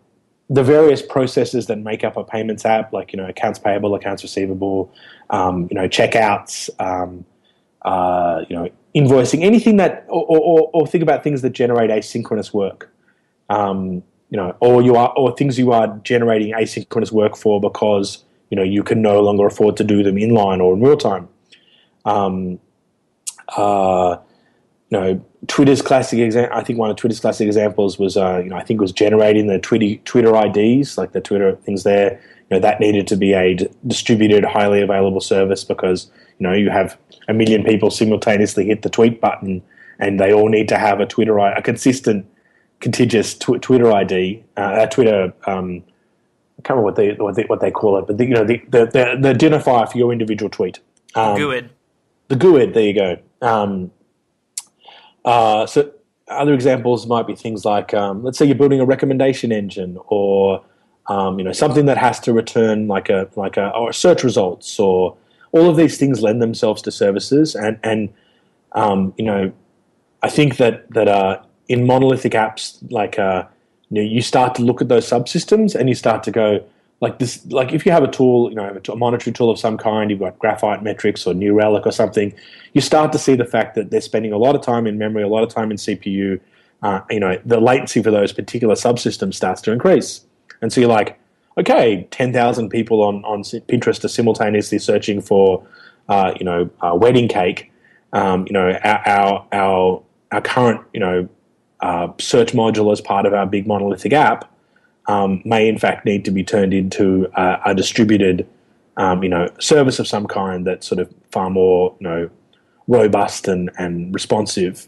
the 0.49 0.63
various 0.63 1.03
processes 1.03 1.67
that 1.67 1.77
make 1.77 2.03
up 2.03 2.17
a 2.17 2.23
payments 2.23 2.65
app, 2.65 2.93
like, 2.93 3.13
you 3.13 3.17
know, 3.17 3.27
accounts 3.27 3.59
payable, 3.59 3.93
accounts 3.93 4.23
receivable, 4.23 4.91
um, 5.29 5.67
you 5.69 5.75
know, 5.75 5.87
checkouts, 5.87 6.71
um, 6.79 7.25
uh, 7.83 8.43
you 8.49 8.55
know, 8.55 8.69
invoicing, 8.95 9.43
anything 9.43 9.77
that, 9.77 10.05
or, 10.09 10.25
or, 10.25 10.69
or, 10.73 10.87
think 10.87 11.01
about 11.01 11.23
things 11.23 11.41
that 11.41 11.51
generate 11.51 11.89
asynchronous 11.89 12.53
work. 12.53 12.91
Um, 13.49 14.03
you 14.29 14.37
know, 14.37 14.55
or 14.59 14.81
you 14.81 14.95
are, 14.95 15.11
or 15.15 15.35
things 15.35 15.57
you 15.57 15.71
are 15.71 15.99
generating 16.03 16.53
asynchronous 16.53 17.11
work 17.11 17.35
for 17.35 17.59
because 17.59 18.23
you 18.49 18.55
know 18.55 18.63
you 18.63 18.83
can 18.83 19.01
no 19.01 19.21
longer 19.21 19.47
afford 19.47 19.77
to 19.77 19.83
do 19.83 20.03
them 20.03 20.15
inline 20.15 20.61
or 20.61 20.73
in 20.73 20.81
real 20.81 20.97
time. 20.97 21.27
Um, 22.05 22.59
uh, 23.57 24.17
you 24.89 24.99
know, 24.99 25.25
Twitter's 25.47 25.81
classic 25.81 26.19
example. 26.19 26.57
I 26.57 26.63
think 26.63 26.79
one 26.79 26.89
of 26.89 26.95
Twitter's 26.95 27.19
classic 27.19 27.47
examples 27.47 27.97
was, 27.97 28.17
uh, 28.17 28.41
you 28.43 28.49
know, 28.49 28.55
I 28.55 28.63
think 28.63 28.81
was 28.81 28.91
generating 28.91 29.47
the 29.47 29.59
Twitter 29.59 29.95
Twitter 30.03 30.35
IDs, 30.35 30.97
like 30.97 31.11
the 31.11 31.21
Twitter 31.21 31.55
things 31.55 31.83
there. 31.83 32.19
You 32.49 32.57
know, 32.57 32.59
that 32.59 32.79
needed 32.79 33.07
to 33.07 33.15
be 33.15 33.33
a 33.33 33.55
distributed, 33.85 34.43
highly 34.43 34.81
available 34.81 35.21
service 35.21 35.63
because 35.63 36.11
you 36.39 36.47
know 36.47 36.53
you 36.53 36.69
have 36.69 36.97
a 37.27 37.33
million 37.33 37.63
people 37.63 37.91
simultaneously 37.91 38.65
hit 38.65 38.81
the 38.81 38.89
tweet 38.89 39.21
button, 39.21 39.61
and 39.99 40.19
they 40.19 40.33
all 40.33 40.49
need 40.49 40.67
to 40.69 40.77
have 40.77 40.99
a 40.99 41.05
Twitter 41.05 41.37
a 41.37 41.61
consistent 41.61 42.25
contiguous 42.79 43.37
tw- 43.37 43.61
Twitter 43.61 43.91
ID, 43.91 44.43
uh, 44.57 44.85
Twitter. 44.87 45.33
Um, 45.45 45.83
I 46.57 46.61
can't 46.61 46.77
remember 46.77 46.83
what 46.83 46.95
they 46.95 47.11
what 47.13 47.35
they, 47.35 47.43
what 47.43 47.61
they 47.61 47.71
call 47.71 47.97
it, 47.97 48.07
but 48.07 48.17
the, 48.17 48.25
you 48.25 48.33
know 48.33 48.43
the, 48.43 48.57
the, 48.69 48.85
the, 48.85 49.17
the 49.19 49.33
identifier 49.33 49.89
for 49.89 49.97
your 49.97 50.11
individual 50.11 50.49
tweet. 50.49 50.79
Um, 51.15 51.37
GUID. 51.37 51.69
The 52.27 52.35
GUID. 52.35 52.73
There 52.73 52.83
you 52.83 52.93
go. 52.93 53.17
Um, 53.41 53.91
uh, 55.25 55.65
so 55.65 55.91
other 56.27 56.53
examples 56.53 57.07
might 57.07 57.27
be 57.27 57.35
things 57.35 57.65
like, 57.65 57.93
um, 57.93 58.23
let's 58.23 58.37
say 58.37 58.45
you're 58.45 58.55
building 58.55 58.79
a 58.79 58.85
recommendation 58.85 59.51
engine, 59.51 59.97
or 60.07 60.63
um, 61.07 61.39
you 61.39 61.45
know 61.45 61.51
something 61.51 61.85
that 61.85 61.97
has 61.97 62.19
to 62.21 62.33
return 62.33 62.87
like 62.87 63.09
a 63.09 63.29
like 63.35 63.57
a 63.57 63.69
or 63.69 63.91
search 63.93 64.23
results, 64.23 64.79
or 64.79 65.17
all 65.51 65.69
of 65.69 65.77
these 65.77 65.97
things 65.97 66.21
lend 66.21 66.41
themselves 66.41 66.81
to 66.83 66.91
services, 66.91 67.55
and 67.55 67.79
and 67.83 68.09
um, 68.73 69.13
you 69.17 69.25
know 69.25 69.51
I 70.21 70.29
think 70.29 70.57
that 70.57 70.89
that 70.91 71.07
uh, 71.07 71.41
in 71.67 71.85
monolithic 71.85 72.33
apps, 72.33 72.77
like 72.91 73.17
uh, 73.19 73.45
you, 73.89 74.01
know, 74.01 74.09
you 74.09 74.21
start 74.21 74.55
to 74.55 74.61
look 74.61 74.81
at 74.81 74.89
those 74.89 75.09
subsystems 75.09 75.75
and 75.75 75.87
you 75.87 75.95
start 75.95 76.23
to 76.23 76.31
go 76.31 76.63
like 77.01 77.19
this. 77.19 77.45
Like 77.47 77.73
if 77.73 77.85
you 77.85 77.91
have 77.91 78.03
a 78.03 78.11
tool, 78.11 78.49
you 78.49 78.55
know, 78.55 78.79
a 78.89 78.95
monitoring 78.95 79.33
tool 79.33 79.49
of 79.49 79.59
some 79.59 79.77
kind, 79.77 80.09
you've 80.11 80.19
got 80.19 80.37
Graphite 80.39 80.83
Metrics 80.83 81.25
or 81.25 81.33
New 81.33 81.53
Relic 81.53 81.85
or 81.85 81.91
something. 81.91 82.33
You 82.73 82.81
start 82.81 83.11
to 83.13 83.19
see 83.19 83.35
the 83.35 83.45
fact 83.45 83.75
that 83.75 83.91
they're 83.91 84.01
spending 84.01 84.33
a 84.33 84.37
lot 84.37 84.55
of 84.55 84.61
time 84.61 84.87
in 84.87 84.97
memory, 84.97 85.23
a 85.23 85.27
lot 85.27 85.43
of 85.43 85.49
time 85.49 85.71
in 85.71 85.77
CPU. 85.77 86.39
Uh, 86.81 87.01
you 87.09 87.19
know, 87.19 87.37
the 87.45 87.59
latency 87.59 88.01
for 88.01 88.11
those 88.11 88.31
particular 88.31 88.73
subsystems 88.73 89.35
starts 89.35 89.61
to 89.61 89.71
increase, 89.71 90.25
and 90.61 90.71
so 90.71 90.79
you're 90.79 90.89
like, 90.89 91.18
okay, 91.59 92.07
ten 92.11 92.33
thousand 92.33 92.69
people 92.69 93.03
on 93.03 93.23
on 93.25 93.43
Pinterest 93.43 94.03
are 94.03 94.07
simultaneously 94.07 94.79
searching 94.79 95.21
for, 95.21 95.65
uh, 96.07 96.33
you 96.39 96.45
know, 96.45 96.69
a 96.81 96.95
wedding 96.95 97.27
cake. 97.27 97.71
Um, 98.13 98.45
you 98.47 98.53
know, 98.53 98.71
our, 98.83 99.07
our 99.07 99.47
our 99.51 100.03
our 100.31 100.41
current, 100.41 100.81
you 100.93 100.99
know, 100.99 101.29
uh, 101.81 102.07
search 102.19 102.53
module 102.53 102.91
as 102.91 103.01
part 103.01 103.25
of 103.25 103.33
our 103.33 103.45
big 103.45 103.67
monolithic 103.67 104.13
app 104.13 104.51
um, 105.07 105.41
may 105.43 105.67
in 105.67 105.77
fact 105.77 106.05
need 106.05 106.23
to 106.25 106.31
be 106.31 106.43
turned 106.43 106.73
into 106.73 107.29
a, 107.35 107.59
a 107.67 107.75
distributed, 107.75 108.47
um, 108.97 109.23
you 109.23 109.29
know, 109.29 109.49
service 109.59 109.99
of 109.99 110.07
some 110.07 110.27
kind 110.27 110.65
that's 110.65 110.87
sort 110.87 110.99
of 110.99 111.13
far 111.31 111.49
more, 111.49 111.95
you 111.99 112.07
know, 112.07 112.29
robust 112.87 113.47
and, 113.47 113.69
and 113.77 114.13
responsive. 114.13 114.87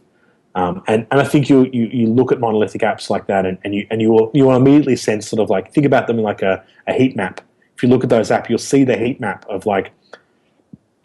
Um, 0.53 0.83
and, 0.87 1.07
and 1.11 1.21
I 1.21 1.23
think 1.23 1.49
you, 1.49 1.69
you, 1.71 1.85
you 1.85 2.07
look 2.07 2.31
at 2.31 2.39
monolithic 2.39 2.81
apps 2.81 3.09
like 3.09 3.27
that 3.27 3.45
and, 3.45 3.57
and 3.63 3.73
you 3.73 3.87
and 3.89 4.01
you 4.01 4.11
will 4.11 4.31
you 4.33 4.45
will 4.45 4.55
immediately 4.55 4.97
sense 4.97 5.29
sort 5.29 5.39
of 5.39 5.49
like 5.49 5.73
think 5.73 5.85
about 5.85 6.07
them 6.07 6.17
like 6.17 6.41
a, 6.41 6.63
a 6.87 6.93
heat 6.93 7.15
map. 7.15 7.39
If 7.75 7.83
you 7.83 7.89
look 7.89 8.03
at 8.03 8.09
those 8.09 8.29
apps, 8.29 8.49
you'll 8.49 8.59
see 8.59 8.83
the 8.83 8.97
heat 8.97 9.21
map 9.21 9.45
of 9.47 9.65
like 9.65 9.91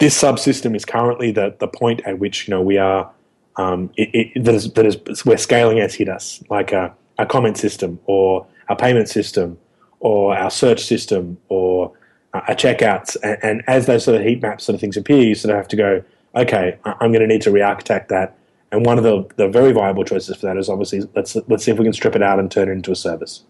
this 0.00 0.20
subsystem 0.20 0.74
is 0.74 0.84
currently 0.84 1.30
the, 1.30 1.54
the 1.58 1.68
point 1.68 2.00
at 2.04 2.18
which 2.18 2.48
you 2.48 2.54
know 2.54 2.60
we 2.60 2.76
are 2.76 3.10
um, 3.56 3.90
it, 3.96 4.32
it, 4.34 4.44
that, 4.44 4.54
is, 4.54 4.72
that 4.72 4.86
is 4.86 5.24
where 5.24 5.38
scaling 5.38 5.78
has 5.78 5.94
hit 5.94 6.08
us, 6.08 6.42
like 6.50 6.72
a, 6.72 6.94
a 7.18 7.26
comment 7.26 7.56
system 7.56 7.98
or 8.06 8.46
a 8.68 8.76
payment 8.76 9.08
system 9.08 9.58
or 10.00 10.36
our 10.36 10.50
search 10.50 10.84
system 10.84 11.38
or 11.48 11.92
a 12.34 12.54
checkouts. 12.54 13.16
And, 13.22 13.38
and, 13.42 13.62
as 13.66 13.86
those 13.86 14.04
sort 14.04 14.20
of 14.20 14.26
heat 14.26 14.42
maps 14.42 14.64
sort 14.64 14.74
of 14.74 14.80
things 14.80 14.96
appear, 14.96 15.22
you 15.22 15.34
sort 15.34 15.52
of 15.52 15.56
have 15.56 15.68
to 15.68 15.76
go, 15.76 16.04
okay, 16.34 16.78
I'm 16.84 17.12
going 17.12 17.20
to 17.20 17.26
need 17.26 17.42
to 17.42 17.50
re-architect 17.50 18.10
that. 18.10 18.36
And 18.76 18.84
one 18.84 18.98
of 18.98 19.04
the, 19.04 19.26
the 19.36 19.48
very 19.48 19.72
viable 19.72 20.04
choices 20.04 20.36
for 20.36 20.46
that 20.46 20.56
is 20.56 20.68
obviously 20.68 21.02
let's 21.14 21.36
let's 21.48 21.64
see 21.64 21.70
if 21.70 21.78
we 21.78 21.84
can 21.84 21.92
strip 21.92 22.14
it 22.14 22.22
out 22.22 22.38
and 22.38 22.50
turn 22.50 22.68
it 22.68 22.72
into 22.72 22.92
a 22.92 22.96
service. 22.96 23.42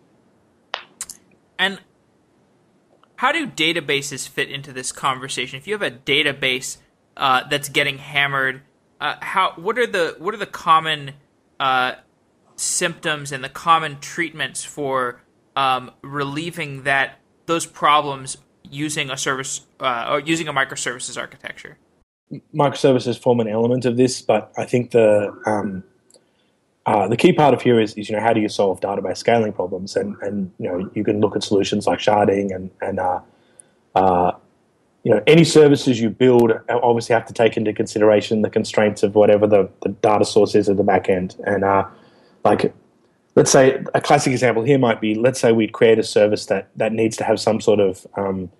And 1.58 1.80
how 3.16 3.32
do 3.32 3.46
databases 3.46 4.28
fit 4.28 4.50
into 4.50 4.72
this 4.72 4.92
conversation? 4.92 5.58
If 5.58 5.66
you 5.66 5.74
have 5.74 5.82
a 5.82 5.90
database 5.90 6.78
uh, 7.16 7.48
that's 7.48 7.68
getting 7.68 7.98
hammered 7.98 8.62
uh, 9.00 9.16
how 9.20 9.52
what 9.56 9.78
are 9.78 9.86
the 9.86 10.16
what 10.18 10.34
are 10.34 10.38
the 10.38 10.46
common 10.46 11.12
uh, 11.60 11.92
symptoms 12.56 13.32
and 13.32 13.44
the 13.44 13.48
common 13.48 14.00
treatments 14.00 14.64
for 14.64 15.20
um, 15.54 15.90
relieving 16.02 16.84
that 16.84 17.20
those 17.46 17.66
problems 17.66 18.38
using 18.62 19.10
a 19.10 19.16
service 19.16 19.66
uh, 19.80 20.08
or 20.10 20.20
using 20.20 20.48
a 20.48 20.52
microservices 20.52 21.18
architecture? 21.18 21.78
Microservices 22.54 23.18
form 23.18 23.40
an 23.40 23.48
element 23.48 23.84
of 23.84 23.96
this, 23.96 24.20
but 24.20 24.52
I 24.56 24.64
think 24.64 24.90
the 24.90 25.32
um, 25.46 25.84
uh, 26.84 27.08
the 27.08 27.16
key 27.16 27.32
part 27.32 27.54
of 27.54 27.62
here 27.62 27.80
is, 27.80 27.94
is, 27.94 28.08
you 28.08 28.16
know 28.16 28.22
how 28.22 28.32
do 28.32 28.40
you 28.40 28.48
solve 28.48 28.80
database 28.80 29.18
scaling 29.18 29.52
problems, 29.52 29.96
and 29.96 30.16
and 30.22 30.50
you 30.58 30.68
know 30.68 30.90
you 30.94 31.04
can 31.04 31.20
look 31.20 31.36
at 31.36 31.44
solutions 31.44 31.86
like 31.86 32.00
sharding 32.00 32.54
and 32.54 32.70
and 32.80 32.98
uh, 32.98 33.20
uh, 33.94 34.32
you 35.06 35.12
know, 35.12 35.22
any 35.28 35.44
services 35.44 36.00
you 36.00 36.10
build 36.10 36.50
obviously 36.68 37.14
have 37.14 37.24
to 37.26 37.32
take 37.32 37.56
into 37.56 37.72
consideration 37.72 38.42
the 38.42 38.50
constraints 38.50 39.04
of 39.04 39.14
whatever 39.14 39.46
the, 39.46 39.70
the 39.84 39.90
data 39.90 40.24
source 40.24 40.56
is 40.56 40.68
at 40.68 40.76
the 40.76 40.82
back 40.82 41.08
end. 41.08 41.36
And 41.46 41.62
uh, 41.62 41.86
like, 42.44 42.74
let's 43.36 43.52
say 43.52 43.84
a 43.94 44.00
classic 44.00 44.32
example 44.32 44.64
here 44.64 44.78
might 44.78 45.00
be, 45.00 45.14
let's 45.14 45.38
say 45.38 45.52
we'd 45.52 45.70
create 45.70 46.00
a 46.00 46.02
service 46.02 46.46
that, 46.46 46.70
that 46.74 46.92
needs 46.92 47.16
to 47.18 47.24
have 47.24 47.38
some 47.38 47.60
sort 47.60 47.78
of 47.78 48.04
um, 48.16 48.50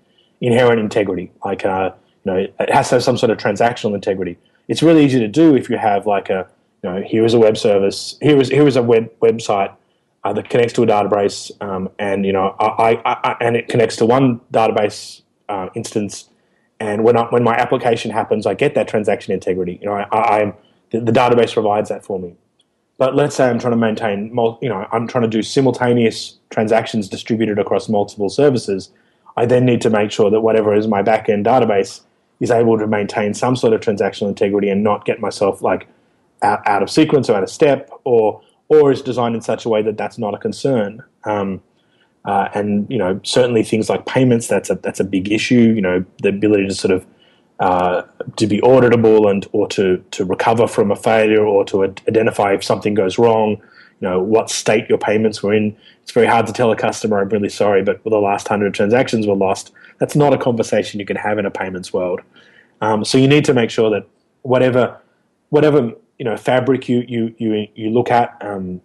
inherent 0.41 0.79
integrity. 0.79 1.33
Like, 1.45 1.65
uh, 1.65 1.91
know, 2.27 2.37
it 2.37 2.71
has 2.71 2.89
to 2.91 2.97
have 2.97 3.05
some 3.05 3.17
sort 3.17 3.31
of 3.31 3.39
transactional 3.39 3.95
integrity. 3.95 4.39
It's 4.69 4.83
really 4.83 5.05
easy 5.05 5.19
to 5.21 5.29
do 5.29 5.57
if 5.57 5.71
you 5.71 5.79
have 5.79 6.07
like 6.07 6.29
a, 6.29 6.49
you 6.83 6.91
know, 6.91 7.03
here 7.03 7.25
is 7.25 7.35
a 7.35 7.39
web 7.39 7.57
service, 7.57 8.19
here 8.21 8.41
is 8.41 8.49
here 8.49 8.67
is 8.67 8.77
a 8.77 8.83
web 8.83 9.11
website 9.21 9.75
uh, 10.25 10.33
that 10.33 10.51
connects 10.51 10.73
to 10.75 10.83
a 10.83 10.87
database, 10.87 11.51
um, 11.63 11.89
and 11.99 12.27
you 12.27 12.33
know, 12.33 12.55
I, 12.59 13.01
I, 13.05 13.19
I, 13.31 13.37
and 13.41 13.57
it 13.57 13.69
connects 13.69 13.97
to 13.97 14.07
one 14.07 14.41
database 14.53 15.23
uh, 15.49 15.69
instance 15.75 16.29
and 16.81 17.05
when 17.05 17.17
I, 17.17 17.25
when 17.25 17.43
my 17.43 17.57
application 17.57 18.11
happens, 18.11 18.47
I 18.47 18.55
get 18.55 18.75
that 18.75 18.89
transaction 18.89 19.33
integrity. 19.33 19.79
You 19.81 19.89
know, 19.89 19.95
I, 19.95 20.41
am 20.41 20.55
the, 20.91 21.01
the, 21.01 21.13
database 21.13 21.53
provides 21.53 21.89
that 21.89 22.05
for 22.05 22.19
me. 22.19 22.35
But 22.99 23.15
let's 23.15 23.37
say 23.37 23.49
I'm 23.49 23.59
trying 23.59 23.73
to 23.73 23.79
maintain, 23.79 24.29
you 24.61 24.69
know, 24.69 24.87
I'm 24.93 25.07
trying 25.07 25.23
to 25.23 25.29
do 25.29 25.43
simultaneous 25.43 26.39
transactions 26.51 27.09
distributed 27.09 27.59
across 27.59 27.89
multiple 27.89 28.29
services. 28.29 28.91
I 29.37 29.47
then 29.47 29.65
need 29.65 29.81
to 29.83 29.91
make 29.91 30.11
sure 30.11 30.31
that 30.31 30.41
whatever 30.41 30.75
is 30.75 30.87
my 30.87 31.03
backend 31.03 31.45
database 31.45 32.03
is 32.41 32.51
able 32.51 32.79
to 32.79 32.87
maintain 32.87 33.35
some 33.35 33.57
sort 33.57 33.73
of 33.73 33.81
transactional 33.81 34.29
integrity 34.29 34.69
and 34.69 34.83
not 34.83 35.05
get 35.05 35.21
myself 35.21 35.63
like 35.63 35.89
out, 36.43 36.67
out 36.67 36.83
of 36.83 36.91
sequence 36.91 37.31
or 37.31 37.37
out 37.37 37.43
of 37.43 37.51
step, 37.51 37.91
or 38.05 38.41
or 38.69 38.91
is 38.91 39.03
designed 39.03 39.35
in 39.35 39.41
such 39.41 39.65
a 39.65 39.69
way 39.69 39.83
that 39.83 39.97
that's 39.97 40.19
not 40.19 40.35
a 40.35 40.39
concern. 40.39 41.03
Um, 41.25 41.63
uh, 42.25 42.49
and 42.55 42.91
you 42.91 42.99
know, 42.99 43.21
certainly 43.23 43.63
things 43.63 43.89
like 43.89 44.05
payments 44.05 44.49
that's 44.49 44.69
a 44.69 44.75
that's 44.77 45.01
a 45.01 45.05
big 45.05 45.31
issue. 45.31 45.73
You 45.75 45.81
know, 45.81 46.05
the 46.23 46.29
ability 46.31 46.67
to 46.69 46.75
sort 46.75 46.93
of 46.93 47.07
uh, 47.61 48.03
to 48.37 48.47
be 48.47 48.61
auditable 48.61 49.31
and 49.31 49.47
or 49.53 49.69
to 49.69 50.05
to 50.11 50.25
recover 50.25 50.67
from 50.67 50.91
a 50.91 50.97
failure 50.97 51.47
or 51.47 51.65
to 51.67 51.85
identify 51.85 52.53
if 52.53 52.65
something 52.65 52.95
goes 52.95 53.19
wrong. 53.19 53.63
You 54.01 54.09
know, 54.09 54.21
what 54.21 54.51
state 54.51 54.89
your 54.89 54.99
payments 54.99 55.43
were 55.43 55.55
in. 55.55 55.77
It's 56.03 56.13
very 56.13 56.27
hard 56.27 56.47
to 56.47 56.53
tell 56.53 56.71
a 56.71 56.77
customer, 56.77 57.21
"I'm 57.21 57.29
really 57.29 57.49
sorry, 57.49 57.83
but 57.83 58.03
the 58.05 58.11
last 58.11 58.47
hundred 58.49 58.75
transactions 58.75 59.27
were 59.27 59.35
lost." 59.35 59.73
That's 59.99 60.17
not 60.17 60.35
a 60.35 60.39
conversation 60.39 61.01
you 61.01 61.07
can 61.07 61.17
have 61.17 61.39
in 61.39 61.47
a 61.47 61.51
payments 61.51 61.93
world. 61.93 62.21
Um, 62.81 63.05
so 63.05 63.17
you 63.17 63.27
need 63.27 63.45
to 63.47 63.55
make 63.55 63.71
sure 63.71 63.91
that 63.91 64.07
whatever 64.43 64.99
whatever 65.49 65.93
you 66.19 66.25
know 66.25 66.37
fabric 66.37 66.89
you 66.89 67.05
you 67.09 67.35
you 67.39 67.69
you 67.75 67.91
look 67.91 68.11
at. 68.11 68.37
Um, 68.41 68.81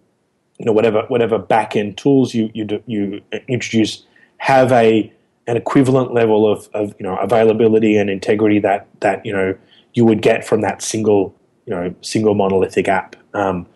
you 0.62 0.66
know 0.66 0.72
whatever 0.72 1.02
whatever 1.08 1.38
back 1.38 1.74
end 1.74 1.98
tools 1.98 2.34
you 2.34 2.48
you 2.54 2.82
you 2.86 3.20
introduce 3.48 4.04
have 4.38 4.70
a 4.70 5.12
an 5.48 5.56
equivalent 5.56 6.14
level 6.14 6.50
of, 6.50 6.68
of 6.72 6.94
you 7.00 7.04
know 7.04 7.16
availability 7.16 7.96
and 7.96 8.08
integrity 8.08 8.60
that 8.60 8.86
that 9.00 9.26
you 9.26 9.32
know 9.32 9.56
you 9.94 10.04
would 10.04 10.22
get 10.22 10.46
from 10.46 10.60
that 10.60 10.80
single 10.80 11.34
you 11.66 11.74
know 11.74 11.92
single 12.00 12.34
monolithic 12.34 12.86
app. 12.86 13.16
Um, 13.34 13.66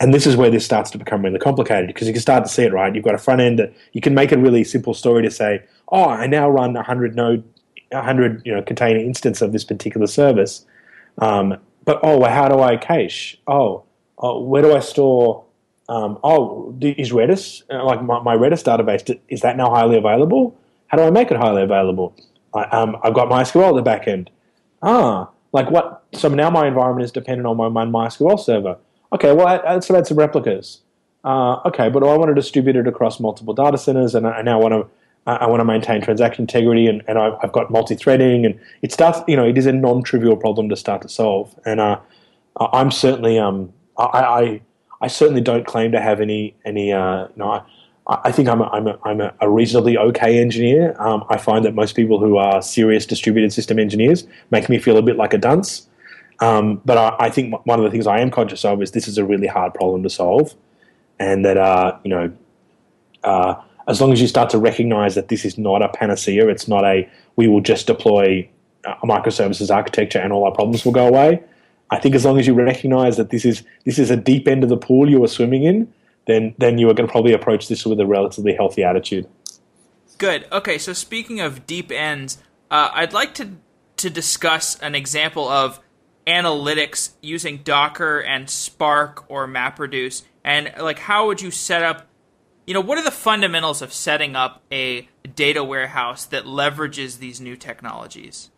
and 0.00 0.12
this 0.12 0.26
is 0.26 0.36
where 0.36 0.50
this 0.50 0.64
starts 0.64 0.90
to 0.90 0.98
become 0.98 1.22
really 1.22 1.38
complicated 1.38 1.86
because 1.86 2.06
you 2.06 2.12
can 2.12 2.22
start 2.22 2.44
to 2.44 2.50
see 2.50 2.64
it 2.64 2.72
right. 2.72 2.94
You've 2.94 3.04
got 3.04 3.14
a 3.14 3.18
front 3.18 3.40
end 3.40 3.58
that 3.58 3.72
you 3.92 4.00
can 4.00 4.14
make 4.14 4.32
a 4.32 4.38
really 4.38 4.64
simple 4.64 4.94
story 4.94 5.22
to 5.22 5.30
say, 5.30 5.62
"Oh, 5.88 6.04
I 6.08 6.26
now 6.26 6.48
run 6.48 6.76
a 6.76 6.82
hundred 6.82 7.14
node, 7.14 7.44
a 7.92 8.02
hundred 8.02 8.42
you 8.44 8.54
know 8.54 8.62
container 8.62 8.98
instance 8.98 9.40
of 9.40 9.52
this 9.52 9.64
particular 9.64 10.06
service." 10.06 10.66
Um, 11.18 11.58
but 11.84 12.00
oh, 12.02 12.18
well, 12.18 12.30
how 12.30 12.48
do 12.48 12.60
I 12.60 12.76
cache? 12.76 13.38
Oh, 13.46 13.84
oh 14.18 14.42
where 14.42 14.62
do 14.62 14.74
I 14.74 14.80
store? 14.80 15.44
Um, 15.88 16.18
oh, 16.24 16.74
is 16.80 17.12
Redis 17.12 17.62
uh, 17.70 17.84
like 17.84 18.02
my, 18.02 18.20
my, 18.20 18.34
Redis 18.34 18.64
database? 18.64 19.18
Is 19.28 19.42
that 19.42 19.56
now 19.56 19.70
highly 19.70 19.98
available? 19.98 20.56
How 20.86 20.96
do 20.96 21.04
I 21.04 21.10
make 21.10 21.30
it 21.30 21.36
highly 21.36 21.62
available? 21.62 22.16
I, 22.54 22.62
um, 22.64 22.96
I've 23.02 23.14
got 23.14 23.28
MySQL 23.28 23.70
at 23.70 23.74
the 23.74 23.82
back 23.82 24.08
end. 24.08 24.30
Ah, 24.82 25.28
like 25.52 25.70
what? 25.70 26.04
So 26.14 26.28
now 26.28 26.50
my 26.50 26.66
environment 26.66 27.04
is 27.04 27.12
dependent 27.12 27.46
on 27.46 27.56
my, 27.56 27.68
my 27.68 27.84
MySQL 27.84 28.40
server. 28.40 28.78
Okay, 29.14 29.32
well, 29.32 29.46
I, 29.46 29.56
add 29.58 29.84
some 29.84 30.18
replicas. 30.18 30.80
Uh, 31.24 31.60
okay, 31.66 31.88
but 31.88 32.02
I 32.02 32.16
want 32.16 32.30
to 32.30 32.34
distribute 32.34 32.74
it 32.74 32.88
across 32.88 33.20
multiple 33.20 33.54
data 33.54 33.78
centers, 33.78 34.14
and 34.14 34.26
I, 34.26 34.32
I 34.32 34.42
now 34.42 34.60
want 34.60 34.72
to 34.72 34.90
I 35.26 35.46
want 35.46 35.60
to 35.60 35.64
maintain 35.64 36.02
transaction 36.02 36.42
integrity, 36.42 36.86
and, 36.86 37.02
and 37.08 37.16
I've, 37.18 37.50
got 37.50 37.70
multi-threading, 37.70 38.44
and 38.44 38.60
it 38.82 38.92
starts. 38.92 39.20
You 39.26 39.36
know, 39.36 39.46
it 39.46 39.56
is 39.56 39.64
a 39.64 39.72
non-trivial 39.72 40.36
problem 40.36 40.68
to 40.68 40.76
start 40.76 41.00
to 41.02 41.08
solve, 41.08 41.58
and 41.64 41.80
uh, 41.80 41.98
I'm 42.60 42.90
certainly 42.90 43.38
um, 43.38 43.72
I, 43.96 44.04
I, 44.04 44.60
I 45.00 45.06
certainly 45.06 45.40
don't 45.40 45.64
claim 45.64 45.92
to 45.92 46.00
have 46.00 46.20
any 46.20 46.54
any 46.64 46.92
uh, 46.92 47.28
you 47.28 47.36
know. 47.36 47.64
I, 48.06 48.18
I 48.24 48.32
think 48.32 48.48
I'm 48.48 48.60
a, 48.60 48.64
I'm 48.64 48.86
a, 48.86 48.98
I'm 49.04 49.20
a 49.40 49.48
reasonably 49.48 49.96
okay 49.96 50.40
engineer. 50.40 50.94
Um, 50.98 51.24
I 51.30 51.38
find 51.38 51.64
that 51.64 51.74
most 51.74 51.94
people 51.94 52.18
who 52.18 52.36
are 52.36 52.60
serious 52.60 53.06
distributed 53.06 53.52
system 53.52 53.78
engineers 53.78 54.26
make 54.50 54.68
me 54.68 54.78
feel 54.78 54.98
a 54.98 55.02
bit 55.02 55.16
like 55.16 55.32
a 55.32 55.38
dunce. 55.38 55.88
Um, 56.40 56.80
but 56.84 56.98
I, 56.98 57.26
I, 57.26 57.30
think 57.30 57.54
one 57.64 57.78
of 57.78 57.84
the 57.84 57.90
things 57.90 58.06
I 58.06 58.18
am 58.20 58.30
conscious 58.30 58.64
of 58.64 58.82
is 58.82 58.90
this 58.90 59.06
is 59.06 59.18
a 59.18 59.24
really 59.24 59.46
hard 59.46 59.72
problem 59.72 60.02
to 60.02 60.10
solve, 60.10 60.54
and 61.18 61.44
that 61.44 61.56
uh, 61.56 61.96
you 62.02 62.10
know, 62.10 62.32
uh, 63.22 63.54
as 63.86 64.00
long 64.00 64.12
as 64.12 64.20
you 64.20 64.26
start 64.26 64.50
to 64.50 64.58
recognize 64.58 65.14
that 65.14 65.28
this 65.28 65.44
is 65.44 65.56
not 65.56 65.80
a 65.82 65.88
panacea, 65.88 66.48
it's 66.48 66.66
not 66.66 66.84
a 66.84 67.08
we 67.36 67.46
will 67.46 67.60
just 67.60 67.86
deploy 67.86 68.48
a 68.84 69.06
microservices 69.06 69.74
architecture 69.74 70.18
and 70.18 70.32
all 70.32 70.44
our 70.44 70.52
problems 70.52 70.84
will 70.84 70.92
go 70.92 71.06
away. 71.06 71.42
I 71.90 71.98
think 71.98 72.14
as 72.14 72.24
long 72.24 72.38
as 72.38 72.46
you 72.46 72.54
recognize 72.54 73.16
that 73.16 73.30
this 73.30 73.44
is 73.44 73.62
this 73.84 73.98
is 73.98 74.10
a 74.10 74.16
deep 74.16 74.48
end 74.48 74.62
of 74.62 74.70
the 74.70 74.76
pool 74.76 75.08
you 75.08 75.22
are 75.22 75.28
swimming 75.28 75.64
in, 75.64 75.92
then 76.26 76.54
then 76.58 76.78
you 76.78 76.88
are 76.90 76.94
going 76.94 77.06
to 77.06 77.12
probably 77.12 77.32
approach 77.32 77.68
this 77.68 77.84
with 77.86 78.00
a 78.00 78.06
relatively 78.06 78.54
healthy 78.54 78.82
attitude. 78.82 79.28
Good. 80.18 80.46
Okay. 80.50 80.78
So 80.78 80.92
speaking 80.92 81.40
of 81.40 81.66
deep 81.66 81.92
ends, 81.92 82.38
uh, 82.70 82.90
I'd 82.92 83.12
like 83.12 83.34
to 83.34 83.50
to 83.96 84.10
discuss 84.10 84.76
an 84.80 84.94
example 84.94 85.48
of 85.48 85.80
analytics 86.26 87.12
using 87.20 87.58
Docker 87.58 88.20
and 88.20 88.48
Spark 88.48 89.24
or 89.28 89.46
MapReduce, 89.46 90.24
and 90.42 90.72
like 90.78 91.00
how 91.00 91.26
would 91.26 91.42
you 91.42 91.50
set 91.50 91.82
up? 91.82 92.06
You 92.66 92.74
know, 92.74 92.80
what 92.80 92.96
are 92.96 93.04
the 93.04 93.10
fundamentals 93.10 93.82
of 93.82 93.92
setting 93.92 94.34
up 94.34 94.62
a 94.72 95.08
data 95.34 95.62
warehouse 95.62 96.24
that 96.26 96.44
leverages 96.44 97.18
these 97.18 97.40
new 97.40 97.56
technologies? 97.56 98.50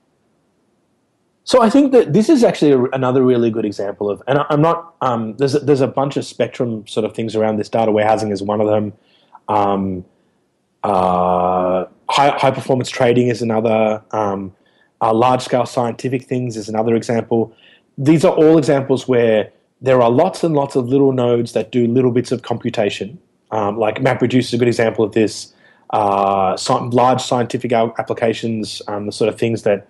So 1.46 1.62
I 1.62 1.70
think 1.70 1.92
that 1.92 2.12
this 2.12 2.28
is 2.28 2.42
actually 2.42 2.72
a, 2.72 2.82
another 2.86 3.22
really 3.22 3.52
good 3.52 3.64
example 3.64 4.10
of, 4.10 4.20
and 4.26 4.40
I, 4.40 4.46
am 4.50 4.62
not. 4.62 4.94
Um, 5.00 5.36
there's 5.36 5.54
a, 5.54 5.60
there's 5.60 5.80
a 5.80 5.86
bunch 5.86 6.16
of 6.16 6.24
spectrum 6.24 6.84
sort 6.88 7.04
of 7.04 7.14
things 7.14 7.36
around 7.36 7.56
this. 7.56 7.68
Data 7.68 7.92
warehousing 7.92 8.32
is 8.32 8.42
one 8.42 8.60
of 8.60 8.66
them. 8.66 8.92
Um, 9.46 10.04
uh, 10.82 11.86
high, 12.08 12.30
high 12.36 12.50
performance 12.50 12.90
trading 12.90 13.28
is 13.28 13.42
another. 13.42 14.02
Um, 14.10 14.56
uh, 15.00 15.12
large 15.12 15.42
scale 15.42 15.66
scientific 15.66 16.24
things 16.24 16.56
is 16.56 16.68
another 16.68 16.94
example. 16.94 17.54
These 17.98 18.24
are 18.24 18.32
all 18.32 18.58
examples 18.58 19.06
where 19.06 19.52
there 19.80 20.00
are 20.00 20.10
lots 20.10 20.42
and 20.42 20.54
lots 20.54 20.76
of 20.76 20.88
little 20.88 21.12
nodes 21.12 21.52
that 21.52 21.70
do 21.70 21.86
little 21.86 22.10
bits 22.10 22.32
of 22.32 22.42
computation. 22.42 23.18
Um, 23.50 23.78
like 23.78 23.96
MapReduce 23.96 24.38
is 24.38 24.52
a 24.54 24.58
good 24.58 24.68
example 24.68 25.04
of 25.04 25.12
this. 25.12 25.52
Uh, 25.90 26.56
large 26.92 27.22
scientific 27.22 27.72
applications, 27.72 28.82
um, 28.88 29.06
the 29.06 29.12
sort 29.12 29.28
of 29.28 29.38
things 29.38 29.62
that 29.62 29.88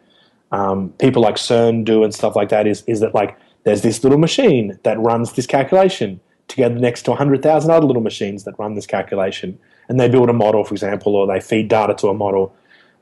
um, 0.52 0.90
people 0.98 1.22
like 1.22 1.36
CERN 1.36 1.84
do 1.84 2.04
and 2.04 2.14
stuff 2.14 2.36
like 2.36 2.50
that 2.50 2.66
is, 2.66 2.82
is 2.86 3.00
that 3.00 3.14
like 3.14 3.36
there's 3.64 3.82
this 3.82 4.02
little 4.04 4.18
machine 4.18 4.78
that 4.82 4.98
runs 5.00 5.32
this 5.32 5.46
calculation 5.46 6.20
together 6.48 6.76
next 6.76 7.02
to 7.02 7.10
100,000 7.10 7.70
other 7.70 7.86
little 7.86 8.02
machines 8.02 8.44
that 8.44 8.58
run 8.58 8.74
this 8.74 8.86
calculation. 8.86 9.58
And 9.88 9.98
they 9.98 10.08
build 10.08 10.28
a 10.28 10.32
model, 10.32 10.64
for 10.64 10.74
example, 10.74 11.16
or 11.16 11.26
they 11.26 11.40
feed 11.40 11.68
data 11.68 11.94
to 11.94 12.08
a 12.08 12.14
model. 12.14 12.54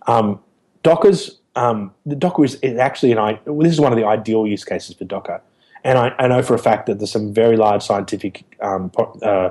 Um, 0.06 0.40
Docker's 0.82 1.40
um, 1.56 1.92
the 2.04 2.16
Docker 2.16 2.44
is, 2.44 2.56
is 2.56 2.78
actually 2.78 3.12
an 3.12 3.38
this 3.46 3.72
is 3.72 3.80
one 3.80 3.92
of 3.92 3.98
the 3.98 4.04
ideal 4.04 4.46
use 4.46 4.64
cases 4.64 4.94
for 4.96 5.04
Docker, 5.04 5.40
and 5.84 5.98
I, 5.98 6.14
I 6.18 6.28
know 6.28 6.42
for 6.42 6.54
a 6.54 6.58
fact 6.58 6.86
that 6.86 6.98
there's 6.98 7.12
some 7.12 7.32
very 7.32 7.56
large 7.56 7.82
scientific 7.82 8.44
um, 8.60 8.90
uh, 9.22 9.50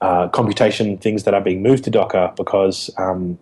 uh, 0.00 0.28
computation 0.28 0.96
things 0.98 1.24
that 1.24 1.34
are 1.34 1.40
being 1.40 1.62
moved 1.62 1.84
to 1.84 1.90
Docker 1.90 2.32
because 2.36 2.90
um, 2.96 3.38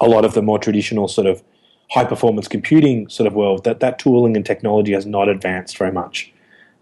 a 0.00 0.08
lot 0.08 0.24
of 0.24 0.34
the 0.34 0.42
more 0.42 0.58
traditional 0.58 1.08
sort 1.08 1.26
of 1.26 1.42
high 1.90 2.04
performance 2.04 2.48
computing 2.48 3.08
sort 3.08 3.26
of 3.26 3.34
world 3.34 3.64
that 3.64 3.80
that 3.80 3.98
tooling 3.98 4.36
and 4.36 4.44
technology 4.44 4.92
has 4.92 5.06
not 5.06 5.28
advanced 5.28 5.78
very 5.78 5.92
much. 5.92 6.32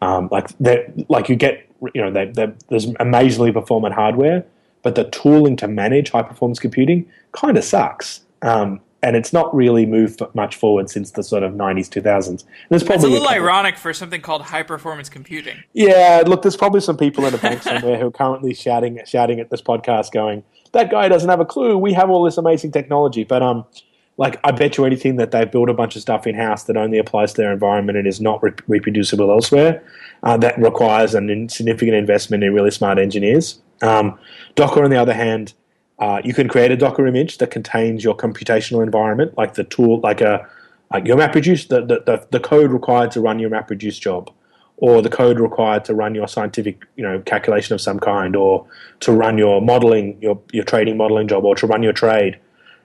Um, 0.03 0.29
like 0.31 0.51
like 1.09 1.29
you 1.29 1.37
get 1.37 1.69
you 1.95 2.03
know 2.03 2.11
they, 2.11 2.53
there's 2.69 2.87
amazingly 2.99 3.53
performant 3.53 3.95
hardware, 3.95 4.45
but 4.83 4.95
the 4.95 5.05
tooling 5.05 5.57
to 5.57 5.69
manage 5.69 6.11
high 6.11 6.23
performance 6.23 6.59
computing 6.59 7.07
kind 7.33 7.57
of 7.57 7.65
sucks. 7.65 8.23
Um, 8.43 8.81
and 9.03 9.15
it's 9.17 9.33
not 9.33 9.55
really 9.55 9.87
moved 9.87 10.23
much 10.35 10.57
forward 10.57 10.91
since 10.91 11.13
the 11.13 11.23
sort 11.23 11.43
of 11.43 11.53
90s 11.53 11.89
2000s 11.89 12.45
there's 12.71 12.83
probably 12.83 12.97
it's 12.97 13.05
a 13.05 13.09
little 13.09 13.29
a 13.29 13.33
ironic 13.33 13.77
for 13.77 13.93
something 13.93 14.21
called 14.21 14.43
high 14.43 14.63
performance 14.63 15.09
computing. 15.09 15.57
Yeah 15.73 16.23
look 16.27 16.43
there's 16.43 16.57
probably 16.57 16.81
some 16.81 16.97
people 16.97 17.25
in 17.27 17.35
a 17.35 17.39
bank 17.39 17.63
somewhere 17.63 17.99
who 17.99 18.07
are 18.09 18.13
currently 18.13 18.55
shouting 18.55 19.01
shouting 19.07 19.41
at 19.41 19.51
this 19.51 19.63
podcast 19.63 20.13
going 20.13 20.45
that 20.73 20.91
guy 20.91 21.09
doesn't 21.09 21.29
have 21.29 21.41
a 21.41 21.45
clue. 21.45 21.79
We 21.79 21.93
have 21.95 22.11
all 22.11 22.25
this 22.25 22.37
amazing 22.37 22.73
technology. 22.73 23.25
But 23.25 23.43
um 23.43 23.65
like 24.19 24.41
i 24.45 24.51
bet 24.51 24.77
you 24.79 24.85
anything 24.85 25.17
that 25.17 25.31
they 25.31 25.45
built 25.45 25.69
a 25.69 25.75
bunch 25.75 25.95
of 25.95 26.03
stuff 26.03 26.27
in 26.27 26.35
house 26.35 26.65
that 26.65 26.77
only 26.77 26.97
applies 26.97 27.35
to 27.35 27.43
their 27.43 27.53
environment 27.53 27.99
and 27.99 28.07
is 28.07 28.19
not 28.19 28.43
re- 28.43 28.53
reproducible 28.67 29.31
elsewhere 29.31 29.83
uh, 30.23 30.37
that 30.37 30.59
requires 30.59 31.15
a 31.15 31.21
significant 31.49 31.95
investment 31.95 32.43
in 32.43 32.55
really 32.55 32.71
smart 32.71 32.99
engineers. 32.99 33.61
Um, 33.83 34.19
docker 34.55 34.83
on 34.83 34.91
the 34.91 34.97
other 34.97 35.13
hand 35.13 35.53
uh, 35.99 36.21
you 36.25 36.35
can 36.35 36.49
create 36.49 36.71
a 36.71 36.77
Docker 36.77 37.07
image 37.07 37.39
that 37.39 37.51
contains 37.51 38.05
your 38.05 38.17
computational 38.17 38.83
environment, 38.83 39.37
like 39.37 39.55
the 39.55 39.65
tool, 39.65 40.01
like 40.01 40.21
a 40.21 40.47
like 40.93 41.07
your 41.07 41.17
MapReduce, 41.17 41.67
the, 41.67 41.81
the, 41.81 42.03
the, 42.07 42.27
the 42.31 42.41
code 42.41 42.71
required 42.71 43.11
to 43.11 43.21
run 43.21 43.41
your 43.41 43.51
MapReduce 43.51 43.99
job, 43.99 44.31
or 44.77 45.03
the 45.03 45.09
code 45.09 45.41
required 45.41 45.85
to 45.87 45.95
run 45.95 46.15
your 46.15 46.29
scientific, 46.29 46.85
you 46.95 47.03
know, 47.03 47.19
calculation 47.21 47.75
of 47.75 47.81
some 47.81 47.99
kind, 47.99 48.37
or 48.37 48.67
to 49.01 49.11
run 49.13 49.39
your 49.39 49.61
modeling, 49.63 50.21
your 50.21 50.41
your 50.53 50.65
trading 50.65 50.97
modeling 50.97 51.29
job, 51.29 51.45
or 51.45 51.55
to 51.55 51.67
run 51.67 51.83
your 51.83 51.95
trade. 51.95 52.39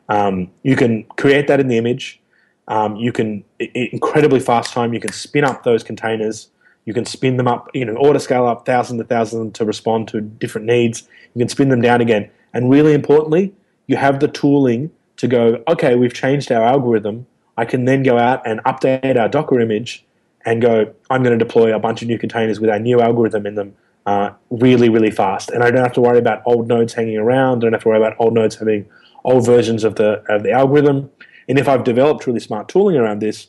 Um, 0.08 0.50
you 0.64 0.76
can 0.76 1.04
create 1.18 1.48
that 1.48 1.60
in 1.60 1.68
the 1.68 1.78
image. 1.78 2.20
Um, 2.68 2.96
you 2.96 3.12
can 3.12 3.44
incredibly 3.60 4.40
fast 4.40 4.72
time. 4.72 4.94
You 4.94 5.02
can 5.02 5.12
spin 5.12 5.44
up 5.44 5.64
those 5.64 5.84
containers. 5.84 6.50
You 6.86 6.94
can 6.94 7.06
spin 7.06 7.38
them 7.38 7.48
up, 7.48 7.70
you 7.74 7.86
know, 7.86 7.96
auto 7.96 8.20
scale 8.20 8.48
up 8.48 8.66
thousand 8.66 8.98
to 9.00 9.04
thousand 9.04 9.54
to 9.56 9.66
respond 9.66 10.08
to 10.10 10.22
different 10.22 10.66
needs. 10.66 11.04
You 11.36 11.40
can 11.40 11.50
spin 11.50 11.70
them 11.70 11.82
down 11.82 12.00
again 12.00 12.30
and 12.54 12.70
really 12.70 12.94
importantly, 12.94 13.54
you 13.88 13.98
have 13.98 14.20
the 14.20 14.28
tooling 14.28 14.92
to 15.18 15.28
go, 15.28 15.64
okay, 15.68 15.96
we've 15.96 16.14
changed 16.14 16.52
our 16.52 16.64
algorithm. 16.64 17.28
I 17.58 17.66
can 17.66 17.86
then 17.86 18.04
go 18.04 18.18
out 18.18 18.42
and 18.46 18.64
update 18.64 19.20
our 19.20 19.30
Docker 19.30 19.60
image 19.60 20.06
and 20.46 20.62
go, 20.62 20.94
I'm 21.10 21.24
going 21.24 21.38
to 21.38 21.44
deploy 21.44 21.76
a 21.76 21.80
bunch 21.80 22.02
of 22.02 22.08
new 22.08 22.18
containers 22.18 22.60
with 22.60 22.70
our 22.70 22.80
new 22.80 23.02
algorithm 23.02 23.46
in 23.46 23.56
them 23.56 23.76
uh, 24.06 24.32
really, 24.50 24.90
really 24.90 25.12
fast. 25.12 25.52
And 25.52 25.64
I 25.64 25.70
don't 25.70 25.84
have 25.84 25.94
to 25.94 26.02
worry 26.02 26.18
about 26.18 26.42
old 26.46 26.68
nodes 26.68 26.94
hanging 26.94 27.18
around. 27.18 27.60
I 27.60 27.62
don't 27.62 27.74
have 27.74 27.84
to 27.84 27.90
worry 27.90 27.98
about 27.98 28.16
old 28.20 28.34
nodes 28.34 28.56
having 28.56 28.88
old 29.24 29.46
versions 29.46 29.84
of 29.84 29.96
the, 29.96 30.24
of 30.28 30.44
the 30.44 30.52
algorithm. 30.52 31.12
And 31.48 31.60
if 31.60 31.68
I've 31.68 31.84
developed 31.84 32.26
really 32.26 32.40
smart 32.40 32.68
tooling 32.68 32.98
around 32.98 33.20
this, 33.20 33.48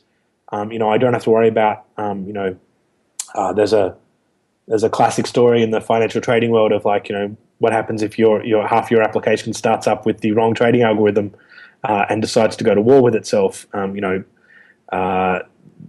um, 0.51 0.71
you 0.71 0.77
know, 0.77 0.89
I 0.89 0.97
don't 0.97 1.13
have 1.13 1.23
to 1.23 1.31
worry 1.31 1.47
about, 1.47 1.85
um, 1.97 2.27
you 2.27 2.33
know, 2.33 2.55
uh, 3.33 3.53
there's 3.53 3.73
a 3.73 3.95
there's 4.67 4.83
a 4.83 4.89
classic 4.89 5.27
story 5.27 5.61
in 5.61 5.71
the 5.71 5.81
financial 5.81 6.21
trading 6.21 6.51
world 6.51 6.71
of 6.71 6.85
like, 6.85 7.09
you 7.09 7.15
know, 7.15 7.35
what 7.59 7.73
happens 7.73 8.01
if 8.01 8.19
your 8.19 8.43
your 8.45 8.67
half 8.67 8.91
your 8.91 9.01
application 9.01 9.53
starts 9.53 9.87
up 9.87 10.05
with 10.05 10.19
the 10.19 10.31
wrong 10.31 10.53
trading 10.53 10.81
algorithm 10.81 11.33
uh, 11.83 12.05
and 12.09 12.21
decides 12.21 12.55
to 12.57 12.63
go 12.63 12.75
to 12.75 12.81
war 12.81 13.01
with 13.01 13.15
itself. 13.15 13.65
Um, 13.73 13.95
you 13.95 14.01
know, 14.01 14.23
uh, 14.91 15.39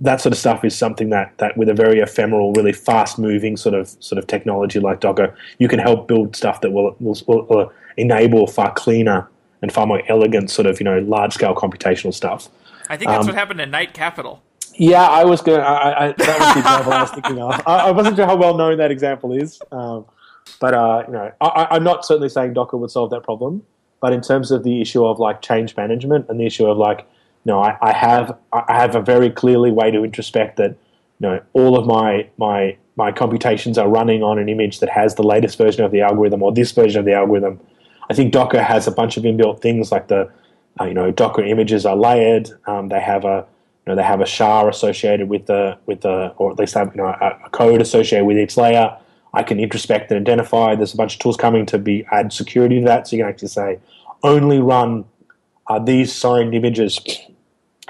that 0.01 0.21
sort 0.21 0.33
of 0.33 0.39
stuff 0.39 0.65
is 0.65 0.77
something 0.77 1.11
that 1.11 1.37
that 1.39 1.57
with 1.57 1.69
a 1.69 1.75
very 1.75 2.01
ephemeral, 2.01 2.53
really 2.53 2.73
fast 2.73 3.19
moving 3.19 3.57
sort 3.57 3.75
of 3.75 3.89
sort 4.01 4.19
of 4.19 4.27
technology 4.27 4.81
like 4.81 5.01
Docker, 5.01 5.37
you 5.59 5.69
can 5.69 5.79
help 5.79 6.09
build 6.09 6.37
stuff 6.37 6.61
that 6.61 6.73
will 6.73 6.97
will, 7.01 7.17
will 7.27 7.73
enable 7.97 8.47
far 8.47 8.73
cleaner 8.75 9.29
and 9.63 9.73
far 9.73 9.87
more 9.87 10.03
elegant 10.09 10.51
sort 10.51 10.67
of 10.67 10.81
you 10.81 10.85
know 10.85 10.99
large 11.01 11.35
scale 11.35 11.55
computational 11.55 12.13
stuff. 12.13 12.49
I 12.89 12.97
think 12.97 13.11
that's 13.11 13.23
um, 13.23 13.27
what 13.29 13.35
happened 13.35 13.59
to 13.61 13.67
Knight 13.67 13.95
Capital. 13.95 14.43
Yeah, 14.77 15.07
I 15.07 15.25
was 15.25 15.41
going. 15.41 15.61
I, 15.61 16.09
I, 16.09 16.13
that 16.13 16.39
was 16.41 16.55
the 16.55 16.61
example 16.61 16.93
I 16.93 17.01
was 17.03 17.11
thinking 17.11 17.39
of. 17.39 17.63
I, 17.67 17.77
I, 17.77 17.91
wasn't 17.93 18.17
sure 18.17 18.27
how 18.27 18.37
well 18.37 18.57
known 18.57 18.79
that 18.79 18.91
example 18.91 19.33
is. 19.33 19.61
Um, 19.71 20.05
but 20.61 20.75
uh, 20.75 21.05
you 21.07 21.13
know, 21.13 21.33
I, 21.41 21.77
am 21.77 21.85
not 21.85 22.05
certainly 22.05 22.29
saying 22.29 22.55
Docker 22.55 22.77
would 22.77 22.91
solve 22.91 23.11
that 23.11 23.23
problem. 23.23 23.63
but 24.01 24.13
in 24.13 24.21
terms 24.21 24.51
of 24.51 24.65
the 24.65 24.81
issue 24.81 25.05
of 25.05 25.19
like 25.19 25.41
change 25.43 25.77
management 25.77 26.27
and 26.29 26.39
the 26.39 26.47
issue 26.47 26.67
of 26.67 26.77
like, 26.77 27.01
you 27.45 27.53
know, 27.53 27.61
I, 27.61 27.77
I 27.81 27.93
have 27.93 28.37
I 28.53 28.75
have 28.75 28.95
a 28.95 29.01
very 29.01 29.31
clearly 29.31 29.71
way 29.71 29.91
to 29.91 30.05
introspect 30.05 30.57
that, 30.57 30.71
you 31.21 31.29
know, 31.29 31.41
all 31.53 31.79
of 31.79 31.87
my 31.87 32.29
my 32.37 32.77
my 32.97 33.13
computations 33.13 33.79
are 33.79 33.89
running 33.89 34.23
on 34.23 34.39
an 34.39 34.49
image 34.49 34.81
that 34.81 34.89
has 34.89 35.15
the 35.15 35.23
latest 35.23 35.59
version 35.59 35.85
of 35.85 35.91
the 35.91 36.01
algorithm 36.01 36.43
or 36.43 36.53
this 36.53 36.73
version 36.73 36.99
of 36.99 37.05
the 37.05 37.13
algorithm. 37.13 37.61
I 38.11 38.15
think 38.15 38.33
Docker 38.33 38.63
has 38.63 38.87
a 38.87 38.91
bunch 38.91 39.17
of 39.17 39.25
inbuilt 39.25 39.63
things 39.63 39.91
like 39.91 40.09
the, 40.09 40.31
uh, 40.81 40.85
you 40.85 40.95
know, 40.95 41.11
Docker 41.11 41.43
images 41.43 41.87
are 41.87 41.97
layered. 41.97 42.51
Um, 42.67 42.89
they 42.89 43.01
have 43.01 43.25
a, 43.25 43.47
you 43.87 43.93
know, 43.93 43.97
they 43.97 44.03
have 44.03 44.21
a 44.21 44.27
SHA 44.27 44.69
associated 44.69 45.29
with 45.29 45.47
the 45.47 45.79
with 45.87 46.01
the, 46.01 46.33
or 46.37 46.51
at 46.51 46.59
least 46.59 46.75
have 46.75 46.95
you 46.95 47.03
know 47.03 47.09
a, 47.09 47.39
a 47.45 47.51
code 47.51 47.83
associated 47.83 48.25
with 48.25 48.39
each 48.39 48.57
layer. 48.57 48.97
I 49.35 49.43
can 49.43 49.59
introspect 49.59 50.11
and 50.11 50.21
identify. 50.21 50.75
There's 50.75 50.95
a 50.95 50.97
bunch 50.97 51.15
of 51.15 51.21
tools 51.21 51.37
coming 51.37 51.67
to 51.67 51.79
be 51.79 52.07
add 52.11 52.33
security 52.33 52.79
to 52.81 52.87
that, 52.87 53.07
so 53.07 53.17
you 53.17 53.23
can 53.23 53.29
actually 53.29 53.49
say 53.49 53.79
only 54.23 54.59
run 54.59 55.05
uh, 55.67 55.79
these 55.79 56.13
signed 56.13 56.55
images 56.55 57.01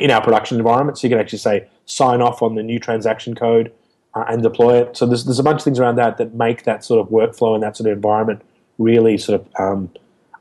in 0.01 0.11
our 0.11 0.21
production 0.21 0.59
environment. 0.59 0.99
So 0.99 1.07
you 1.07 1.11
can 1.11 1.21
actually 1.21 1.39
say 1.39 1.69
sign 1.87 2.21
off 2.21 2.43
on 2.43 2.57
the 2.57 2.63
new 2.63 2.81
transaction 2.81 3.35
code 3.37 3.73
uh, 4.15 4.25
and 4.29 4.43
deploy 4.43 4.81
it. 4.81 4.97
So 4.97 5.07
there's 5.07 5.25
there's 5.25 5.39
a 5.39 5.45
bunch 5.45 5.59
of 5.59 5.65
things 5.65 5.79
around 5.79 5.97
that 5.97 6.19
that 6.19 6.35
make 6.35 6.65
that 6.65 6.85
sort 6.85 7.01
of 7.01 7.13
workflow 7.13 7.55
and 7.55 7.63
that 7.63 7.77
sort 7.77 7.89
of 7.89 7.97
environment 7.97 8.43
really 8.79 9.17
sort 9.17 9.41
of 9.41 9.49
um, 9.61 9.91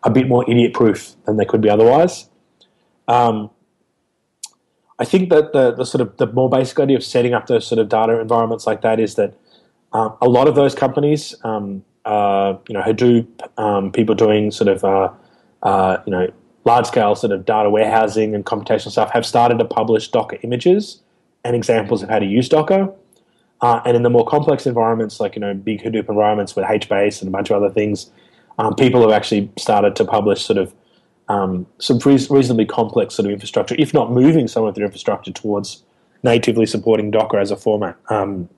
a 0.01 0.09
bit 0.09 0.27
more 0.27 0.49
idiot 0.49 0.73
proof 0.73 1.13
than 1.25 1.37
they 1.37 1.45
could 1.45 1.61
be 1.61 1.69
otherwise. 1.69 2.27
Um, 3.07 3.51
I 4.99 5.05
think 5.05 5.29
that 5.29 5.53
the, 5.53 5.71
the 5.71 5.85
sort 5.85 6.01
of 6.01 6.15
the 6.17 6.27
more 6.27 6.49
basic 6.49 6.79
idea 6.79 6.97
of 6.97 7.03
setting 7.03 7.33
up 7.33 7.47
those 7.47 7.65
sort 7.65 7.79
of 7.79 7.89
data 7.89 8.19
environments 8.19 8.67
like 8.67 8.81
that 8.81 8.99
is 8.99 9.15
that 9.15 9.33
um, 9.93 10.15
a 10.21 10.29
lot 10.29 10.47
of 10.47 10.55
those 10.55 10.75
companies, 10.75 11.35
um, 11.43 11.83
uh, 12.05 12.55
you 12.67 12.73
know, 12.73 12.81
Hadoop, 12.81 13.27
um, 13.59 13.91
people 13.91 14.15
doing 14.15 14.51
sort 14.51 14.67
of 14.67 14.83
uh, 14.83 15.09
uh, 15.63 15.97
you 16.05 16.11
know 16.11 16.31
large 16.65 16.85
scale 16.85 17.15
sort 17.15 17.33
of 17.33 17.45
data 17.45 17.69
warehousing 17.69 18.33
and 18.35 18.45
computational 18.45 18.91
stuff, 18.91 19.11
have 19.11 19.25
started 19.25 19.59
to 19.59 19.65
publish 19.65 20.09
Docker 20.09 20.37
images 20.43 21.01
and 21.43 21.55
examples 21.55 22.01
of 22.03 22.09
how 22.09 22.19
to 22.19 22.25
use 22.25 22.47
Docker. 22.47 22.89
Uh, 23.61 23.81
and 23.85 23.95
in 23.95 24.03
the 24.03 24.09
more 24.09 24.25
complex 24.25 24.65
environments, 24.65 25.19
like 25.19 25.35
you 25.35 25.41
know 25.41 25.53
big 25.53 25.81
Hadoop 25.81 26.09
environments 26.09 26.55
with 26.55 26.65
HBase 26.65 27.21
and 27.21 27.29
a 27.29 27.31
bunch 27.31 27.49
of 27.49 27.61
other 27.61 27.73
things, 27.73 28.11
um, 28.59 28.75
people 28.75 29.01
have 29.01 29.11
actually 29.11 29.49
started 29.57 29.95
to 29.95 30.05
publish 30.05 30.43
sort 30.43 30.57
of 30.57 30.73
um, 31.33 31.65
some 31.79 31.97
reasonably 32.05 32.65
complex 32.65 33.15
sort 33.15 33.25
of 33.25 33.31
infrastructure, 33.31 33.75
if 33.79 33.93
not 33.93 34.11
moving 34.11 34.47
some 34.47 34.65
of 34.65 34.75
their 34.75 34.85
infrastructure 34.85 35.31
towards 35.31 35.83
natively 36.21 36.65
supporting 36.65 37.09
Docker 37.11 37.39
as 37.39 37.49
a 37.49 37.57
format. 37.57 37.97
Um, 38.09 38.49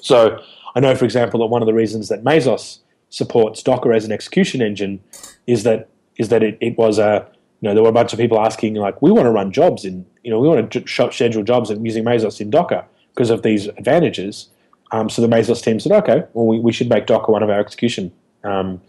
so 0.00 0.42
I 0.74 0.80
know, 0.80 0.94
for 0.94 1.04
example, 1.04 1.40
that 1.40 1.46
one 1.46 1.62
of 1.62 1.66
the 1.66 1.74
reasons 1.74 2.08
that 2.08 2.24
Mesos 2.24 2.80
supports 3.10 3.62
Docker 3.62 3.92
as 3.92 4.04
an 4.04 4.12
execution 4.12 4.60
engine 4.60 5.00
is 5.46 5.62
that 5.62 5.88
is 6.16 6.28
that 6.28 6.42
it, 6.42 6.58
it 6.60 6.76
was 6.76 6.98
a 6.98 7.26
you 7.60 7.68
know 7.68 7.74
there 7.74 7.82
were 7.82 7.88
a 7.88 8.00
bunch 8.00 8.12
of 8.12 8.18
people 8.18 8.40
asking 8.40 8.74
like 8.74 9.00
we 9.00 9.12
want 9.12 9.26
to 9.26 9.30
run 9.30 9.52
jobs 9.52 9.84
in 9.84 10.04
you 10.24 10.30
know 10.30 10.40
we 10.40 10.48
want 10.48 10.70
to 10.72 11.10
schedule 11.12 11.42
jobs 11.42 11.70
using 11.70 12.04
Mesos 12.04 12.40
in 12.40 12.50
Docker 12.50 12.84
because 13.14 13.30
of 13.30 13.42
these 13.42 13.68
advantages. 13.68 14.48
Um, 14.90 15.10
so 15.10 15.20
the 15.20 15.28
Mesos 15.28 15.62
team 15.62 15.78
said, 15.78 15.92
okay, 15.92 16.24
well 16.32 16.46
we, 16.46 16.58
we 16.58 16.72
should 16.72 16.88
make 16.88 17.06
Docker 17.06 17.30
one 17.30 17.42
of 17.42 17.50
our 17.50 17.60
execution 17.60 18.10
um, 18.44 18.80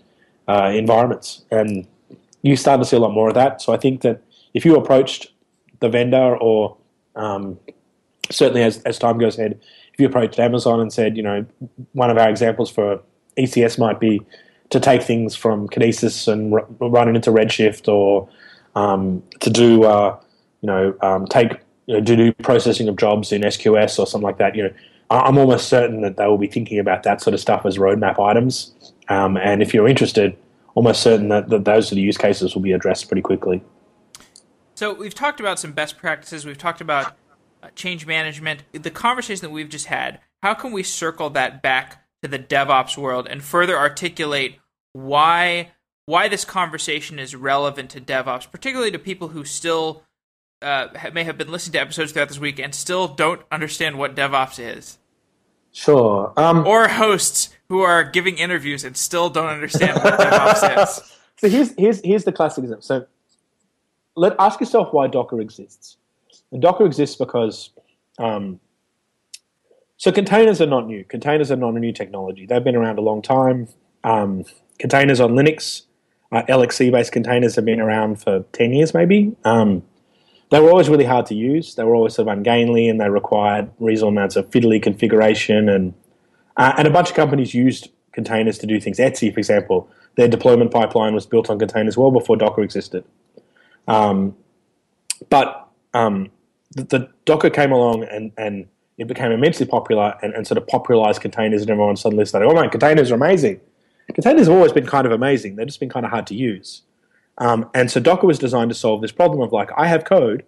uh, 0.47 0.71
environments, 0.73 1.43
and 1.51 1.87
you 2.41 2.55
start 2.55 2.79
to 2.81 2.85
see 2.85 2.95
a 2.95 2.99
lot 2.99 3.13
more 3.13 3.29
of 3.29 3.35
that. 3.35 3.61
So 3.61 3.73
I 3.73 3.77
think 3.77 4.01
that 4.01 4.21
if 4.53 4.65
you 4.65 4.75
approached 4.75 5.31
the 5.79 5.89
vendor, 5.89 6.37
or 6.37 6.77
um, 7.15 7.59
certainly 8.29 8.63
as 8.63 8.81
as 8.83 8.97
time 8.97 9.17
goes 9.17 9.37
ahead, 9.37 9.59
if 9.93 9.99
you 9.99 10.07
approached 10.07 10.39
Amazon 10.39 10.79
and 10.79 10.91
said, 10.91 11.17
you 11.17 11.23
know, 11.23 11.45
one 11.93 12.09
of 12.09 12.17
our 12.17 12.29
examples 12.29 12.69
for 12.69 13.01
ECS 13.37 13.77
might 13.77 13.99
be 13.99 14.21
to 14.69 14.79
take 14.79 15.01
things 15.01 15.35
from 15.35 15.67
Kinesis 15.67 16.31
and 16.31 16.53
r- 16.53 16.67
run 16.79 17.09
it 17.09 17.15
into 17.15 17.31
Redshift, 17.31 17.87
or 17.87 18.29
um, 18.75 19.23
to 19.39 19.49
do, 19.49 19.83
uh, 19.83 20.19
you 20.61 20.67
know, 20.67 20.95
um, 21.01 21.25
take 21.25 21.59
you 21.87 21.95
know, 21.95 22.01
do 22.01 22.31
processing 22.33 22.87
of 22.87 22.95
jobs 22.95 23.31
in 23.31 23.41
SQS 23.41 23.97
or 23.99 24.05
something 24.05 24.25
like 24.25 24.37
that. 24.37 24.55
You 24.55 24.63
know, 24.63 24.73
I'm 25.09 25.37
almost 25.37 25.69
certain 25.69 26.01
that 26.01 26.17
they 26.17 26.25
will 26.27 26.37
be 26.37 26.47
thinking 26.47 26.79
about 26.79 27.03
that 27.03 27.21
sort 27.21 27.33
of 27.33 27.39
stuff 27.39 27.65
as 27.65 27.77
roadmap 27.77 28.19
items. 28.19 28.73
Um, 29.09 29.37
and 29.37 29.63
if 29.63 29.73
you're 29.73 29.87
interested, 29.87 30.37
almost 30.79 31.01
certain 31.01 31.27
that, 31.27 31.49
that 31.49 31.65
those 31.65 31.91
are 31.91 31.95
the 31.95 32.01
use 32.01 32.17
cases 32.17 32.55
will 32.55 32.61
be 32.61 32.71
addressed 32.71 33.09
pretty 33.09 33.21
quickly. 33.21 33.61
So 34.75 34.93
we've 34.93 35.13
talked 35.13 35.41
about 35.41 35.59
some 35.59 35.73
best 35.73 35.97
practices. 35.97 36.45
We've 36.45 36.57
talked 36.57 36.79
about 36.79 37.17
uh, 37.61 37.67
change 37.75 38.05
management. 38.05 38.63
The 38.71 38.89
conversation 38.89 39.41
that 39.41 39.49
we've 39.49 39.67
just 39.67 39.87
had. 39.87 40.21
How 40.41 40.53
can 40.53 40.71
we 40.71 40.83
circle 40.83 41.31
that 41.31 41.61
back 41.61 42.05
to 42.23 42.29
the 42.29 42.39
DevOps 42.39 42.97
world 42.97 43.27
and 43.29 43.43
further 43.43 43.77
articulate 43.77 44.59
why 44.93 45.71
why 46.05 46.29
this 46.29 46.45
conversation 46.45 47.19
is 47.19 47.35
relevant 47.35 47.89
to 47.89 47.99
DevOps, 47.99 48.49
particularly 48.49 48.91
to 48.91 48.99
people 48.99 49.27
who 49.27 49.43
still 49.43 50.03
uh, 50.61 50.87
may 51.11 51.25
have 51.25 51.37
been 51.37 51.51
listening 51.51 51.73
to 51.73 51.81
episodes 51.81 52.13
throughout 52.13 52.29
this 52.29 52.39
week 52.39 52.57
and 52.57 52.73
still 52.73 53.09
don't 53.09 53.41
understand 53.51 53.97
what 53.97 54.15
DevOps 54.15 54.59
is. 54.59 54.97
Sure. 55.73 56.31
Um, 56.37 56.65
or 56.65 56.87
hosts 56.87 57.49
who 57.69 57.81
are 57.81 58.03
giving 58.03 58.37
interviews 58.37 58.83
and 58.83 58.97
still 58.97 59.29
don't 59.29 59.47
understand 59.47 59.95
what 60.03 60.19
DevOps 60.19 60.83
is. 60.83 61.15
So 61.39 61.47
here's 61.47 61.73
here's 61.77 62.01
here's 62.03 62.25
the 62.25 62.33
classic 62.33 62.65
example. 62.65 62.81
So 62.81 63.05
let 64.17 64.35
ask 64.39 64.59
yourself 64.59 64.91
why 64.91 65.07
Docker 65.07 65.39
exists. 65.39 65.95
And 66.51 66.61
Docker 66.61 66.85
exists 66.85 67.15
because 67.15 67.69
um, 68.17 68.59
so 69.95 70.11
containers 70.11 70.61
are 70.61 70.65
not 70.65 70.85
new. 70.85 71.05
Containers 71.05 71.49
are 71.49 71.55
not 71.55 71.75
a 71.75 71.79
new 71.79 71.93
technology. 71.93 72.45
They've 72.45 72.61
been 72.61 72.75
around 72.75 72.99
a 72.99 73.01
long 73.01 73.21
time. 73.21 73.69
Um, 74.03 74.43
containers 74.79 75.21
on 75.21 75.31
Linux, 75.31 75.83
uh, 76.33 76.43
LXC-based 76.49 77.13
containers 77.13 77.55
have 77.55 77.63
been 77.63 77.79
around 77.79 78.21
for 78.21 78.43
ten 78.51 78.73
years, 78.73 78.93
maybe. 78.93 79.33
Um, 79.45 79.83
they 80.51 80.59
were 80.59 80.69
always 80.69 80.89
really 80.89 81.05
hard 81.05 81.25
to 81.27 81.35
use. 81.35 81.75
They 81.75 81.85
were 81.85 81.95
always 81.95 82.15
sort 82.15 82.27
of 82.27 82.37
ungainly, 82.37 82.89
and 82.89 82.99
they 82.99 83.09
required 83.09 83.71
reasonable 83.79 84.09
amounts 84.09 84.35
of 84.35 84.49
fiddly 84.49 84.83
configuration. 84.83 85.69
And 85.69 85.93
uh, 86.59 86.73
and 86.77 86.87
a 86.87 86.91
bunch 86.91 87.09
of 87.09 87.15
companies 87.15 87.53
used 87.53 87.89
containers 88.11 88.57
to 88.59 88.67
do 88.67 88.79
things. 88.79 88.99
Etsy, 88.99 89.33
for 89.33 89.39
example, 89.39 89.89
their 90.15 90.27
deployment 90.27 90.71
pipeline 90.71 91.15
was 91.15 91.25
built 91.25 91.49
on 91.49 91.57
containers 91.57 91.97
well 91.97 92.11
before 92.11 92.35
Docker 92.35 92.61
existed. 92.61 93.05
Um, 93.87 94.35
but 95.29 95.67
um, 95.93 96.29
the, 96.75 96.83
the, 96.83 97.09
Docker 97.25 97.49
came 97.49 97.71
along 97.71 98.03
and, 98.03 98.31
and 98.37 98.67
it 98.97 99.07
became 99.07 99.31
immensely 99.31 99.65
popular 99.65 100.15
and, 100.21 100.33
and, 100.33 100.45
sort 100.45 100.57
of 100.57 100.67
popularized 100.67 101.21
containers, 101.21 101.61
and 101.61 101.71
everyone 101.71 101.95
suddenly 101.95 102.25
started, 102.25 102.47
oh 102.47 102.53
man, 102.53 102.69
containers 102.69 103.09
are 103.09 103.15
amazing. 103.15 103.59
Containers 104.13 104.47
have 104.47 104.55
always 104.55 104.73
been 104.73 104.85
kind 104.85 105.05
of 105.05 105.13
amazing. 105.13 105.55
They've 105.55 105.65
just 105.65 105.79
been 105.79 105.89
kind 105.89 106.05
of 106.05 106.11
hard 106.11 106.27
to 106.27 106.35
use. 106.35 106.81
Um, 107.37 107.69
and 107.73 107.89
so 107.89 107.99
Docker 108.01 108.27
was 108.27 108.37
designed 108.37 108.69
to 108.69 108.75
solve 108.75 109.01
this 109.01 109.13
problem 109.13 109.41
of 109.41 109.53
like, 109.53 109.69
I 109.77 109.87
have 109.87 110.03
code, 110.03 110.43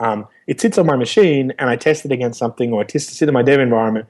um, 0.00 0.26
it 0.48 0.60
sits 0.60 0.76
on 0.76 0.86
my 0.86 0.96
machine, 0.96 1.52
and 1.58 1.70
I 1.70 1.76
test 1.76 2.04
it 2.04 2.10
against 2.10 2.38
something, 2.38 2.72
or 2.72 2.80
I 2.80 2.84
test 2.84 3.22
it 3.22 3.28
in 3.28 3.32
my 3.32 3.42
dev 3.42 3.60
environment, 3.60 4.06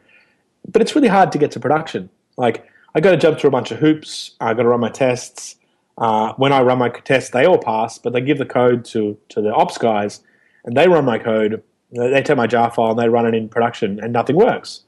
but 0.71 0.83
it's 0.83 0.95
really 0.95 1.09
hard 1.09 1.33
to 1.33 1.39
get 1.39 1.51
to 1.53 1.61
production. 1.61 2.11
Like, 2.37 2.67
I 2.95 3.01
got 3.01 3.13
to 3.13 3.17
jump 3.17 3.39
through 3.39 3.49
a 3.49 3.53
bunch 3.53 3.71
of 3.71 3.79
hoops. 3.79 4.33
I 4.41 4.55
got 4.55 4.63
to 4.63 4.69
run 4.69 4.81
my 4.81 4.91
tests. 4.91 5.57
Uh, 5.99 6.33
when 6.37 6.53
I 6.53 6.63
run 6.63 6.79
my 6.79 6.89
tests, 6.89 7.31
they 7.31 7.45
all 7.45 7.59
pass, 7.59 7.99
but 7.99 8.13
they 8.13 8.21
give 8.21 8.39
the 8.39 8.47
code 8.47 8.85
to 8.87 9.17
to 9.29 9.43
the 9.43 9.53
ops 9.53 9.79
guys, 9.79 10.21
and 10.65 10.77
they 10.77 10.89
run 10.89 11.05
my 11.05 11.19
code. 11.19 11.63
They 11.91 12.23
take 12.23 12.37
my 12.37 12.47
jar 12.47 12.71
file 12.71 12.91
and 12.91 12.99
they 12.99 13.09
run 13.09 13.27
it 13.27 13.35
in 13.35 13.49
production, 13.49 14.01
and 14.01 14.13
nothing 14.13 14.37
works. 14.37 14.83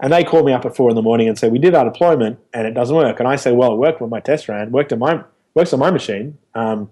And 0.00 0.12
they 0.12 0.24
call 0.24 0.42
me 0.44 0.52
up 0.52 0.64
at 0.64 0.76
four 0.76 0.90
in 0.90 0.96
the 0.96 1.02
morning 1.02 1.28
and 1.28 1.38
say, 1.38 1.48
"We 1.48 1.58
did 1.58 1.74
our 1.74 1.84
deployment, 1.84 2.38
and 2.52 2.66
it 2.66 2.74
doesn't 2.74 2.94
work." 2.94 3.18
And 3.20 3.28
I 3.28 3.36
say, 3.36 3.52
"Well, 3.52 3.72
it 3.72 3.76
worked 3.76 4.00
when 4.00 4.10
my 4.10 4.20
test 4.20 4.48
ran. 4.48 4.70
Worked 4.70 4.92
on 4.92 4.98
my 4.98 5.24
works 5.54 5.72
on 5.72 5.80
my 5.80 5.90
machine. 5.90 6.38
Um, 6.54 6.90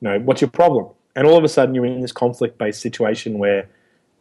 you 0.00 0.08
know, 0.08 0.18
what's 0.20 0.40
your 0.40 0.50
problem? 0.50 0.88
And 1.14 1.26
all 1.26 1.36
of 1.36 1.44
a 1.44 1.48
sudden, 1.48 1.74
you're 1.74 1.86
in 1.86 2.00
this 2.00 2.12
conflict-based 2.12 2.80
situation 2.80 3.38
where, 3.38 3.68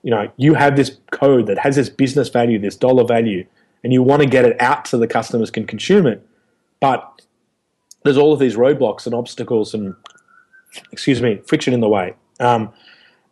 you 0.03 0.11
know, 0.11 0.29
you 0.37 0.53
have 0.55 0.75
this 0.75 0.97
code 1.11 1.47
that 1.47 1.59
has 1.59 1.75
this 1.75 1.89
business 1.89 2.29
value, 2.29 2.59
this 2.59 2.75
dollar 2.75 3.05
value, 3.05 3.45
and 3.83 3.93
you 3.93 4.03
want 4.03 4.21
to 4.21 4.27
get 4.27 4.45
it 4.45 4.59
out 4.61 4.87
so 4.87 4.97
the 4.97 5.07
customers 5.07 5.51
can 5.51 5.65
consume 5.65 6.05
it, 6.05 6.25
but 6.79 7.21
there's 8.03 8.17
all 8.17 8.33
of 8.33 8.39
these 8.39 8.55
roadblocks 8.55 9.05
and 9.05 9.15
obstacles 9.15 9.73
and, 9.73 9.95
excuse 10.91 11.21
me, 11.21 11.41
friction 11.45 11.73
in 11.73 11.79
the 11.79 11.89
way. 11.89 12.15
Um, 12.39 12.71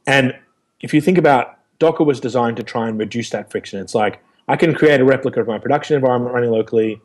and 0.05 0.35
if 0.81 0.93
you 0.93 1.01
think 1.01 1.17
about 1.17 1.57
Docker 1.79 2.03
was 2.03 2.19
designed 2.19 2.57
to 2.57 2.63
try 2.63 2.87
and 2.87 2.97
reduce 2.97 3.29
that 3.31 3.51
friction. 3.51 3.79
It's 3.79 3.93
like 3.93 4.21
I 4.47 4.55
can 4.55 4.73
create 4.73 4.99
a 4.99 5.05
replica 5.05 5.41
of 5.41 5.47
my 5.47 5.57
production 5.57 5.95
environment 5.95 6.33
running 6.33 6.51
locally. 6.51 7.01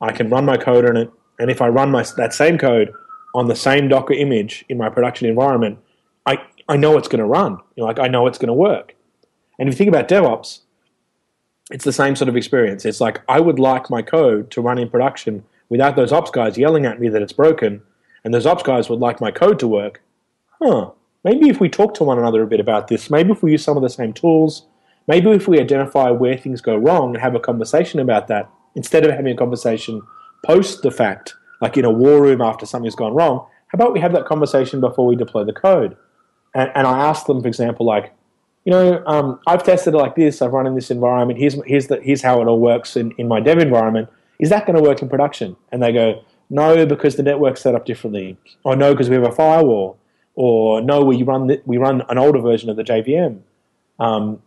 I 0.00 0.12
can 0.12 0.28
run 0.28 0.44
my 0.44 0.56
code 0.56 0.84
on 0.84 0.96
it, 0.96 1.10
and 1.38 1.50
if 1.50 1.62
I 1.62 1.68
run 1.68 1.90
my 1.90 2.04
that 2.16 2.34
same 2.34 2.58
code 2.58 2.92
on 3.34 3.48
the 3.48 3.56
same 3.56 3.88
Docker 3.88 4.14
image 4.14 4.64
in 4.68 4.76
my 4.76 4.90
production 4.90 5.28
environment, 5.28 5.78
I, 6.26 6.42
I 6.68 6.76
know 6.76 6.98
it's 6.98 7.08
going 7.08 7.20
to 7.20 7.26
run. 7.26 7.52
You 7.76 7.82
know, 7.82 7.84
like 7.84 7.98
I 7.98 8.08
know 8.08 8.26
it's 8.26 8.38
going 8.38 8.48
to 8.48 8.54
work. 8.54 8.94
And 9.58 9.68
if 9.68 9.74
you 9.74 9.78
think 9.78 9.88
about 9.88 10.08
DevOps, 10.08 10.60
it's 11.72 11.84
the 11.84 11.92
same 11.92 12.14
sort 12.14 12.28
of 12.28 12.36
experience. 12.36 12.84
It's 12.84 13.00
like 13.00 13.22
I 13.28 13.40
would 13.40 13.58
like 13.58 13.88
my 13.88 14.02
code 14.02 14.50
to 14.50 14.60
run 14.60 14.78
in 14.78 14.90
production 14.90 15.42
without 15.70 15.96
those 15.96 16.12
ops 16.12 16.30
guys 16.30 16.58
yelling 16.58 16.84
at 16.84 17.00
me 17.00 17.08
that 17.08 17.22
it's 17.22 17.32
broken, 17.32 17.82
and 18.24 18.32
those 18.32 18.46
ops 18.46 18.62
guys 18.62 18.90
would 18.90 19.00
like 19.00 19.20
my 19.20 19.30
code 19.30 19.58
to 19.60 19.66
work. 19.66 20.02
Huh? 20.60 20.90
Maybe 21.24 21.48
if 21.48 21.60
we 21.60 21.70
talk 21.70 21.94
to 21.94 22.04
one 22.04 22.18
another 22.18 22.42
a 22.42 22.46
bit 22.46 22.60
about 22.60 22.88
this, 22.88 23.08
maybe 23.10 23.30
if 23.32 23.42
we 23.42 23.52
use 23.52 23.64
some 23.64 23.76
of 23.76 23.82
the 23.82 23.88
same 23.88 24.12
tools, 24.12 24.66
maybe 25.08 25.30
if 25.30 25.48
we 25.48 25.58
identify 25.58 26.10
where 26.10 26.36
things 26.36 26.60
go 26.60 26.76
wrong 26.76 27.14
and 27.14 27.22
have 27.22 27.34
a 27.34 27.40
conversation 27.40 28.00
about 28.00 28.28
that 28.28 28.50
instead 28.74 29.04
of 29.04 29.12
having 29.12 29.32
a 29.32 29.36
conversation 29.36 30.02
post 30.44 30.82
the 30.82 30.90
fact 30.90 31.34
like 31.60 31.76
in 31.76 31.84
a 31.84 31.90
war 31.90 32.20
room 32.20 32.42
after 32.42 32.66
something's 32.66 32.96
gone 32.96 33.14
wrong, 33.14 33.46
how 33.68 33.76
about 33.76 33.94
we 33.94 34.00
have 34.00 34.12
that 34.12 34.26
conversation 34.26 34.80
before 34.80 35.06
we 35.06 35.16
deploy 35.16 35.44
the 35.44 35.52
code? 35.52 35.96
And, 36.54 36.70
and 36.74 36.86
I 36.86 36.98
asked 37.06 37.26
them, 37.26 37.40
for 37.40 37.48
example, 37.48 37.86
like, 37.86 38.12
you 38.64 38.70
know, 38.70 39.02
um, 39.06 39.40
I've 39.46 39.62
tested 39.62 39.94
it 39.94 39.96
like 39.96 40.14
this. 40.14 40.40
I've 40.40 40.52
run 40.52 40.66
in 40.66 40.74
this 40.74 40.90
environment. 40.90 41.38
Here's 41.38 41.54
here's 41.66 41.88
the, 41.88 42.00
here's 42.00 42.22
how 42.22 42.40
it 42.40 42.46
all 42.46 42.60
works 42.60 42.96
in, 42.96 43.12
in 43.12 43.28
my 43.28 43.40
dev 43.40 43.58
environment. 43.58 44.08
Is 44.38 44.50
that 44.50 44.66
going 44.66 44.76
to 44.76 44.82
work 44.82 45.02
in 45.02 45.08
production? 45.08 45.56
And 45.70 45.82
they 45.82 45.92
go, 45.92 46.22
no, 46.50 46.84
because 46.84 47.16
the 47.16 47.22
network's 47.22 47.60
set 47.60 47.74
up 47.74 47.86
differently. 47.86 48.36
Or 48.64 48.76
no, 48.76 48.92
because 48.92 49.08
we 49.08 49.16
have 49.16 49.24
a 49.24 49.32
firewall. 49.32 49.98
Or 50.34 50.80
no, 50.80 51.02
we 51.02 51.22
run 51.22 51.46
the, 51.46 51.62
we 51.64 51.76
run 51.76 52.02
an 52.08 52.18
older 52.18 52.40
version 52.40 52.70
of 52.70 52.76
the 52.76 52.82
JVM. 52.82 53.40
Um, 53.98 54.42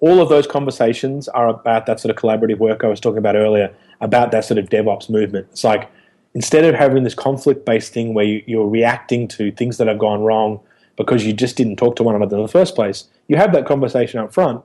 all 0.00 0.20
of 0.20 0.28
those 0.28 0.46
conversations 0.46 1.28
are 1.28 1.48
about 1.48 1.86
that 1.86 2.00
sort 2.00 2.14
of 2.14 2.20
collaborative 2.20 2.58
work 2.58 2.82
I 2.84 2.88
was 2.88 3.00
talking 3.00 3.18
about 3.18 3.36
earlier, 3.36 3.74
about 4.00 4.32
that 4.32 4.44
sort 4.44 4.58
of 4.58 4.68
DevOps 4.68 5.10
movement. 5.10 5.48
It's 5.52 5.64
like 5.64 5.90
instead 6.34 6.64
of 6.64 6.74
having 6.74 7.04
this 7.04 7.14
conflict 7.14 7.66
based 7.66 7.92
thing 7.92 8.14
where 8.14 8.24
you, 8.24 8.60
are 8.62 8.68
reacting 8.68 9.28
to 9.28 9.52
things 9.52 9.76
that 9.78 9.88
have 9.88 9.98
gone 9.98 10.22
wrong 10.22 10.60
because 11.04 11.24
you 11.24 11.32
just 11.32 11.56
didn't 11.56 11.76
talk 11.76 11.96
to 11.96 12.02
one 12.02 12.14
another 12.14 12.36
in 12.36 12.42
the 12.42 12.48
first 12.48 12.74
place, 12.74 13.08
you 13.28 13.36
have 13.36 13.52
that 13.52 13.66
conversation 13.66 14.20
up 14.20 14.32
front 14.32 14.62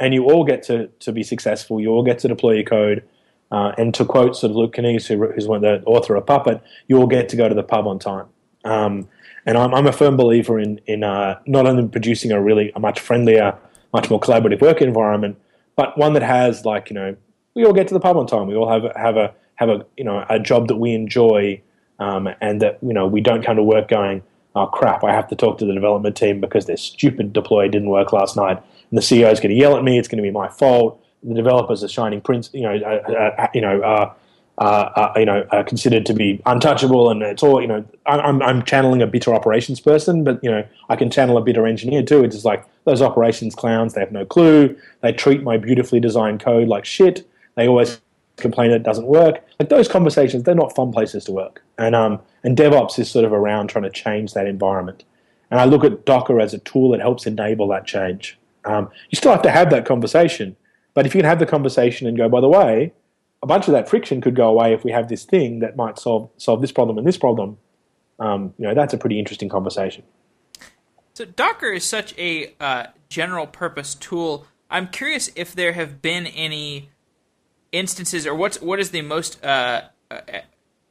and 0.00 0.12
you 0.12 0.24
all 0.24 0.44
get 0.44 0.62
to, 0.64 0.88
to 1.00 1.12
be 1.12 1.22
successful. 1.22 1.80
You 1.80 1.90
all 1.90 2.02
get 2.02 2.18
to 2.20 2.28
deploy 2.28 2.52
your 2.52 2.64
code. 2.64 3.04
Uh, 3.52 3.72
and 3.78 3.94
to 3.94 4.04
quote 4.04 4.34
sort 4.34 4.50
of 4.50 4.56
Luke 4.56 4.74
Kanies, 4.74 5.06
who, 5.06 5.24
who's 5.30 5.46
one 5.46 5.60
the 5.62 5.80
author 5.84 6.16
of 6.16 6.26
Puppet, 6.26 6.60
you 6.88 6.98
all 6.98 7.06
get 7.06 7.28
to 7.28 7.36
go 7.36 7.48
to 7.48 7.54
the 7.54 7.62
pub 7.62 7.86
on 7.86 8.00
time. 8.00 8.26
Um, 8.64 9.08
and 9.46 9.56
I'm, 9.56 9.72
I'm, 9.72 9.86
a 9.86 9.92
firm 9.92 10.16
believer 10.16 10.58
in, 10.58 10.80
in 10.86 11.04
uh, 11.04 11.38
not 11.46 11.64
only 11.64 11.86
producing 11.86 12.32
a 12.32 12.42
really 12.42 12.72
a 12.74 12.80
much 12.80 12.98
friendlier, 12.98 13.56
much 13.92 14.10
more 14.10 14.18
collaborative 14.18 14.60
work 14.60 14.82
environment, 14.82 15.38
but 15.76 15.96
one 15.96 16.14
that 16.14 16.22
has 16.22 16.64
like 16.64 16.90
you 16.90 16.94
know 16.94 17.16
we 17.54 17.64
all 17.64 17.72
get 17.72 17.86
to 17.88 17.94
the 17.94 18.00
pub 18.00 18.16
on 18.16 18.26
time. 18.26 18.48
We 18.48 18.56
all 18.56 18.68
have 18.68 18.90
have 18.96 19.16
a 19.16 19.32
have 19.54 19.68
a 19.68 19.86
you 19.96 20.02
know 20.02 20.26
a 20.28 20.40
job 20.40 20.66
that 20.66 20.76
we 20.76 20.92
enjoy, 20.92 21.60
um, 22.00 22.28
and 22.40 22.60
that 22.60 22.78
you 22.82 22.92
know 22.92 23.06
we 23.06 23.20
don't 23.20 23.44
come 23.44 23.56
to 23.56 23.62
work 23.62 23.88
going, 23.88 24.24
oh 24.56 24.66
crap, 24.66 25.04
I 25.04 25.12
have 25.12 25.28
to 25.28 25.36
talk 25.36 25.58
to 25.58 25.66
the 25.66 25.74
development 25.74 26.16
team 26.16 26.40
because 26.40 26.66
their 26.66 26.76
stupid 26.76 27.32
deploy 27.32 27.68
didn't 27.68 27.90
work 27.90 28.12
last 28.12 28.36
night, 28.36 28.56
and 28.90 28.98
the 28.98 29.02
CEO 29.02 29.30
is 29.30 29.38
going 29.38 29.50
to 29.50 29.56
yell 29.56 29.76
at 29.76 29.84
me. 29.84 29.98
It's 29.98 30.08
going 30.08 30.18
to 30.18 30.22
be 30.22 30.30
my 30.32 30.48
fault. 30.48 31.00
The 31.22 31.34
developers 31.34 31.84
are 31.84 31.88
shining 31.88 32.20
prince, 32.20 32.50
you 32.52 32.62
know, 32.62 32.74
uh, 32.74 33.12
uh, 33.12 33.46
you 33.54 33.60
know. 33.60 33.80
Uh, 33.82 34.12
uh, 34.58 34.90
uh, 34.96 35.12
you 35.18 35.26
know, 35.26 35.46
uh, 35.50 35.62
considered 35.64 36.06
to 36.06 36.14
be 36.14 36.40
untouchable, 36.46 37.10
and 37.10 37.20
it's 37.22 37.42
all 37.42 37.60
you 37.60 37.66
know. 37.66 37.84
I'm 38.06 38.40
I'm 38.40 38.62
channeling 38.62 39.02
a 39.02 39.06
bitter 39.06 39.34
operations 39.34 39.80
person, 39.80 40.24
but 40.24 40.42
you 40.42 40.50
know, 40.50 40.66
I 40.88 40.96
can 40.96 41.10
channel 41.10 41.36
a 41.36 41.42
bitter 41.42 41.66
engineer 41.66 42.02
too. 42.02 42.24
It's 42.24 42.36
just 42.36 42.46
like 42.46 42.64
those 42.84 43.02
operations 43.02 43.54
clowns. 43.54 43.92
They 43.92 44.00
have 44.00 44.12
no 44.12 44.24
clue. 44.24 44.74
They 45.02 45.12
treat 45.12 45.42
my 45.42 45.58
beautifully 45.58 46.00
designed 46.00 46.40
code 46.40 46.68
like 46.68 46.86
shit. 46.86 47.28
They 47.56 47.68
always 47.68 48.00
complain 48.36 48.70
it 48.70 48.82
doesn't 48.82 49.06
work. 49.06 49.44
Like 49.58 49.68
those 49.68 49.88
conversations, 49.88 50.44
they're 50.44 50.54
not 50.54 50.74
fun 50.74 50.92
places 50.92 51.24
to 51.24 51.32
work. 51.32 51.62
And 51.78 51.94
um, 51.94 52.20
and 52.46 52.56
DevOps 52.56 52.96
is 53.00 53.10
sort 53.10 53.24
of 53.24 53.32
around 53.32 53.66
trying 53.66 53.82
to 53.82 53.90
change 53.90 54.32
that 54.34 54.46
environment. 54.46 55.02
And 55.50 55.58
I 55.58 55.64
look 55.64 55.82
at 55.82 56.06
Docker 56.06 56.40
as 56.40 56.54
a 56.54 56.58
tool 56.58 56.92
that 56.92 57.00
helps 57.00 57.26
enable 57.26 57.66
that 57.68 57.86
change. 57.86 58.38
Um, 58.64 58.88
you 59.10 59.16
still 59.16 59.32
have 59.32 59.42
to 59.42 59.50
have 59.50 59.68
that 59.70 59.84
conversation, 59.84 60.54
but 60.94 61.06
if 61.06 61.14
you 61.14 61.20
can 61.20 61.28
have 61.28 61.40
the 61.40 61.46
conversation 61.46 62.06
and 62.06 62.16
go, 62.16 62.28
by 62.28 62.40
the 62.40 62.48
way, 62.48 62.92
a 63.42 63.48
bunch 63.48 63.66
of 63.66 63.72
that 63.72 63.88
friction 63.88 64.20
could 64.20 64.36
go 64.36 64.48
away 64.48 64.72
if 64.72 64.84
we 64.84 64.92
have 64.92 65.08
this 65.08 65.24
thing 65.24 65.58
that 65.58 65.76
might 65.76 65.98
solve 65.98 66.30
solve 66.36 66.60
this 66.60 66.70
problem 66.70 66.96
and 66.98 67.06
this 67.06 67.18
problem. 67.18 67.58
Um, 68.20 68.54
you 68.58 68.66
know, 68.66 68.74
that's 68.74 68.94
a 68.94 68.98
pretty 68.98 69.18
interesting 69.18 69.48
conversation. 69.48 70.04
So 71.14 71.24
Docker 71.24 71.72
is 71.72 71.84
such 71.84 72.16
a 72.16 72.54
uh, 72.60 72.86
general 73.08 73.48
purpose 73.48 73.96
tool. 73.96 74.46
I'm 74.70 74.86
curious 74.86 75.30
if 75.34 75.52
there 75.52 75.72
have 75.72 76.00
been 76.00 76.26
any 76.28 76.90
instances, 77.72 78.24
or 78.24 78.36
what's 78.36 78.60
what 78.62 78.78
is 78.78 78.92
the 78.92 79.02
most 79.02 79.44
uh, 79.44 79.88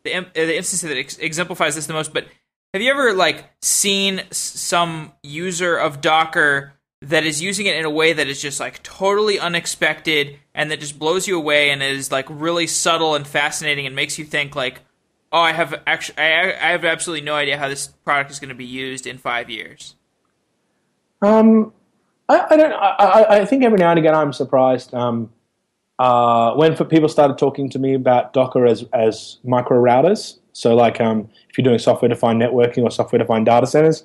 uh, 0.06 0.24
the 0.34 0.46
the 0.46 0.58
instance 0.58 0.82
that 0.82 0.98
ex- 0.98 1.18
exemplifies 1.18 1.76
this 1.76 1.88
the 1.88 1.94
most. 1.94 2.14
But 2.14 2.26
have 2.74 2.82
you 2.82 2.92
ever 2.92 3.14
like 3.14 3.50
seen 3.62 4.24
some 4.32 5.14
user 5.24 5.78
of 5.78 6.02
Docker 6.02 6.74
that 7.02 7.24
is 7.26 7.42
using 7.42 7.66
it 7.66 7.76
in 7.76 7.86
a 7.86 7.90
way 7.90 8.14
that 8.14 8.28
is 8.28 8.42
just 8.42 8.60
like 8.60 8.82
totally 8.84 9.40
unexpected 9.40 10.40
and 10.54 10.72
that 10.72 10.80
just 10.80 10.98
blows 10.98 11.28
you 11.28 11.38
away 11.38 11.70
and 11.70 11.84
is 11.84 12.12
like 12.12 12.26
really 12.30 12.68
subtle 12.68 13.16
and 13.16 13.28
fascinating 13.28 13.86
and 13.86 13.96
makes 13.96 14.18
you 14.18 14.26
think 14.26 14.56
like, 14.56 14.82
oh, 15.32 15.40
I 15.40 15.54
have 15.54 15.82
actually 15.86 16.18
I, 16.18 16.50
I 16.50 16.72
have 16.72 16.86
absolutely 16.86 17.26
no 17.26 17.36
idea 17.36 17.58
how 17.58 17.70
this 17.70 17.88
product 17.88 18.32
is 18.32 18.40
going 18.40 18.50
to 18.50 18.56
be 18.56 18.66
used 18.66 19.06
in 19.08 19.18
five 19.18 19.50
years. 19.50 19.96
Um, 21.22 21.74
I, 22.28 22.46
I 22.50 22.58
don't. 22.58 22.74
I, 22.74 23.26
I 23.30 23.46
think 23.46 23.64
every 23.64 23.78
now 23.78 23.92
and 23.92 24.00
again 24.00 24.16
I'm 24.16 24.34
surprised. 24.34 24.94
Um, 24.94 25.32
uh, 26.00 26.54
when 26.56 26.76
people 26.88 27.10
started 27.10 27.38
talking 27.38 27.70
to 27.70 27.80
me 27.80 27.94
about 27.94 28.34
Docker 28.34 28.66
as 28.66 28.84
as 28.94 29.38
micro 29.44 29.82
routers. 29.82 30.40
So, 30.54 30.74
like, 30.76 31.02
um, 31.02 31.30
if 31.50 31.58
you're 31.58 31.64
doing 31.64 31.80
software 31.80 32.10
defined 32.10 32.42
networking 32.42 32.84
or 32.84 32.92
software 32.92 33.20
defined 33.20 33.46
data 33.46 33.68
centers, 33.68 34.04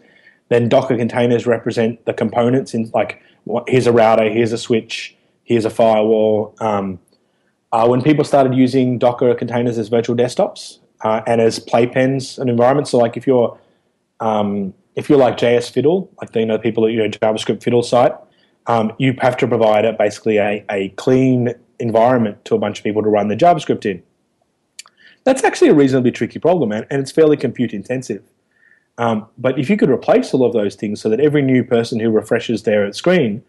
then 0.48 0.68
Docker 0.68 0.96
containers 0.96 1.46
represent 1.46 2.04
the 2.06 2.12
components 2.12 2.74
in 2.74 2.90
like 2.92 3.20
here's 3.66 3.86
a 3.86 3.92
router, 3.92 4.28
here's 4.30 4.52
a 4.52 4.58
switch, 4.58 5.16
here's 5.44 5.64
a 5.64 5.70
firewall. 5.70 6.54
Um, 6.60 6.98
uh, 7.72 7.86
when 7.86 8.02
people 8.02 8.24
started 8.24 8.54
using 8.54 8.98
Docker 8.98 9.34
containers 9.34 9.78
as 9.78 9.88
virtual 9.88 10.16
desktops 10.16 10.78
uh, 11.02 11.22
and 11.26 11.40
as 11.40 11.58
playpens 11.58 12.38
and 12.38 12.50
environments, 12.50 12.90
so 12.90 12.98
like 12.98 13.16
if 13.16 13.26
you're 13.26 13.58
um, 14.20 14.74
if 14.96 15.08
you're 15.08 15.18
like 15.18 15.38
JS 15.38 15.70
Fiddle, 15.70 16.10
like 16.20 16.34
you 16.34 16.46
know 16.46 16.58
people 16.58 16.84
at 16.86 16.92
your 16.92 17.08
JavaScript 17.08 17.62
Fiddle 17.62 17.82
site, 17.82 18.12
um, 18.66 18.92
you 18.98 19.14
have 19.20 19.36
to 19.38 19.48
provide 19.48 19.84
a, 19.84 19.92
basically 19.92 20.38
a, 20.38 20.64
a 20.70 20.88
clean 20.90 21.54
environment 21.80 22.44
to 22.44 22.54
a 22.54 22.58
bunch 22.58 22.78
of 22.78 22.84
people 22.84 23.02
to 23.02 23.08
run 23.08 23.28
the 23.28 23.36
JavaScript 23.36 23.84
in. 23.84 24.02
That's 25.24 25.44
actually 25.44 25.68
a 25.68 25.74
reasonably 25.74 26.12
tricky 26.12 26.38
problem, 26.38 26.72
and, 26.72 26.86
and 26.90 27.00
it's 27.00 27.12
fairly 27.12 27.36
compute 27.36 27.72
intensive. 27.72 28.22
Um, 28.98 29.26
but 29.38 29.58
if 29.58 29.70
you 29.70 29.76
could 29.76 29.90
replace 29.90 30.32
all 30.34 30.44
of 30.44 30.52
those 30.52 30.74
things 30.74 31.00
so 31.00 31.08
that 31.08 31.20
every 31.20 31.42
new 31.42 31.64
person 31.64 32.00
who 32.00 32.10
refreshes 32.10 32.64
their 32.64 32.92
screen 32.92 33.42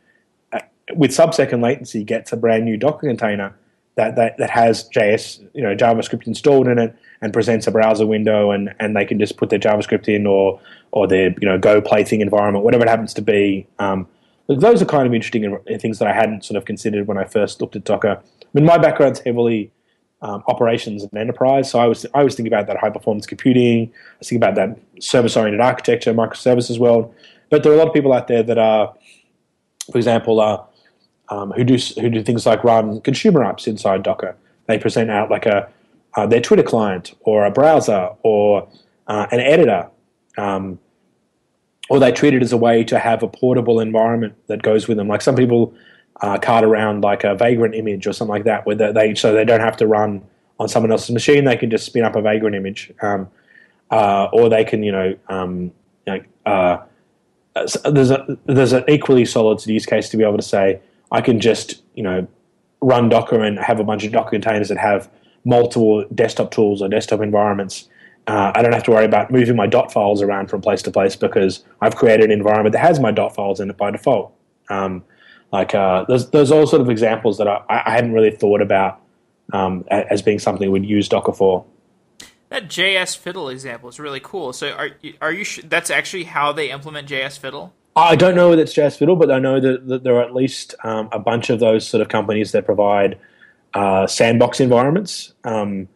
uh, 0.53 0.59
with 0.95 1.13
sub-second 1.13 1.61
latency 1.61 2.03
gets 2.03 2.31
a 2.31 2.37
brand 2.37 2.65
new 2.65 2.77
Docker 2.77 3.07
container 3.07 3.55
that, 3.95 4.15
that, 4.15 4.37
that 4.37 4.49
has 4.49 4.89
JS, 4.89 5.45
you 5.53 5.61
know, 5.61 5.75
JavaScript 5.75 6.25
installed 6.25 6.67
in 6.67 6.79
it 6.79 6.95
and 7.21 7.33
presents 7.33 7.67
a 7.67 7.71
browser 7.71 8.05
window, 8.05 8.51
and, 8.51 8.73
and 8.79 8.95
they 8.95 9.05
can 9.05 9.19
just 9.19 9.37
put 9.37 9.49
their 9.49 9.59
JavaScript 9.59 10.07
in 10.07 10.25
or 10.25 10.59
or 10.91 11.07
their 11.07 11.29
you 11.39 11.47
know 11.47 11.57
Go 11.57 11.81
Plaything 11.81 12.21
environment, 12.21 12.65
whatever 12.65 12.83
it 12.83 12.89
happens 12.89 13.13
to 13.15 13.21
be. 13.21 13.67
Um, 13.79 14.07
those 14.55 14.81
are 14.81 14.85
kind 14.85 15.07
of 15.07 15.13
interesting 15.13 15.57
things 15.79 15.99
that 15.99 16.07
I 16.07 16.13
hadn't 16.13 16.45
sort 16.45 16.57
of 16.57 16.65
considered 16.65 17.07
when 17.07 17.17
I 17.17 17.25
first 17.25 17.61
looked 17.61 17.75
at 17.75 17.83
Docker. 17.83 18.19
I 18.19 18.47
mean, 18.53 18.65
my 18.65 18.77
background's 18.77 19.19
heavily 19.19 19.71
um, 20.21 20.43
operations 20.47 21.03
and 21.03 21.17
enterprise, 21.17 21.69
so 21.71 21.79
I 21.79 21.87
was 21.87 22.05
I 22.13 22.23
was 22.23 22.35
thinking 22.35 22.53
about 22.53 22.67
that 22.67 22.77
high 22.77 22.89
performance 22.89 23.25
computing. 23.25 23.87
I 23.87 24.17
was 24.19 24.29
thinking 24.29 24.43
about 24.43 24.55
that 24.55 25.03
service 25.03 25.35
oriented 25.35 25.61
architecture, 25.61 26.13
microservices 26.13 26.79
world. 26.79 27.13
But 27.49 27.63
there 27.63 27.71
are 27.71 27.75
a 27.75 27.77
lot 27.77 27.87
of 27.87 27.93
people 27.93 28.13
out 28.13 28.27
there 28.27 28.43
that 28.43 28.57
are, 28.57 28.95
for 29.91 29.97
example, 29.97 30.39
uh, 30.39 30.63
um, 31.29 31.51
who 31.51 31.63
do 31.63 31.77
who 31.99 32.09
do 32.09 32.23
things 32.23 32.45
like 32.45 32.63
run 32.63 33.01
consumer 33.01 33.41
apps 33.41 33.67
inside 33.67 34.03
Docker. 34.03 34.35
They 34.67 34.77
present 34.77 35.09
out 35.09 35.31
like 35.31 35.45
a 35.45 35.69
uh, 36.15 36.27
their 36.27 36.41
Twitter 36.41 36.63
client 36.63 37.13
or 37.21 37.45
a 37.45 37.51
browser 37.51 38.09
or 38.23 38.67
uh, 39.07 39.27
an 39.31 39.39
editor. 39.39 39.89
Um, 40.37 40.79
or 41.91 41.99
they 41.99 42.09
treat 42.09 42.33
it 42.33 42.41
as 42.41 42.53
a 42.53 42.57
way 42.57 42.85
to 42.85 42.97
have 42.97 43.21
a 43.21 43.27
portable 43.27 43.81
environment 43.81 44.33
that 44.47 44.61
goes 44.61 44.87
with 44.87 44.95
them. 44.95 45.09
Like 45.09 45.21
some 45.21 45.35
people 45.35 45.73
uh, 46.21 46.37
cart 46.37 46.63
around 46.63 47.01
like 47.01 47.25
a 47.25 47.35
Vagrant 47.35 47.75
image 47.75 48.07
or 48.07 48.13
something 48.13 48.31
like 48.31 48.45
that, 48.45 48.65
where 48.65 48.77
they 48.77 49.13
so 49.13 49.33
they 49.33 49.43
don't 49.43 49.59
have 49.59 49.75
to 49.75 49.85
run 49.85 50.23
on 50.57 50.69
someone 50.69 50.89
else's 50.89 51.11
machine. 51.11 51.43
They 51.43 51.57
can 51.57 51.69
just 51.69 51.85
spin 51.85 52.05
up 52.05 52.15
a 52.15 52.21
Vagrant 52.21 52.55
image, 52.55 52.93
um, 53.01 53.27
uh, 53.89 54.29
or 54.31 54.47
they 54.47 54.63
can 54.63 54.83
you 54.83 54.93
know, 54.93 55.17
um, 55.27 55.73
you 56.07 56.13
know 56.13 56.23
uh, 56.45 56.77
there's 57.91 58.09
a 58.09 58.37
there's 58.45 58.71
an 58.71 58.85
equally 58.87 59.25
solid 59.25 59.65
use 59.67 59.85
case 59.85 60.07
to 60.11 60.17
be 60.17 60.23
able 60.23 60.37
to 60.37 60.43
say 60.43 60.79
I 61.11 61.19
can 61.19 61.41
just 61.41 61.83
you 61.95 62.03
know 62.03 62.25
run 62.79 63.09
Docker 63.09 63.43
and 63.43 63.59
have 63.59 63.81
a 63.81 63.83
bunch 63.83 64.05
of 64.05 64.13
Docker 64.13 64.29
containers 64.29 64.69
that 64.69 64.77
have 64.77 65.09
multiple 65.43 66.05
desktop 66.15 66.51
tools 66.51 66.81
or 66.81 66.87
desktop 66.87 67.19
environments 67.19 67.89
uh, 68.31 68.53
I 68.55 68.61
don't 68.61 68.71
have 68.71 68.83
to 68.83 68.91
worry 68.91 69.03
about 69.03 69.29
moving 69.29 69.57
my 69.57 69.67
dot 69.67 69.91
files 69.91 70.21
around 70.21 70.49
from 70.49 70.61
place 70.61 70.81
to 70.83 70.91
place 70.91 71.17
because 71.17 71.65
I've 71.81 71.97
created 71.97 72.31
an 72.31 72.31
environment 72.31 72.71
that 72.71 72.79
has 72.79 72.97
my 72.97 73.11
dot 73.11 73.35
files 73.35 73.59
in 73.59 73.69
it 73.69 73.75
by 73.75 73.91
default. 73.91 74.33
Um, 74.69 75.03
like 75.51 75.75
uh, 75.75 76.05
there's 76.07 76.29
there's 76.29 76.49
all 76.49 76.65
sort 76.65 76.81
of 76.81 76.89
examples 76.89 77.39
that 77.39 77.47
I, 77.49 77.61
I 77.67 77.91
hadn't 77.91 78.13
really 78.13 78.31
thought 78.31 78.61
about 78.61 79.01
um, 79.51 79.83
as 79.89 80.21
being 80.21 80.39
something 80.39 80.71
we'd 80.71 80.85
use 80.85 81.09
Docker 81.09 81.33
for. 81.33 81.65
That 82.47 82.69
JS 82.69 83.17
Fiddle 83.17 83.49
example 83.49 83.89
is 83.89 83.99
really 83.99 84.21
cool. 84.21 84.53
So 84.53 84.69
are 84.69 84.91
are 85.21 85.33
you 85.33 85.43
sh- 85.43 85.63
that's 85.65 85.89
actually 85.89 86.23
how 86.23 86.53
they 86.53 86.71
implement 86.71 87.09
JS 87.09 87.37
Fiddle? 87.37 87.73
I 87.97 88.15
don't 88.15 88.35
know 88.35 88.49
whether 88.49 88.61
it's 88.61 88.73
JS 88.73 88.97
Fiddle, 88.97 89.17
but 89.17 89.29
I 89.29 89.39
know 89.39 89.59
that, 89.59 89.89
that 89.89 90.03
there 90.05 90.15
are 90.15 90.23
at 90.23 90.33
least 90.33 90.73
um, 90.85 91.09
a 91.11 91.19
bunch 91.19 91.49
of 91.49 91.59
those 91.59 91.85
sort 91.85 91.99
of 91.99 92.07
companies 92.07 92.53
that 92.53 92.65
provide 92.65 93.19
uh, 93.73 94.07
sandbox 94.07 94.61
environments. 94.61 95.33
Um, 95.43 95.89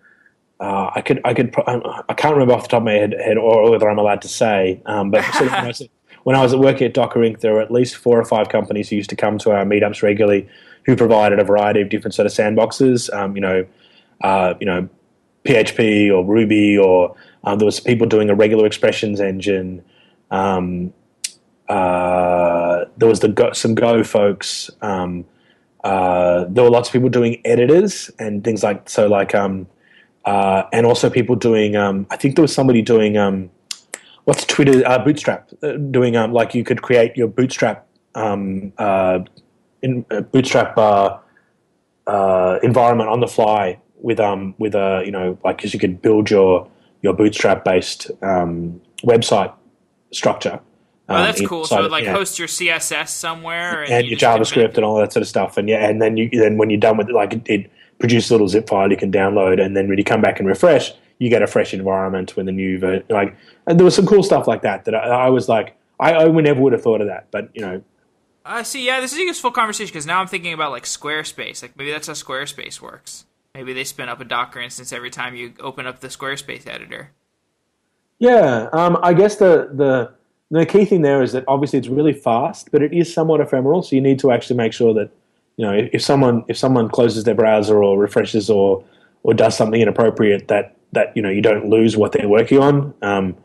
uh, 0.60 0.92
I 0.96 1.02
could, 1.02 1.22
I 1.26 1.34
could, 1.34 1.54
I 1.68 2.14
can't 2.14 2.34
remember 2.34 2.54
off 2.54 2.64
the 2.64 2.70
top 2.70 2.82
of 2.82 2.86
my 2.86 2.94
head, 2.94 3.14
head 3.14 3.38
or 3.38 3.72
whether 3.72 3.90
I'm 3.90 4.00
allowed 4.00 4.22
to 4.22 4.28
say, 4.28 4.82
um, 4.86 5.12
but 5.12 5.24
sort 5.34 5.52
of 5.52 5.90
when 6.24 6.36
I 6.36 6.42
was 6.42 6.56
working 6.68 6.88
at 6.88 6.94
Docker 6.94 7.20
Inc., 7.20 7.42
there 7.42 7.54
were 7.54 7.62
at 7.62 7.72
least 7.72 7.96
four 7.96 8.20
or 8.20 8.26
five 8.26 8.50
companies 8.50 8.90
who 8.90 8.96
used 8.96 9.10
to 9.10 9.16
come 9.16 9.38
to 9.40 9.52
our 9.52 9.66
meetups 9.66 10.02
regularly, 10.02 10.48
who 10.86 10.96
provided 10.96 11.40
a 11.40 11.44
variety 11.44 11.82
of 11.82 11.90
different 11.90 12.14
sort 12.14 12.26
of 12.26 12.32
sandboxes. 12.32 13.14
Um, 13.14 13.36
you 13.36 13.42
know, 13.42 13.66
uh, 14.22 14.54
you 14.60 14.66
know, 14.66 14.90
PHP 15.46 16.12
or 16.12 16.26
Ruby 16.26 16.78
or 16.78 17.16
Um, 17.44 17.60
there 17.60 17.66
was 17.66 17.80
people 17.80 18.08
doing 18.08 18.30
a 18.32 18.36
regular 18.36 18.66
expressions 18.66 19.22
engine. 19.22 19.84
Um, 20.32 20.94
uh, 21.70 22.86
there 22.98 23.08
was 23.08 23.20
the 23.20 23.28
Go, 23.28 23.52
some 23.54 23.76
Go 23.76 24.04
folks. 24.04 24.72
Um, 24.82 25.26
uh, 25.84 26.46
there 26.50 26.64
were 26.64 26.72
lots 26.72 26.90
of 26.90 26.94
people 26.94 27.10
doing 27.10 27.40
editors 27.46 28.10
and 28.18 28.44
things 28.44 28.64
like 28.64 28.90
so, 28.90 29.08
like 29.08 29.36
um, 29.36 29.68
uh, 30.26 30.64
and 30.74 30.86
also 30.86 31.10
people 31.10 31.36
doing. 31.36 31.76
Um, 31.76 32.08
I 32.10 32.18
think 32.18 32.36
there 32.36 32.42
was 32.42 32.54
somebody 32.54 32.82
doing 32.82 33.18
um, 33.18 33.50
what's 34.26 34.46
Twitter 34.46 34.86
uh, 34.86 35.00
Bootstrap 35.00 35.50
uh, 35.64 35.74
doing. 35.74 36.16
Um, 36.16 36.34
like 36.34 36.54
you 36.54 36.64
could 36.64 36.82
create 36.82 37.16
your 37.16 37.28
Bootstrap 37.28 37.88
um, 38.16 38.74
uh, 38.78 39.20
in 39.82 40.06
uh, 40.12 40.22
Bootstrap 40.22 40.78
uh, 40.78 41.18
uh, 42.08 42.60
environment 42.64 43.10
on 43.10 43.20
the 43.20 43.28
fly 43.28 43.80
with 44.02 44.20
um 44.20 44.54
with 44.58 44.76
a 44.76 45.02
you 45.06 45.12
know 45.12 45.38
like 45.44 45.58
because 45.58 45.74
you 45.74 45.80
could 45.80 46.02
build 46.02 46.30
your 46.30 46.70
your 47.02 47.14
Bootstrap 47.14 47.64
based 47.64 48.12
um, 48.22 48.82
website 49.04 49.54
structure. 50.12 50.60
Oh, 51.08 51.18
that's 51.18 51.40
um, 51.40 51.46
cool. 51.46 51.66
So 51.66 51.82
like 51.82 52.06
yeah. 52.06 52.14
host 52.14 52.40
your 52.40 52.48
CSS 52.48 53.10
somewhere 53.10 53.84
and, 53.84 53.94
and 53.94 54.06
you 54.06 54.12
your 54.12 54.20
JavaScript 54.20 54.76
and 54.76 54.84
all 54.84 54.98
that 54.98 55.14
sort 55.14 55.22
of 55.22 55.28
stuff. 55.28 55.58
And 55.58 55.70
yeah, 55.70 55.88
and 55.88 56.02
then 56.02 56.18
you 56.18 56.30
then 56.32 56.58
when 56.58 56.72
you're 56.72 56.80
done 56.80 56.98
with 56.98 57.10
it, 57.10 57.14
like 57.14 57.34
it, 57.34 57.42
it 57.46 57.72
produces 58.06 58.30
a 58.30 58.34
little 58.34 58.48
zip 58.48 58.70
file 58.70 58.90
you 58.90 58.98
can 58.98 59.12
download, 59.12 59.64
and 59.64 59.76
then 59.76 59.88
when 59.88 59.98
you 59.98 60.04
come 60.04 60.22
back 60.22 60.40
and 60.40 60.48
refresh, 60.48 60.94
you 61.20 61.30
get 61.30 61.42
a 61.42 61.48
fresh 61.48 61.74
environment 61.74 62.36
with 62.36 62.48
a 62.48 62.52
new 62.52 62.78
ver- 62.78 63.04
like. 63.10 63.36
And 63.68 63.80
there 63.80 63.86
was 63.86 63.96
some 63.96 64.06
cool 64.06 64.24
stuff 64.24 64.48
like 64.48 64.62
that 64.62 64.86
that 64.86 64.96
I, 64.96 65.26
I 65.26 65.30
was 65.30 65.50
like, 65.50 65.76
I, 66.00 66.14
I 66.14 66.28
never 66.28 66.62
would 66.62 66.74
have 66.74 66.84
thought 66.84 67.02
of 67.02 67.08
that, 67.08 67.32
but 67.32 67.50
you 67.54 67.62
know. 67.62 67.82
I 68.46 68.60
uh, 68.60 68.64
see. 68.64 68.86
Yeah, 68.86 69.02
this 69.02 69.12
is 69.12 69.20
a 69.20 69.24
useful 69.24 69.52
conversation 69.52 69.92
because 69.92 70.06
now 70.06 70.20
I'm 70.20 70.28
thinking 70.28 70.54
about 70.54 70.72
like 70.72 70.84
Squarespace. 70.84 71.62
Like 71.62 71.76
maybe 71.78 71.92
that's 71.92 72.08
how 72.08 72.14
Squarespace 72.14 72.80
works. 72.80 73.26
Maybe 73.56 73.74
they 73.74 73.86
spin 73.86 74.10
up 74.10 74.20
a 74.20 74.26
Docker 74.26 74.60
instance 74.60 74.92
every 74.94 75.10
time 75.10 75.36
you 75.36 75.54
open 75.60 75.88
up 75.88 76.02
the 76.02 76.10
Squarespace 76.10 76.68
editor. 76.68 77.12
Yeah, 78.20 78.70
um, 78.72 78.98
I 79.02 79.14
guess 79.14 79.38
the 79.38 79.70
the 79.74 80.14
the 80.52 80.66
key 80.66 80.86
thing 80.86 81.02
there 81.02 81.24
is 81.24 81.32
that 81.32 81.44
obviously 81.48 81.80
it's 81.80 81.88
really 81.88 82.14
fast, 82.14 82.72
but 82.72 82.84
it 82.84 82.94
is 82.94 83.12
somewhat 83.12 83.42
ephemeral. 83.42 83.82
So 83.82 83.96
you 83.96 84.02
need 84.02 84.20
to 84.20 84.32
actually 84.32 84.58
make 84.58 84.74
sure 84.74 84.94
that 84.94 85.10
you 85.58 85.66
know 85.66 85.74
if, 85.74 85.90
if 85.94 86.02
someone 86.02 86.44
if 86.48 86.58
someone 86.58 86.90
closes 86.90 87.24
their 87.24 87.36
browser 87.36 87.84
or 87.84 87.98
refreshes 87.98 88.50
or 88.50 88.84
or 89.24 89.34
does 89.34 89.56
something 89.56 89.82
inappropriate 89.82 90.48
that 90.48 90.76
that 90.92 91.16
you 91.16 91.22
know 91.22 91.30
you 91.30 91.42
don't 91.42 91.70
lose 91.70 91.98
what 91.98 92.12
they're 92.12 92.30
working 92.30 92.60
on. 92.60 92.94
Um, 93.02 93.38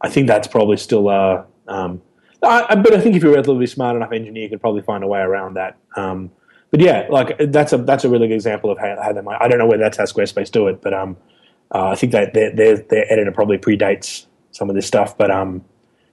I 0.00 0.08
think 0.08 0.26
that's 0.26 0.46
probably 0.46 0.76
still 0.76 1.08
uh, 1.08 1.44
um, 1.68 2.02
I, 2.44 2.74
but 2.74 2.94
I 2.94 3.00
think 3.00 3.16
if 3.16 3.22
you're 3.22 3.32
a 3.32 3.34
relatively 3.34 3.66
smart 3.66 3.96
enough 3.96 4.12
engineer, 4.12 4.44
you 4.44 4.48
could 4.50 4.60
probably 4.60 4.82
find 4.82 5.02
a 5.04 5.06
way 5.06 5.20
around 5.20 5.54
that. 5.54 5.76
Um, 5.96 6.30
but 6.70 6.80
yeah, 6.80 7.06
like 7.08 7.36
that's 7.38 7.72
a 7.72 7.78
that's 7.78 8.04
a 8.04 8.08
really 8.08 8.26
good 8.26 8.34
example 8.34 8.70
of 8.70 8.78
how, 8.78 9.00
how 9.00 9.12
they 9.12 9.20
might. 9.20 9.40
I 9.40 9.48
don't 9.48 9.58
know 9.58 9.66
whether 9.66 9.82
that's 9.82 9.96
how 9.96 10.04
Squarespace 10.04 10.50
do 10.50 10.66
it, 10.66 10.82
but 10.82 10.92
um, 10.92 11.16
uh, 11.72 11.88
I 11.88 11.94
think 11.94 12.12
that 12.12 12.34
their, 12.34 12.50
their 12.54 12.76
their 12.78 13.12
editor 13.12 13.30
probably 13.30 13.58
predates 13.58 14.26
some 14.50 14.68
of 14.68 14.76
this 14.76 14.86
stuff. 14.86 15.16
But 15.16 15.30
um, 15.30 15.64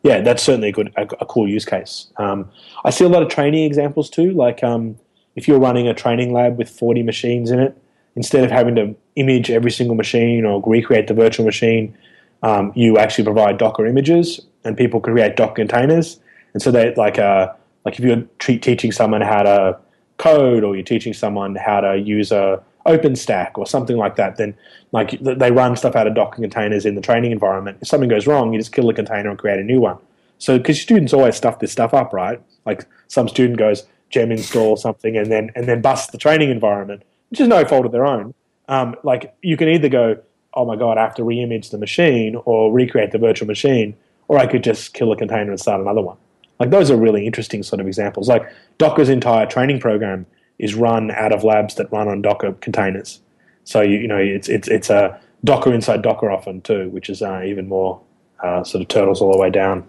yeah, 0.04 0.22
that's 0.22 0.44
certainly 0.44 0.70
a 0.70 0.72
good 0.72 0.94
a, 0.98 1.08
a 1.20 1.26
cool 1.26 1.48
use 1.48 1.66
case. 1.66 2.12
Um, 2.18 2.50
I 2.86 2.92
see 2.92 3.06
a 3.06 3.10
lot 3.10 3.24
of 3.24 3.30
training 3.30 3.64
examples 3.64 4.10
too. 4.10 4.32
Like 4.32 4.64
um, 4.64 4.98
if 5.36 5.48
you're 5.48 5.60
running 5.60 5.88
a 5.88 5.94
training 5.94 6.34
lab 6.34 6.58
with 6.58 6.70
40 6.70 7.04
machines 7.04 7.52
in 7.52 7.60
it, 7.60 7.78
instead 8.16 8.44
of 8.44 8.52
having 8.52 8.76
to 8.76 8.96
image 9.16 9.50
every 9.50 9.72
single 9.72 9.96
machine 9.96 10.46
or 10.46 10.62
recreate 10.66 11.08
the 11.08 11.14
virtual 11.14 11.46
machine, 11.46 11.96
um, 12.44 12.72
you 12.76 12.98
actually 12.98 13.24
provide 13.24 13.58
Docker 13.58 13.86
images, 13.86 14.42
and 14.64 14.76
people 14.76 15.00
create 15.00 15.36
Docker 15.36 15.56
containers. 15.56 16.20
And 16.54 16.62
so 16.62 16.72
they 16.72 16.94
like 16.96 17.20
uh, 17.20 17.54
like 17.86 18.00
if 18.00 18.06
you're 18.06 18.24
teaching 18.40 18.92
someone 18.92 19.22
how 19.22 19.44
to 19.44 19.80
code, 20.18 20.64
or 20.64 20.76
you're 20.76 20.84
teaching 20.84 21.14
someone 21.14 21.56
how 21.56 21.82
to 21.82 21.98
use 21.98 22.32
a 22.32 22.62
OpenStack 22.86 23.52
or 23.56 23.66
something 23.68 23.98
like 23.98 24.16
that, 24.16 24.38
then 24.38 24.56
like 24.92 25.20
they 25.22 25.52
run 25.52 25.76
stuff 25.76 25.96
out 25.96 26.08
of 26.08 26.16
Docker 26.16 26.42
containers 26.42 26.86
in 26.86 26.96
the 26.96 27.02
training 27.02 27.32
environment. 27.32 27.78
If 27.82 27.88
something 27.88 28.10
goes 28.10 28.28
wrong, 28.28 28.52
you 28.52 28.60
just 28.60 28.72
kill 28.72 28.88
the 28.88 28.94
container 28.94 29.30
and 29.30 29.38
create 29.38 29.60
a 29.60 29.64
new 29.64 29.80
one. 29.80 29.98
So 30.40 30.58
because 30.58 30.82
students 30.82 31.14
always 31.14 31.36
stuff 31.36 31.60
this 31.60 31.72
stuff 31.72 31.94
up, 31.94 32.14
right? 32.14 32.42
Like 32.66 32.88
some 33.08 33.28
student 33.28 33.60
goes 33.60 33.86
gem 34.12 34.32
install 34.32 34.76
something 34.78 35.18
and 35.18 35.32
then 35.32 35.52
and 35.56 35.68
then 35.68 35.82
busts 35.82 36.12
the 36.12 36.18
training 36.18 36.50
environment, 36.50 37.04
which 37.30 37.40
is 37.40 37.48
no 37.48 37.66
fault 37.66 37.86
of 37.86 37.92
their 37.92 38.06
own. 38.06 38.34
Um, 38.68 38.96
like 39.04 39.36
you 39.42 39.58
can 39.58 39.68
either 39.68 39.90
go, 39.90 40.22
oh 40.54 40.66
my 40.66 40.76
god, 40.76 40.98
I 40.98 41.02
have 41.02 41.16
to 41.16 41.24
reimage 41.24 41.72
the 41.72 41.78
machine 41.78 42.36
or 42.46 42.72
recreate 42.72 43.12
the 43.12 43.18
virtual 43.18 43.48
machine, 43.48 43.96
or 44.28 44.38
I 44.38 44.48
could 44.48 44.64
just 44.64 44.94
kill 44.94 45.12
a 45.12 45.18
container 45.18 45.52
and 45.52 45.60
start 45.60 45.82
another 45.82 46.02
one. 46.02 46.18
Like 46.60 46.70
those 46.70 46.92
are 46.92 46.98
really 46.98 47.26
interesting 47.26 47.64
sort 47.64 47.80
of 47.80 47.88
examples. 47.88 48.30
Like 48.30 48.48
Docker's 48.78 49.10
entire 49.10 49.46
training 49.46 49.80
program 49.80 50.26
is 50.60 50.76
run 50.76 51.10
out 51.12 51.32
of 51.32 51.44
labs 51.44 51.76
that 51.76 51.92
run 51.92 52.08
on 52.08 52.22
Docker 52.22 52.54
containers. 52.54 53.20
So 53.64 53.82
you, 53.82 53.98
you 54.00 54.08
know 54.08 54.18
it's 54.18 54.48
it's 54.48 54.68
it's 54.68 54.90
a 54.90 55.20
Docker 55.44 55.74
inside 55.74 56.04
Docker 56.04 56.30
often 56.30 56.62
too, 56.62 56.90
which 56.90 57.10
is 57.10 57.22
uh, 57.22 57.42
even 57.44 57.68
more 57.68 58.00
uh, 58.44 58.64
sort 58.64 58.82
of 58.82 58.88
turtles 58.88 59.22
all 59.22 59.32
the 59.32 59.40
way 59.40 59.50
down. 59.50 59.88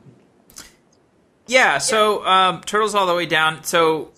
Yeah, 1.53 1.78
so 1.78 2.24
um, 2.24 2.62
turtles 2.62 2.94
all 2.94 3.07
the 3.07 3.14
way 3.14 3.26
down. 3.26 3.62
So 3.64 4.12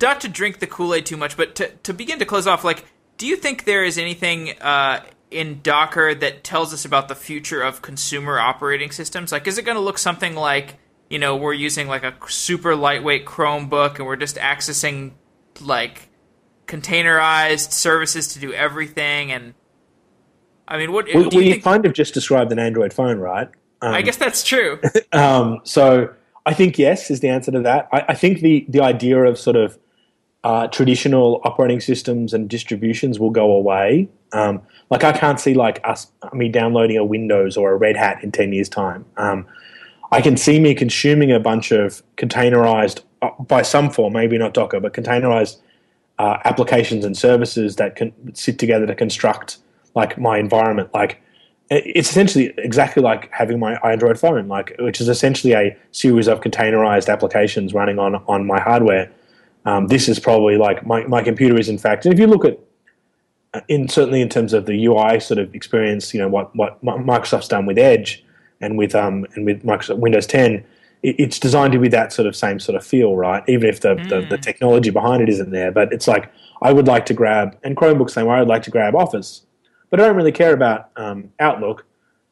not 0.00 0.20
to 0.22 0.28
drink 0.28 0.58
the 0.58 0.66
Kool 0.66 0.94
Aid 0.94 1.06
too 1.06 1.16
much, 1.16 1.36
but 1.36 1.54
to 1.56 1.68
to 1.68 1.94
begin 1.94 2.18
to 2.18 2.24
close 2.24 2.48
off, 2.48 2.64
like, 2.64 2.84
do 3.18 3.26
you 3.26 3.36
think 3.36 3.64
there 3.64 3.84
is 3.84 3.98
anything 3.98 4.60
uh, 4.60 5.04
in 5.30 5.60
Docker 5.62 6.12
that 6.14 6.42
tells 6.42 6.74
us 6.74 6.84
about 6.84 7.06
the 7.06 7.14
future 7.14 7.62
of 7.62 7.82
consumer 7.82 8.40
operating 8.40 8.90
systems? 8.90 9.30
Like, 9.30 9.46
is 9.46 9.58
it 9.58 9.64
going 9.64 9.76
to 9.76 9.80
look 9.82 9.98
something 9.98 10.34
like 10.34 10.78
you 11.08 11.20
know 11.20 11.36
we're 11.36 11.52
using 11.52 11.86
like 11.86 12.02
a 12.02 12.14
super 12.26 12.74
lightweight 12.74 13.26
Chromebook 13.26 13.98
and 13.98 14.06
we're 14.06 14.16
just 14.16 14.34
accessing 14.34 15.12
like 15.60 16.08
containerized 16.66 17.70
services 17.70 18.26
to 18.34 18.40
do 18.40 18.52
everything 18.52 19.30
and 19.30 19.54
I 20.68 20.78
mean, 20.78 20.90
what? 20.90 21.06
Well, 21.14 21.32
you, 21.32 21.42
you 21.42 21.62
kind 21.62 21.86
of 21.86 21.92
just 21.92 22.12
described 22.12 22.50
an 22.50 22.58
Android 22.58 22.92
phone, 22.92 23.18
right? 23.18 23.48
Um, 23.82 23.94
I 23.94 24.02
guess 24.02 24.16
that's 24.16 24.42
true. 24.42 24.80
um, 25.12 25.60
so 25.62 26.12
I 26.46 26.54
think 26.54 26.78
yes 26.78 27.10
is 27.10 27.20
the 27.20 27.28
answer 27.28 27.50
to 27.50 27.60
that. 27.62 27.88
I, 27.92 28.04
I 28.08 28.14
think 28.14 28.40
the 28.40 28.64
the 28.68 28.80
idea 28.80 29.22
of 29.24 29.38
sort 29.38 29.56
of 29.56 29.78
uh, 30.44 30.68
traditional 30.68 31.40
operating 31.44 31.80
systems 31.80 32.32
and 32.32 32.48
distributions 32.48 33.18
will 33.18 33.30
go 33.30 33.50
away. 33.50 34.08
Um, 34.32 34.62
like 34.88 35.02
I 35.02 35.12
can't 35.12 35.40
see 35.40 35.54
like 35.54 35.80
us 35.82 36.10
me 36.32 36.48
downloading 36.48 36.96
a 36.96 37.04
Windows 37.04 37.56
or 37.56 37.72
a 37.72 37.76
Red 37.76 37.96
Hat 37.96 38.22
in 38.22 38.30
ten 38.30 38.52
years' 38.52 38.68
time. 38.68 39.04
Um, 39.16 39.44
I 40.12 40.20
can 40.20 40.36
see 40.36 40.60
me 40.60 40.72
consuming 40.74 41.32
a 41.32 41.40
bunch 41.40 41.72
of 41.72 42.00
containerized 42.16 43.02
uh, 43.22 43.30
by 43.40 43.62
some 43.62 43.90
form, 43.90 44.12
maybe 44.12 44.38
not 44.38 44.54
Docker, 44.54 44.78
but 44.78 44.92
containerized 44.92 45.56
uh, 46.20 46.38
applications 46.44 47.04
and 47.04 47.16
services 47.16 47.76
that 47.76 47.96
can 47.96 48.12
sit 48.34 48.58
together 48.58 48.86
to 48.86 48.94
construct 48.94 49.58
like 49.96 50.16
my 50.16 50.38
environment. 50.38 50.94
Like 50.94 51.20
it's 51.70 52.10
essentially 52.10 52.54
exactly 52.58 53.02
like 53.02 53.30
having 53.32 53.58
my 53.58 53.74
Android 53.84 54.18
phone, 54.18 54.48
like 54.48 54.74
which 54.78 55.00
is 55.00 55.08
essentially 55.08 55.52
a 55.52 55.76
series 55.90 56.28
of 56.28 56.40
containerized 56.40 57.12
applications 57.12 57.74
running 57.74 57.98
on 57.98 58.16
on 58.26 58.46
my 58.46 58.60
hardware. 58.60 59.10
Um, 59.64 59.88
this 59.88 60.08
is 60.08 60.18
probably 60.18 60.56
like 60.56 60.86
my 60.86 61.04
my 61.06 61.22
computer 61.22 61.58
is 61.58 61.68
in 61.68 61.78
fact. 61.78 62.04
And 62.04 62.14
if 62.14 62.20
you 62.20 62.26
look 62.26 62.44
at 62.44 62.58
uh, 63.54 63.60
in 63.68 63.88
certainly 63.88 64.20
in 64.20 64.28
terms 64.28 64.52
of 64.52 64.66
the 64.66 64.86
UI 64.86 65.18
sort 65.18 65.38
of 65.38 65.54
experience, 65.54 66.14
you 66.14 66.20
know 66.20 66.28
what 66.28 66.54
what 66.54 66.82
Microsoft's 66.82 67.48
done 67.48 67.66
with 67.66 67.78
Edge 67.78 68.24
and 68.60 68.78
with 68.78 68.94
um 68.94 69.26
and 69.34 69.44
with 69.44 69.64
Microsoft 69.64 69.98
Windows 69.98 70.26
10 70.26 70.64
it's 71.02 71.38
designed 71.38 71.72
to 71.72 71.78
be 71.78 71.88
that 71.88 72.12
sort 72.12 72.26
of 72.26 72.34
same 72.34 72.58
sort 72.58 72.74
of 72.74 72.84
feel, 72.84 73.16
right? 73.16 73.44
Even 73.48 73.68
if 73.68 73.80
the, 73.80 73.94
mm. 73.94 74.08
the, 74.08 74.20
the, 74.22 74.36
mm. 74.38 74.42
technology 74.42 74.90
behind 74.90 75.22
it 75.22 75.28
isn't 75.28 75.50
there. 75.50 75.70
But 75.70 75.92
it's 75.92 76.08
like 76.08 76.32
I 76.62 76.72
would 76.72 76.88
like 76.88 77.06
to 77.06 77.14
grab, 77.14 77.56
and 77.62 77.76
Chromebooks 77.76 78.10
same 78.10 78.26
way, 78.26 78.36
I 78.36 78.40
would 78.40 78.48
like 78.48 78.62
to 78.64 78.70
grab 78.70 78.94
Office. 78.96 79.42
But 79.96 80.02
I 80.02 80.08
don't 80.08 80.16
really 80.16 80.32
care 80.32 80.52
about 80.52 80.90
um, 80.96 81.32
Outlook 81.40 81.86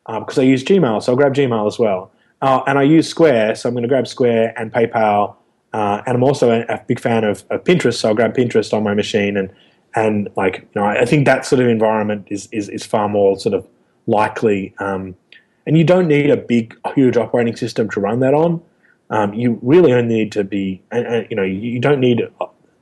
because 0.06 0.36
uh, 0.36 0.42
I 0.42 0.44
use 0.44 0.62
Gmail, 0.62 1.02
so 1.02 1.12
I'll 1.12 1.16
grab 1.16 1.32
Gmail 1.32 1.66
as 1.66 1.78
well. 1.78 2.12
Uh, 2.42 2.60
and 2.66 2.78
I 2.78 2.82
use 2.82 3.08
Square, 3.08 3.54
so 3.54 3.70
I'm 3.70 3.74
going 3.74 3.84
to 3.84 3.88
grab 3.88 4.06
Square 4.06 4.52
and 4.58 4.70
PayPal. 4.70 5.36
Uh, 5.72 6.02
and 6.06 6.14
I'm 6.14 6.22
also 6.22 6.50
a, 6.50 6.60
a 6.66 6.84
big 6.86 7.00
fan 7.00 7.24
of, 7.24 7.42
of, 7.48 7.64
Pinterest, 7.64 7.94
so 7.94 8.10
I'll 8.10 8.14
grab 8.14 8.36
Pinterest 8.36 8.74
on 8.74 8.82
my 8.82 8.92
machine. 8.92 9.38
And, 9.38 9.50
and 9.94 10.28
like, 10.36 10.58
you 10.74 10.78
know, 10.78 10.84
I 10.84 11.06
think 11.06 11.24
that 11.24 11.46
sort 11.46 11.62
of 11.62 11.68
environment 11.68 12.26
is, 12.28 12.50
is, 12.52 12.68
is 12.68 12.84
far 12.84 13.08
more 13.08 13.38
sort 13.38 13.54
of 13.54 13.66
likely 14.06 14.74
um, 14.78 15.16
and 15.64 15.78
you 15.78 15.84
don't 15.84 16.06
need 16.06 16.28
a 16.28 16.36
big, 16.36 16.76
huge 16.94 17.16
operating 17.16 17.56
system 17.56 17.88
to 17.92 18.00
run 18.00 18.20
that 18.20 18.34
on. 18.34 18.60
Um, 19.08 19.32
you 19.32 19.58
really 19.62 19.94
only 19.94 20.14
need 20.14 20.32
to 20.32 20.44
be, 20.44 20.82
you 20.92 21.34
know, 21.34 21.42
you 21.42 21.80
don't 21.80 22.00
need 22.00 22.28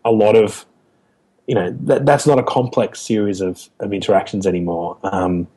a 0.04 0.10
lot 0.10 0.34
of, 0.34 0.66
you 1.46 1.54
know, 1.54 1.76
that, 1.82 2.06
that's 2.06 2.26
not 2.26 2.38
a 2.38 2.42
complex 2.42 3.00
series 3.00 3.40
of, 3.40 3.68
of 3.80 3.92
interactions 3.92 4.46
anymore. 4.46 4.96
Um, 5.02 5.48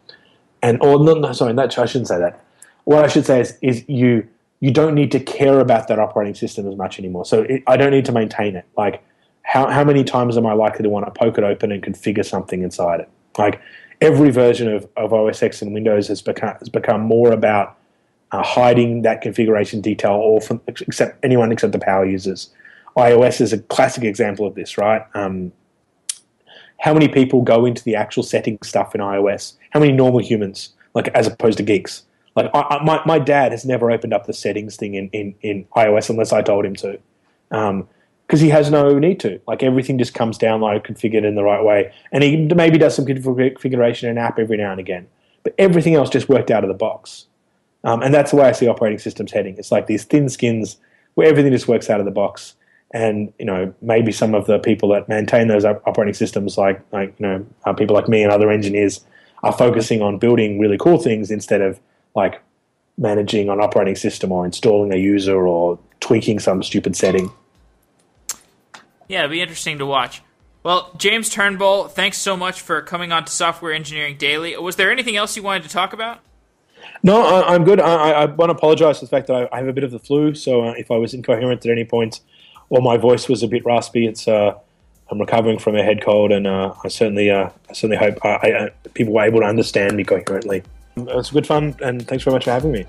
and 0.61 0.81
or 0.81 1.03
no, 1.03 1.13
no, 1.13 1.31
sorry, 1.31 1.53
that 1.53 1.77
I 1.77 1.85
shouldn't 1.85 2.07
say 2.07 2.17
that. 2.17 2.43
What 2.85 3.03
I 3.03 3.07
should 3.07 3.25
say 3.25 3.39
is, 3.39 3.57
is 3.61 3.83
you 3.87 4.27
you 4.61 4.71
don't 4.71 4.95
need 4.95 5.11
to 5.11 5.19
care 5.19 5.59
about 5.59 5.87
that 5.89 5.99
operating 5.99 6.33
system 6.33 6.67
as 6.67 6.75
much 6.75 6.97
anymore. 6.97 7.25
So 7.25 7.43
it, 7.43 7.63
I 7.67 7.77
don't 7.77 7.91
need 7.91 8.05
to 8.05 8.11
maintain 8.11 8.55
it. 8.55 8.65
Like, 8.77 9.03
how 9.43 9.69
how 9.69 9.83
many 9.83 10.03
times 10.03 10.37
am 10.37 10.45
I 10.45 10.53
likely 10.53 10.83
to 10.83 10.89
want 10.89 11.05
to 11.05 11.11
poke 11.11 11.37
it 11.37 11.43
open 11.43 11.71
and 11.71 11.83
configure 11.83 12.25
something 12.25 12.63
inside 12.63 13.01
it? 13.01 13.09
Like, 13.37 13.61
every 14.01 14.31
version 14.31 14.71
of, 14.71 14.87
of 14.97 15.13
OS 15.13 15.43
X 15.43 15.61
and 15.61 15.73
Windows 15.73 16.07
has 16.07 16.21
become, 16.21 16.55
has 16.59 16.69
become 16.69 17.01
more 17.01 17.31
about 17.31 17.77
uh, 18.31 18.43
hiding 18.43 19.03
that 19.03 19.21
configuration 19.21 19.81
detail 19.81 20.11
all 20.11 20.39
from 20.39 20.61
except 20.67 21.23
anyone 21.23 21.51
except 21.51 21.73
the 21.73 21.79
power 21.79 22.05
users. 22.05 22.49
iOS 22.97 23.41
is 23.41 23.53
a 23.53 23.59
classic 23.59 24.03
example 24.03 24.47
of 24.47 24.55
this, 24.55 24.77
right? 24.77 25.05
Um, 25.13 25.51
how 26.85 26.93
many 26.93 27.07
people 27.07 27.41
go 27.41 27.65
into 27.65 27.83
the 27.83 27.95
actual 27.95 28.23
setting 28.23 28.57
stuff 28.63 28.95
in 28.95 29.01
iOS? 29.01 29.53
How 29.71 29.79
many 29.79 29.91
normal 29.91 30.21
humans 30.21 30.75
like 30.95 31.09
as 31.09 31.27
opposed 31.27 31.57
to 31.57 31.63
geeks. 31.63 32.03
Like 32.35 32.49
I, 32.53 32.61
I, 32.61 32.83
my 32.83 33.01
my 33.05 33.19
dad 33.19 33.51
has 33.51 33.65
never 33.65 33.91
opened 33.91 34.13
up 34.13 34.25
the 34.25 34.33
settings 34.33 34.75
thing 34.75 34.95
in 34.95 35.09
in, 35.09 35.35
in 35.41 35.65
iOS 35.75 36.09
unless 36.09 36.33
I 36.33 36.41
told 36.41 36.65
him 36.65 36.75
to. 36.77 36.97
Um, 37.51 37.87
because 38.25 38.41
he 38.41 38.49
has 38.49 38.71
no 38.71 38.97
need 38.97 39.19
to. 39.19 39.39
Like 39.47 39.61
everything 39.61 39.99
just 39.99 40.15
comes 40.15 40.39
down 40.39 40.59
like 40.59 40.83
configured 40.83 41.23
in 41.23 41.35
the 41.35 41.43
right 41.43 41.63
way, 41.63 41.93
and 42.11 42.23
he 42.23 42.37
maybe 42.37 42.79
does 42.79 42.95
some 42.95 43.05
configuration 43.05 44.09
in 44.09 44.17
an 44.17 44.23
app 44.23 44.39
every 44.39 44.57
now 44.57 44.71
and 44.71 44.79
again. 44.79 45.07
But 45.43 45.53
everything 45.59 45.93
else 45.93 46.09
just 46.09 46.27
worked 46.27 46.49
out 46.49 46.63
of 46.63 46.67
the 46.67 46.73
box, 46.73 47.27
um, 47.83 48.01
and 48.01 48.11
that's 48.11 48.31
the 48.31 48.37
way 48.37 48.45
I 48.45 48.51
see 48.51 48.67
operating 48.67 48.97
systems 48.97 49.31
heading. 49.31 49.55
It's 49.59 49.71
like 49.71 49.85
these 49.85 50.05
thin 50.05 50.27
skins 50.27 50.77
where 51.13 51.27
everything 51.27 51.51
just 51.51 51.67
works 51.67 51.87
out 51.87 51.99
of 51.99 52.05
the 52.05 52.11
box, 52.11 52.55
and 52.95 53.33
you 53.37 53.45
know 53.45 53.73
maybe 53.81 54.11
some 54.11 54.33
of 54.33 54.47
the 54.47 54.57
people 54.57 54.89
that 54.89 55.09
maintain 55.09 55.49
those 55.49 55.65
operating 55.65 56.13
systems, 56.13 56.57
like 56.57 56.81
like 56.91 57.13
you 57.19 57.27
know 57.27 57.45
uh, 57.65 57.73
people 57.73 57.93
like 57.93 58.07
me 58.07 58.23
and 58.23 58.31
other 58.31 58.49
engineers, 58.49 59.01
are 59.43 59.51
focusing 59.51 60.01
on 60.01 60.17
building 60.17 60.57
really 60.59 60.77
cool 60.77 60.97
things 60.97 61.29
instead 61.29 61.61
of 61.61 61.79
like 62.15 62.41
managing 62.97 63.49
an 63.49 63.59
operating 63.59 63.97
system 63.97 64.31
or 64.31 64.45
installing 64.45 64.93
a 64.93 64.97
user 64.97 65.45
or 65.45 65.77
tweaking 65.99 66.39
some 66.39 66.63
stupid 66.63 66.95
setting. 66.95 67.29
Yeah, 69.09 69.25
it'll 69.25 69.31
be 69.31 69.41
interesting 69.41 69.77
to 69.79 69.85
watch. 69.85 70.21
Well, 70.63 70.91
James 70.97 71.29
Turnbull, 71.29 71.89
thanks 71.89 72.17
so 72.17 72.37
much 72.37 72.61
for 72.61 72.81
coming 72.81 73.11
on 73.11 73.25
to 73.25 73.31
Software 73.31 73.73
Engineering 73.73 74.17
Daily. 74.17 74.57
Was 74.57 74.77
there 74.77 74.89
anything 74.89 75.17
else 75.17 75.35
you 75.35 75.43
wanted 75.43 75.63
to 75.63 75.69
talk 75.69 75.91
about? 75.91 76.21
No, 77.03 77.21
I, 77.21 77.53
am 77.53 77.65
good. 77.65 77.79
I, 77.79 78.11
I, 78.11 78.25
want 78.25 78.49
to 78.49 78.55
apologize 78.55 78.99
for 78.99 79.05
the 79.05 79.09
fact 79.09 79.27
that 79.27 79.35
I, 79.35 79.55
I 79.55 79.59
have 79.59 79.67
a 79.67 79.73
bit 79.73 79.83
of 79.83 79.91
the 79.91 79.99
flu, 79.99 80.33
so 80.33 80.63
uh, 80.63 80.73
if 80.77 80.89
I 80.89 80.95
was 80.95 81.13
incoherent 81.13 81.63
at 81.65 81.71
any 81.71 81.83
point 81.83 82.21
or 82.69 82.81
my 82.81 82.97
voice 82.97 83.27
was 83.27 83.43
a 83.43 83.47
bit 83.47 83.65
raspy, 83.65 84.07
it's 84.07 84.27
uh, 84.27 84.53
I'm 85.09 85.19
recovering 85.19 85.59
from 85.59 85.75
a 85.75 85.83
head 85.83 86.01
cold, 86.01 86.31
and 86.31 86.47
uh, 86.47 86.73
I 86.83 86.87
certainly 86.87 87.29
uh, 87.29 87.49
I 87.69 87.73
certainly 87.73 87.97
hope 87.97 88.23
uh, 88.23 88.69
people 88.93 89.13
were 89.13 89.23
able 89.23 89.41
to 89.41 89.45
understand 89.45 89.95
me 89.95 90.03
coherently. 90.03 90.63
It 90.95 91.03
was 91.03 91.29
good 91.31 91.45
fun, 91.45 91.75
and 91.81 92.07
thanks 92.07 92.23
very 92.23 92.33
much 92.33 92.45
for 92.45 92.51
having 92.51 92.71
me. 92.71 92.85